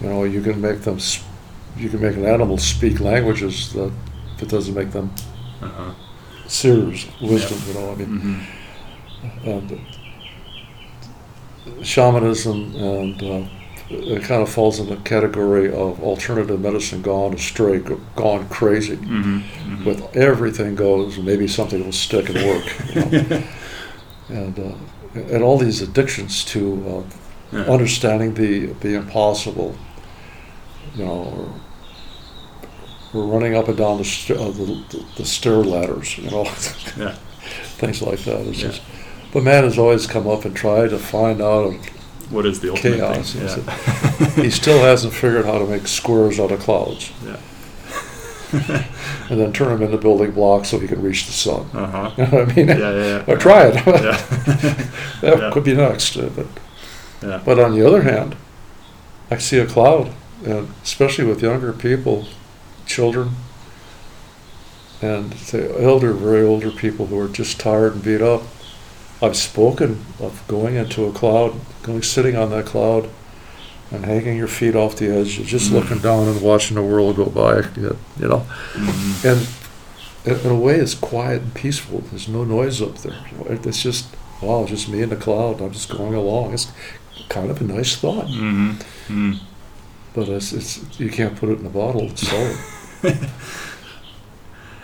[0.00, 1.24] You know, you can make them, s-
[1.76, 3.90] you can make an animal speak languages that
[4.38, 5.10] that doesn't make them
[5.60, 5.92] Uh-huh.
[6.46, 7.58] seers, wisdom.
[7.66, 9.48] You know, I mean, Mm-hmm.
[9.50, 9.76] and uh,
[11.82, 13.42] shamanism and uh,
[13.90, 17.78] it kind of falls in the category of alternative medicine gone astray,
[18.16, 18.96] gone crazy.
[18.96, 19.84] Mm-hmm.
[19.84, 22.94] With everything goes, maybe something will stick and work.
[22.94, 23.42] You know?
[24.28, 24.74] and uh,
[25.14, 27.04] and all these addictions to
[27.52, 27.60] yeah.
[27.60, 29.74] uh, understanding the the impossible.
[30.94, 31.54] You know,
[33.12, 36.18] we're running up and down the, st- uh, the, the, the stair ladders.
[36.18, 36.44] You know,
[36.96, 37.14] Yeah.
[37.78, 38.40] things like that.
[38.48, 38.68] It's Yeah.
[38.68, 38.82] just,
[39.32, 41.74] but man has always come up and tried to find out.
[42.30, 43.64] What is the ultimate Chaos, thing?
[44.36, 44.42] Yeah.
[44.42, 47.38] He still hasn't figured out how to make squares out of clouds yeah.
[49.30, 51.68] and then turn them into building blocks so he can reach the sun.
[51.72, 52.10] uh-huh.
[52.18, 52.68] You know what I mean?
[52.68, 53.24] Yeah, yeah, yeah.
[53.26, 53.74] Or try it.
[55.20, 56.16] That could be next.
[56.16, 56.46] uh, But,
[57.22, 57.42] yeah.
[57.44, 58.36] but on the other hand,
[59.30, 60.12] I see a cloud,
[60.44, 62.26] and especially with younger people,
[62.86, 63.30] children,
[65.02, 68.42] and the elder, very older people who are just tired and beat up.
[69.20, 73.08] I've spoken of going into a cloud, going sitting on that cloud,
[73.90, 75.74] and hanging your feet off the edge, just Mm.
[75.74, 77.62] looking down and watching the world go by.
[77.76, 77.96] You
[78.28, 79.24] know, Mhm.
[80.26, 82.02] and in a way, it's quiet and peaceful.
[82.10, 83.16] There's no noise up there.
[83.48, 84.06] It's just
[84.40, 85.60] wow, just me and the cloud.
[85.60, 86.52] I'm just going along.
[86.52, 86.68] It's
[87.28, 88.76] kind of a nice thought, Mhm.
[89.08, 89.38] Mm.
[90.14, 92.02] but it's, it's you can't put it in a bottle.
[92.02, 92.56] It's solid.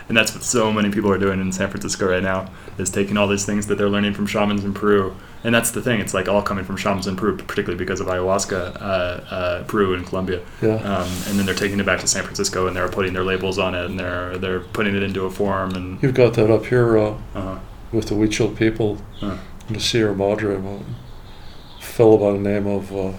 [0.07, 2.47] And that's what so many people are doing in San Francisco right now
[2.77, 5.15] is taking all these things that they're learning from shamans in Peru.
[5.43, 8.07] And that's the thing; it's like all coming from shamans in Peru, particularly because of
[8.07, 10.41] ayahuasca, uh, uh, Peru and Colombia.
[10.61, 13.23] yeah, Um, and then they're taking it back to San Francisco, and they're putting their
[13.23, 15.71] labels on it, and they're they're putting it into a form.
[15.75, 17.59] And you've got that up here uh, uh,
[17.91, 19.37] with the Huichol people Huh.
[19.67, 20.55] in the Sierra Madre.
[20.55, 23.11] A fellow by the name of uh,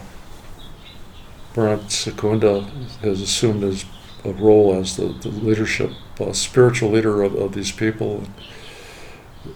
[1.55, 2.63] Brant Secunda
[3.03, 3.85] has assumed his
[4.25, 8.25] a role as the, the leadership, uh, spiritual leader of, of these people.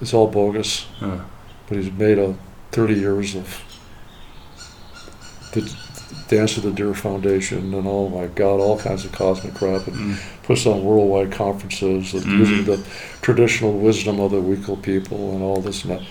[0.00, 0.86] It's all bogus.
[1.00, 1.20] uh,
[1.68, 2.34] but he's made a
[2.72, 3.62] 30 years of
[5.52, 5.76] the
[6.28, 9.96] Dance of the Deer Foundation and oh my God, all kinds of cosmic crap and
[9.96, 12.38] mm, puts on worldwide conferences and Mhm.
[12.38, 12.80] using the
[13.20, 16.02] traditional wisdom of the Huichol people and all this and that.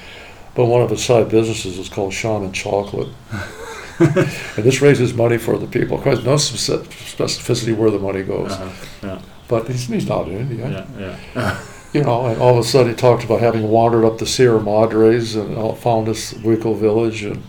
[0.56, 3.07] But one of his side businesses is called Shaman Chocolate.
[3.99, 5.97] and this raises money for the people.
[5.97, 8.51] Of course, no specificity where the money goes.
[8.51, 8.69] Uh-huh.
[9.07, 9.22] Yeah.
[9.47, 10.85] But he's, he's not in India.
[10.97, 11.15] Yeah.
[11.35, 11.57] Yeah.
[11.94, 14.61] You know, and all of a sudden he talked about having wandered up the Sierra
[14.61, 17.44] Madres and found this Huichol village, and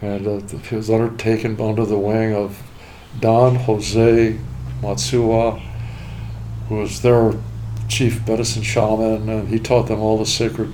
[0.00, 2.62] and uh, he was undertaken under the wing of
[3.20, 4.38] Don Jose
[4.80, 5.60] Matsuwa,
[6.68, 7.34] who was their
[7.88, 10.72] chief medicine shaman, and he taught them all the sacred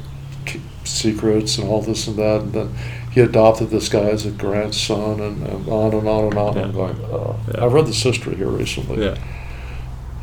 [0.85, 2.75] secrets and all this and that, and then
[3.12, 6.59] he adopted this guy as a grandson, and, and on and on and on.
[6.59, 7.65] I'm going, uh, Yeah.
[7.65, 9.16] I've read this history here recently yeah.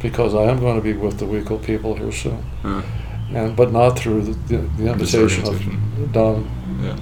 [0.02, 2.82] Because I am going to be with the Huichol people here soon, Uh,
[3.34, 6.50] and but not through the, the, the invitation of Don.
[6.82, 6.98] yeah.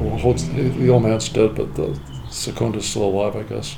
[0.00, 1.98] Well, holds, the, the old man's dead, but the
[2.30, 3.76] Secunda's still alive, I guess.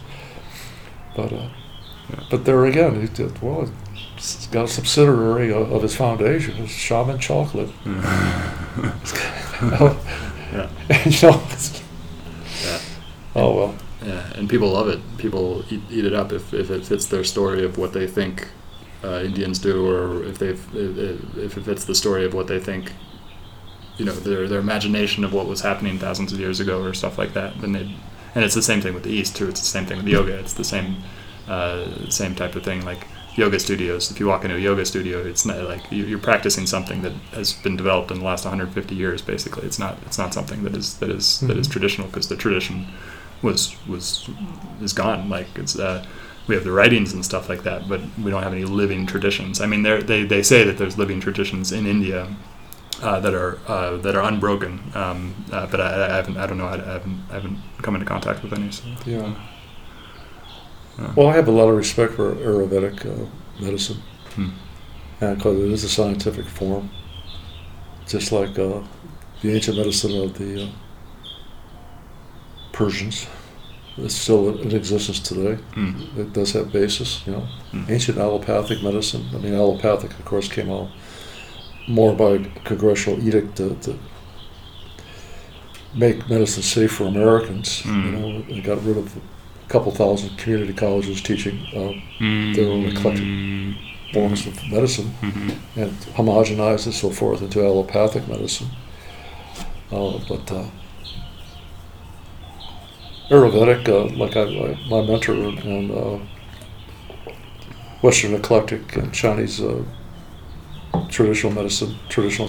[1.17, 1.49] But uh,
[2.11, 2.21] Yeah.
[2.31, 3.69] but there again, he did well.
[4.17, 7.71] He's got a subsidiary of, of his foundation, it's Shaman Chocolate.
[10.53, 10.69] Yeah.
[11.07, 11.43] you know,
[12.63, 12.79] Yeah.
[13.35, 13.75] oh well.
[14.05, 15.01] Yeah, and people love it.
[15.17, 18.49] People eat, eat it up if, if it fits their story of what they think
[19.05, 22.61] uh, Indians do, or if they if, if it fits the story of what they
[22.61, 22.93] think,
[23.99, 27.19] you know, their their imagination of what was happening thousands of years ago, or stuff
[27.19, 27.61] like that.
[27.61, 27.95] Then they,
[28.35, 29.49] and it's the same thing with the East too.
[29.49, 30.39] It's the same thing with yoga.
[30.39, 30.97] It's the same
[31.49, 32.85] uh, same type of thing.
[32.85, 34.11] Like yoga studios.
[34.11, 37.13] If you walk into a yoga studio, it's not like you- you're practicing something that
[37.33, 39.23] has been developed in the last 150 years.
[39.23, 41.73] Basically, it's not it's not something that is that is that is Mhm.
[41.73, 42.87] traditional because the tradition
[43.43, 44.29] was was
[44.83, 45.29] is gone.
[45.29, 46.05] Like it's uh,
[46.49, 49.61] we have the writings and stuff like that, but we don't have any living traditions.
[49.61, 52.35] I mean, they they say that there's living traditions in India.
[53.01, 56.57] Uh, that are uh, that are unbroken, um, uh, but I, I haven't I don't
[56.57, 58.71] know I, I haven't I haven't come into contact with any.
[58.71, 58.85] So.
[59.07, 59.35] Yeah.
[61.17, 63.27] Well, I have a lot of respect for Ayurvedic uh,
[63.61, 63.97] medicine,
[64.37, 64.51] Hmm.
[65.19, 66.91] because it is a scientific form,
[68.07, 68.83] just like uh,
[69.41, 70.69] the ancient medicine of the uh,
[72.73, 73.27] Persians.
[73.99, 75.59] It's still in existence today.
[75.75, 77.47] mm, It does have basis, you know.
[77.73, 77.85] Hmm.
[77.91, 79.27] Ancient allopathic medicine.
[79.35, 80.89] I mean, allopathic, of course, came out
[81.89, 83.99] more by congressional edict to, to
[85.95, 87.81] make medicine safe for Americans.
[87.83, 88.05] Hmm.
[88.07, 91.93] You know, they got rid of a couple thousand community colleges teaching uh,
[92.55, 93.75] Their own eclectic Mm,
[94.13, 98.69] forms of medicine mhm, and homogenized and so forth into allopathic medicine.
[99.91, 100.65] Uh, but uh,
[103.33, 106.19] Ayurvedic, uh, like I, I, my mentor and uh,
[108.03, 109.83] Western eclectic and Chinese uh,
[111.09, 112.49] traditional medicine, traditional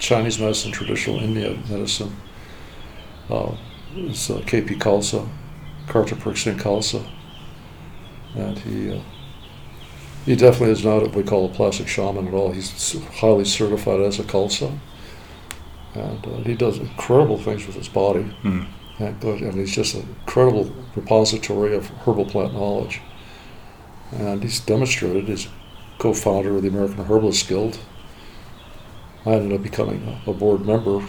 [0.00, 2.16] Chinese medicine, traditional Indian medicine,
[3.30, 3.52] uh,
[3.94, 4.74] is uh, K.P.
[4.74, 5.28] Khalsa,
[5.86, 7.08] Karta Purkh Singh Khalsa,
[8.34, 8.92] and he.
[8.96, 9.00] Uh,
[10.24, 12.50] he definitely is not what we call a plastic shaman at all.
[12.50, 14.76] He's highly certified as a Khalsa.
[15.94, 18.34] And he does incredible things with his body.
[18.42, 18.66] mm,
[18.98, 23.00] And, good, and he's just an incredible repository of herbal plant knowledge.
[24.12, 25.48] And he's demonstrated, he's
[25.98, 27.78] co founder of the American Herbalist Guild.
[29.26, 31.06] I ended up becoming a, a board member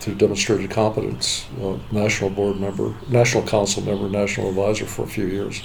[0.00, 5.26] through demonstrated competence, uh, national board member, national council member, national advisor for a few
[5.26, 5.62] years.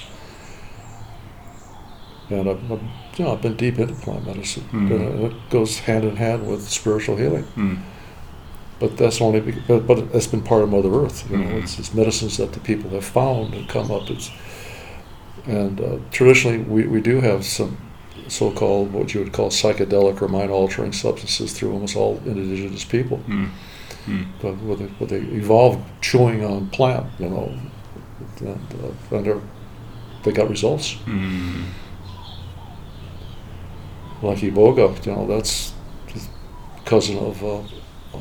[2.30, 2.82] And I've, I've,
[3.16, 4.64] you know, I've been deep into plant medicine.
[4.70, 4.90] Mhm.
[4.92, 7.44] And it goes hand in hand with spiritual healing.
[7.56, 7.78] mm,
[8.80, 11.28] But that's only, bec- but, but it's been part of Mother Earth.
[11.30, 11.62] You know, Mhm.
[11.62, 14.08] it's, it's medicines that the people have found and come up.
[14.10, 14.30] It's,
[15.46, 17.76] and uh, traditionally, we, we do have some
[18.28, 23.18] so-called what you would call psychedelic or mind-altering substances through almost all indigenous people.
[23.26, 23.48] mm,
[24.06, 24.26] mm.
[24.42, 27.52] But where they, where they evolved chewing on plant, you know,
[28.40, 28.58] and,
[29.10, 29.40] uh, and they're-
[30.34, 30.94] got results.
[31.06, 31.64] Mm.
[34.22, 35.72] Like Iboga, you know, that's
[36.12, 36.20] the
[36.84, 37.60] cousin of uh,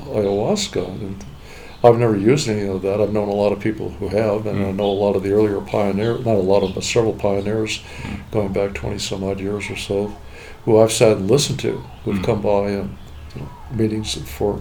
[0.06, 0.86] ayahuasca.
[0.88, 1.24] And
[1.84, 3.00] I've never used any of that.
[3.00, 4.76] I've known a lot of people who have, and I Mm.
[4.78, 8.32] know a lot of the earlier pioneers, not a lot of, but several pioneers Mm.
[8.32, 10.12] going back 20 some odd years or so,
[10.66, 12.24] who I've sat and listened to, who've Mm.
[12.24, 12.90] come by and
[13.36, 14.60] you know, meetings for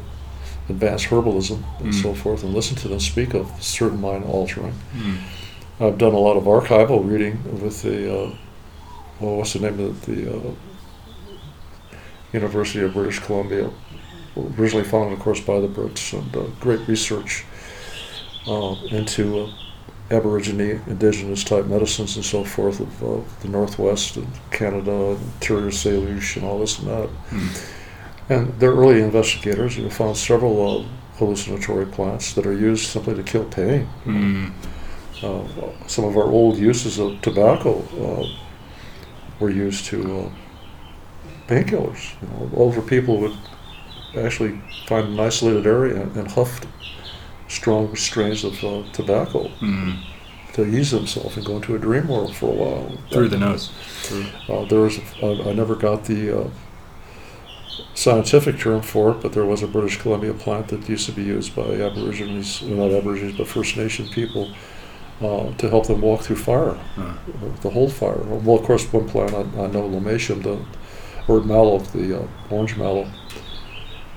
[0.68, 2.02] advanced herbalism and Mm.
[2.02, 4.74] so forth, and listened to them speak of certain mind altering.
[4.94, 5.16] Mm.
[5.80, 8.30] I've done a lot of archival reading with the, uh,
[9.20, 10.38] well, what's the name of the uh,
[12.32, 13.70] University of British Columbia,
[14.58, 17.44] originally founded, of course, by the Brits, and uh, great research
[18.46, 19.50] uh, into uh,
[20.10, 25.70] Aborigine, indigenous type medicines and so forth of uh, the Northwest and Canada, and interior
[25.70, 27.08] Salish, and all this and that.
[27.30, 27.72] Mm.
[28.28, 30.84] And they're early investigators have found several uh,
[31.18, 33.88] hallucinatory plants that are used simply to kill pain.
[34.04, 34.52] Mm.
[35.22, 38.28] Uh, some of our old uses of tobacco uh,
[39.40, 40.30] were used to uh,
[41.48, 42.14] painkillers.
[42.20, 43.36] You know, older people would
[44.18, 46.60] actually find an isolated area and, huff
[47.48, 49.98] strong strains of uh, tobacco Mm.
[50.54, 52.98] to ease himself and go into a dream world for a while.
[53.10, 53.70] Through the nose.
[54.48, 56.48] Uh, there was, I, I never got the uh,
[57.94, 61.22] scientific term for it, but there was a British Columbia plant that used to be
[61.22, 64.50] used by Aborigines, well, not Aborigines, but First Nation people
[65.20, 68.18] uh, to help them walk through fire, Uh, uh, to hold fire.
[68.24, 70.58] Well, of course, one plant I, I know, Lomatium, the
[71.28, 73.08] or mallow, the uh, orange mallow.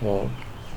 [0.02, 0.28] Uh,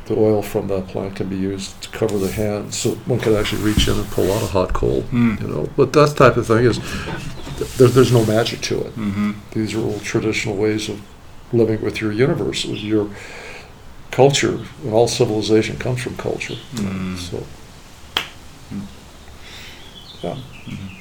[0.06, 3.34] the oil from that plant can be used to cover the hands, so one can
[3.36, 5.02] actually reach in and pull out a hot coal.
[5.12, 5.40] Mm.
[5.40, 6.78] You know, but that type of thing is
[7.78, 8.96] there, there's no magic to it.
[8.96, 9.32] Mm-hmm.
[9.52, 11.00] These are all traditional ways of
[11.52, 13.10] living with your universe, your
[14.10, 16.56] culture, and all civilization comes from culture.
[16.74, 17.16] Mm.
[17.16, 17.44] So,
[18.74, 18.82] Mm.
[20.22, 20.36] yeah.
[20.66, 20.96] Mhm.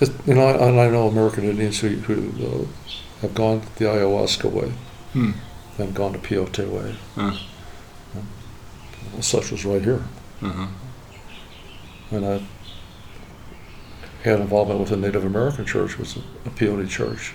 [0.00, 2.14] It's- You know, and I know American Indians who, who
[2.46, 2.64] uh,
[3.22, 4.72] have gone the ayahuasca way
[5.14, 5.34] Mm.
[5.78, 6.18] And gone to
[6.70, 6.96] way.
[7.16, 7.36] Uh,
[9.12, 10.02] Well, such was right here.
[10.42, 10.66] uh-huh.
[12.10, 12.42] And I
[14.22, 17.34] had involvement with a Native American church, which was a peyote church.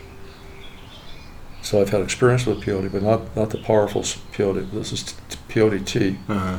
[1.61, 4.71] So I've had experience with peyote, but not, not the powerful peyote.
[4.71, 5.03] This is
[5.49, 6.17] peyote tea.
[6.27, 6.57] Uh-huh.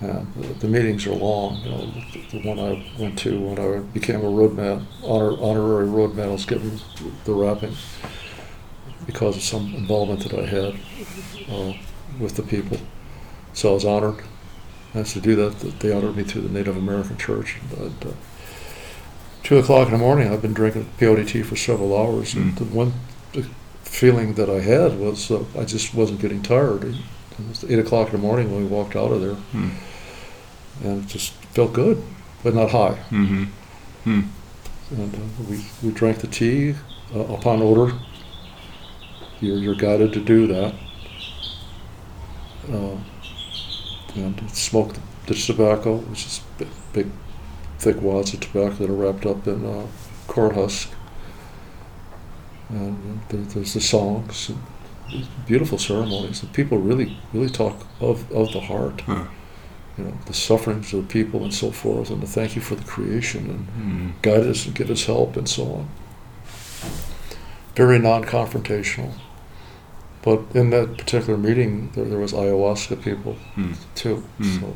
[0.00, 1.56] And the, the meetings are long.
[1.62, 5.88] You know, the, the one I went to when I became a roadman, honor, honorary
[5.88, 6.80] roadman, I was given
[7.24, 7.74] the wrapping
[9.06, 10.74] because of some involvement that I had
[11.50, 11.72] uh,
[12.18, 12.78] with the people.
[13.52, 14.22] So I was honored.
[14.94, 17.56] And to do that, they honored me through the Native American Church.
[17.78, 18.08] And, uh,
[19.42, 22.34] two o'clock in the morning, I've been drinking tea for several hours.
[22.34, 22.58] And Mm.
[22.58, 22.92] the one
[23.84, 26.84] feeling that I had was uh, I just wasn't getting tired.
[26.84, 26.94] It
[27.48, 29.70] was eight o'clock in the morning when we walked out of there Mm.
[30.84, 32.02] and it just felt good,
[32.42, 32.98] but not high.
[33.10, 33.44] Mm-hmm.
[34.06, 34.28] Mm.
[34.90, 35.18] And uh,
[35.48, 36.74] we, we drank the tea
[37.14, 37.94] uh, upon order.
[39.40, 40.74] You're, you're guided to do that.
[42.72, 42.96] Uh,
[44.14, 44.94] and smoke
[45.26, 47.06] the tobacco, which is big, big,
[47.78, 49.86] thick wads of tobacco that are wrapped up in uh,
[50.26, 50.90] corn husk.
[52.70, 56.42] And there, there's the songs, and beautiful ceremonies.
[56.42, 59.26] And people really, really talk of, of the heart Huh.
[59.96, 62.74] you know, the sufferings of the people and so forth, and to thank you for
[62.74, 64.22] the creation and Mm.
[64.22, 65.88] guide us and give us help and so on.
[67.76, 69.12] Very non-confrontational.
[70.26, 73.76] But in that particular meeting, there, there was ayahuasca people Mm.
[73.94, 74.16] too.
[74.40, 74.60] Mm.
[74.60, 74.66] So,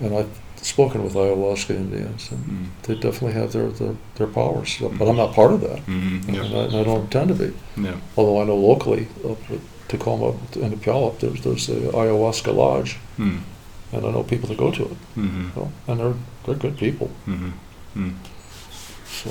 [0.00, 0.30] and I've
[0.62, 2.66] spoken with ayahuasca Indians, and Mm.
[2.84, 4.70] they definitely have their, their, their powers.
[4.98, 6.28] But I'm not part of that, Mm-hmm.
[6.28, 6.36] and.
[6.38, 7.50] I, and I don't intend to be.
[7.86, 7.96] Yeah.
[8.16, 10.28] Although I know locally, up at Tacoma
[10.62, 13.40] and the Puyallup, there's, there's the ayahuasca lodge, Mm.
[13.92, 14.96] and I know people that go to it.
[15.16, 15.48] Mm-hmm.
[15.56, 16.14] know, and they're
[16.44, 17.08] they're good people.
[17.26, 17.50] Mm-hmm.
[18.02, 18.12] Mm.
[19.20, 19.30] So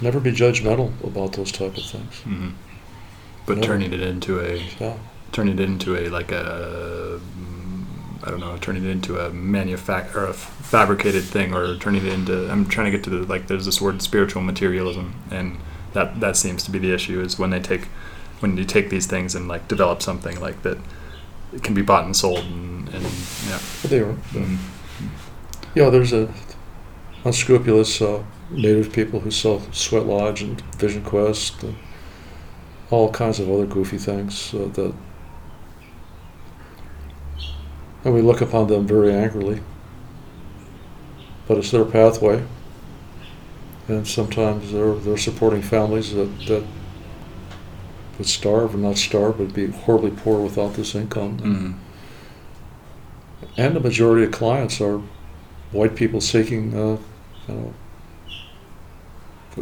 [0.00, 2.14] never be judgmental about those type of things.
[3.48, 3.60] Mm-hmm.
[3.60, 4.96] But turning it into a Yeah,
[5.32, 7.58] turning it into a like a mm,
[8.30, 12.12] don't know, turning it into a manufact or a f- fabricated thing, or turning it
[12.12, 12.50] into.
[12.50, 13.46] I'm trying to get to the like.
[13.46, 15.58] There's this word spiritual materialism, and
[15.92, 17.20] that that seems to be the issue.
[17.20, 17.86] Is when they take
[18.40, 20.78] when you take these things and like develop something like that,
[21.52, 23.04] it can be bought and sold, and, and
[23.48, 23.58] yeah.
[23.82, 24.14] but they are.
[24.32, 24.58] Mm.
[25.74, 26.32] You know, there's a
[27.24, 31.76] unscrupulous uh, native people who sell Sweat Lodge and Vision Quest and
[32.90, 34.94] all kinds of other goofy things uh, that,
[38.04, 39.60] and we look upon them very angrily.
[41.46, 42.44] But it's their pathway,
[43.88, 46.64] and sometimes they're they're supporting families that that
[48.18, 51.38] would starve or not starve, but be horribly poor without this income.
[51.38, 51.74] Mm.
[53.56, 55.00] And the majority of clients are
[55.70, 56.98] white people seeking, uh,
[57.48, 57.74] you know,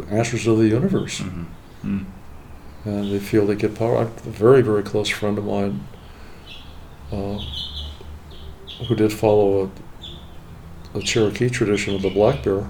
[0.09, 1.45] answers to the universe, Mm.
[1.83, 2.05] Mm.
[2.87, 3.97] And they feel they get power.
[3.97, 5.85] I have a very, very close friend of mine
[7.11, 7.39] uh,
[8.87, 9.69] who did follow
[10.93, 12.69] a, a Cherokee tradition of the black bear,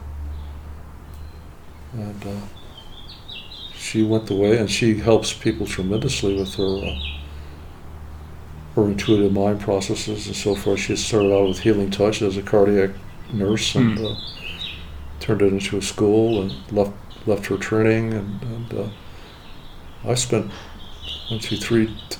[1.93, 2.39] and uh,
[3.75, 6.85] she went the way, and she helps people tremendously with her.
[6.85, 6.95] Uh,
[8.75, 10.79] her intuitive mind processes and so forth.
[10.79, 12.91] She started out with Healing Touch as a cardiac
[13.33, 14.15] nurse and uh,
[15.19, 16.93] turned it into a school and left
[17.25, 18.87] left her training and, and uh,
[20.05, 20.51] I spent
[21.29, 22.17] went through three t-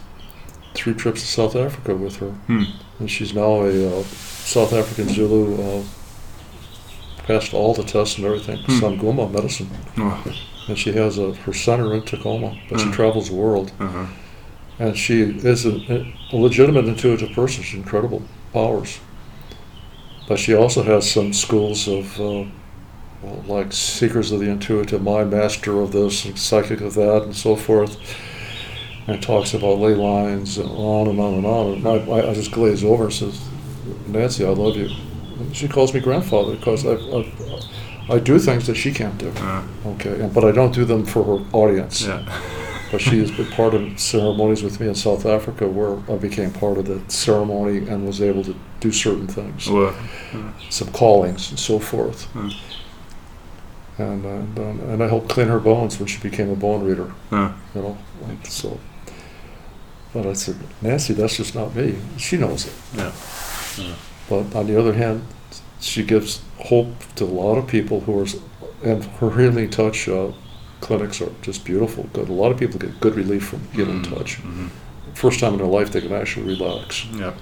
[0.73, 2.65] three trips to South Africa with her Mm.
[2.99, 5.83] and she's now a uh, South African Zulu uh,
[7.25, 8.79] passed all the tests and everything Hmm.
[8.79, 10.23] Sangoma medicine Oh.
[10.67, 12.91] and she has a, her center in Tacoma but she Hmm.
[12.91, 14.05] travels the world Uh-huh.
[14.79, 15.75] and she is a,
[16.31, 17.63] a legitimate intuitive person.
[17.63, 18.21] She's incredible
[18.53, 18.99] powers.
[20.27, 22.43] But she also has some schools of, uh,
[23.21, 27.35] well, like Seekers of the Intuitive Mind, Master of this, and Psychic of that, and
[27.35, 27.97] so forth.
[29.07, 31.73] and talks about ley lines and on and on and on.
[31.75, 33.41] And I, I just glaze over and says,
[34.07, 34.89] Nancy, I love you.
[35.39, 39.31] And she calls me grandfather because I, I, I do things that she can't do.
[39.37, 42.01] Uh, Okay, and- but I don't do them for her audience.
[42.05, 42.23] yeah.
[42.89, 46.51] But she has been part of ceremonies with me in South Africa where I became
[46.51, 49.93] part of the ceremony and was able to do certain things, Well,
[50.69, 52.29] some callings and so forth.
[53.99, 57.51] And, um, and I helped clean her bones when she became a bone reader, uh,
[57.73, 57.97] you know.
[58.43, 58.79] so,
[60.13, 61.95] but I said, Nancy, that's just not me.
[62.17, 62.73] She knows it.
[62.95, 63.11] yeah.
[64.29, 65.23] But on the other hand,
[65.79, 68.27] she gives hope to a lot of people who are,
[68.83, 70.31] and her healing touch uh,
[70.81, 72.03] clinics are just beautiful.
[72.13, 72.29] Good.
[72.29, 74.37] A lot of people get good relief from healing Mhm, touch.
[74.43, 74.69] mhm.
[75.13, 77.05] First time in their life they can actually relax.
[77.13, 77.33] Yeah.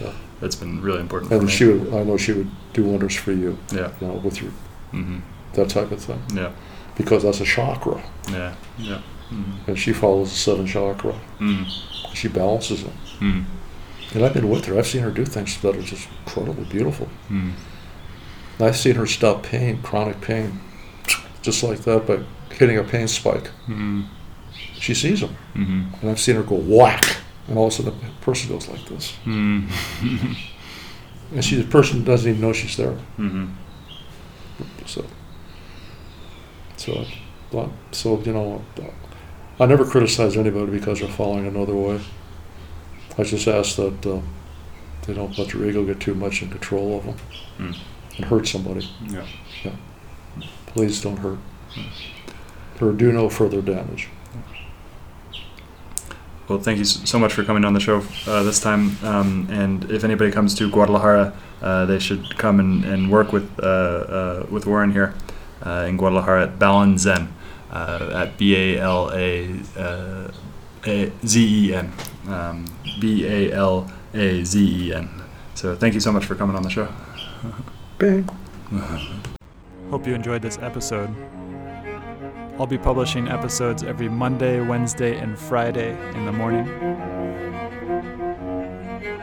[0.00, 0.12] Yeah.
[0.40, 3.32] That's been really important for And she would, I know she would do wonders for
[3.32, 3.90] you, yeah.
[4.00, 4.52] you know, with your
[4.92, 5.18] hmm
[5.54, 6.50] that type of thing, Yeah.
[6.96, 8.54] because that's a chakra, Yeah.
[8.78, 9.00] Yeah.
[9.30, 11.14] hmm and she follows the seven chakra.
[11.40, 11.66] Mm.
[12.14, 12.90] She balances it.
[13.20, 13.44] Mm.
[14.14, 14.78] And I've been with her.
[14.78, 17.08] I've seen her do things that are just incredibly beautiful.
[17.30, 17.52] Mm.
[18.60, 20.60] I've seen her stop pain, chronic pain,
[21.42, 22.20] just like that by
[22.54, 23.50] hitting a pain spike.
[23.68, 24.06] Mm.
[24.80, 27.04] She sees them, hmm and I've seen her go whack,
[27.48, 29.68] and all of a sudden the person goes like this, Mm.
[31.34, 32.96] and she the person doesn't even know she's there.
[34.86, 35.04] So,
[36.78, 37.04] so,
[37.50, 38.64] but, so you know,
[39.60, 42.00] I never criticize anybody because they're following another way.
[43.18, 44.20] I just ask that uh,
[45.06, 47.16] they don't let their ego get too much in control of them
[47.58, 47.76] Mm.
[48.16, 48.88] and hurt somebody.
[49.08, 49.26] Yeah.
[49.64, 49.72] yeah.
[50.66, 51.38] Please don't hurt,
[52.80, 54.08] or do no further damage.
[56.46, 58.96] Well, thank you so much for coming on the show uh, this time.
[59.04, 63.50] Um, and if anybody comes to Guadalajara, uh, they should come and, and work with
[63.60, 65.14] uh, uh, with Warren here
[65.64, 67.32] uh, in Guadalajara at Balan Zen
[67.70, 70.30] uh, at B A L A uh,
[70.86, 71.92] A- Z E N
[72.28, 72.64] um,
[73.00, 74.58] B A L A Z
[74.88, 75.08] E N.
[75.54, 76.88] So thank you so much for coming on the show.
[77.98, 78.28] Bang.
[79.90, 81.08] Hope you enjoyed this episode.
[82.58, 86.66] I'll be publishing episodes every Monday, Wednesday, and Friday in the morning.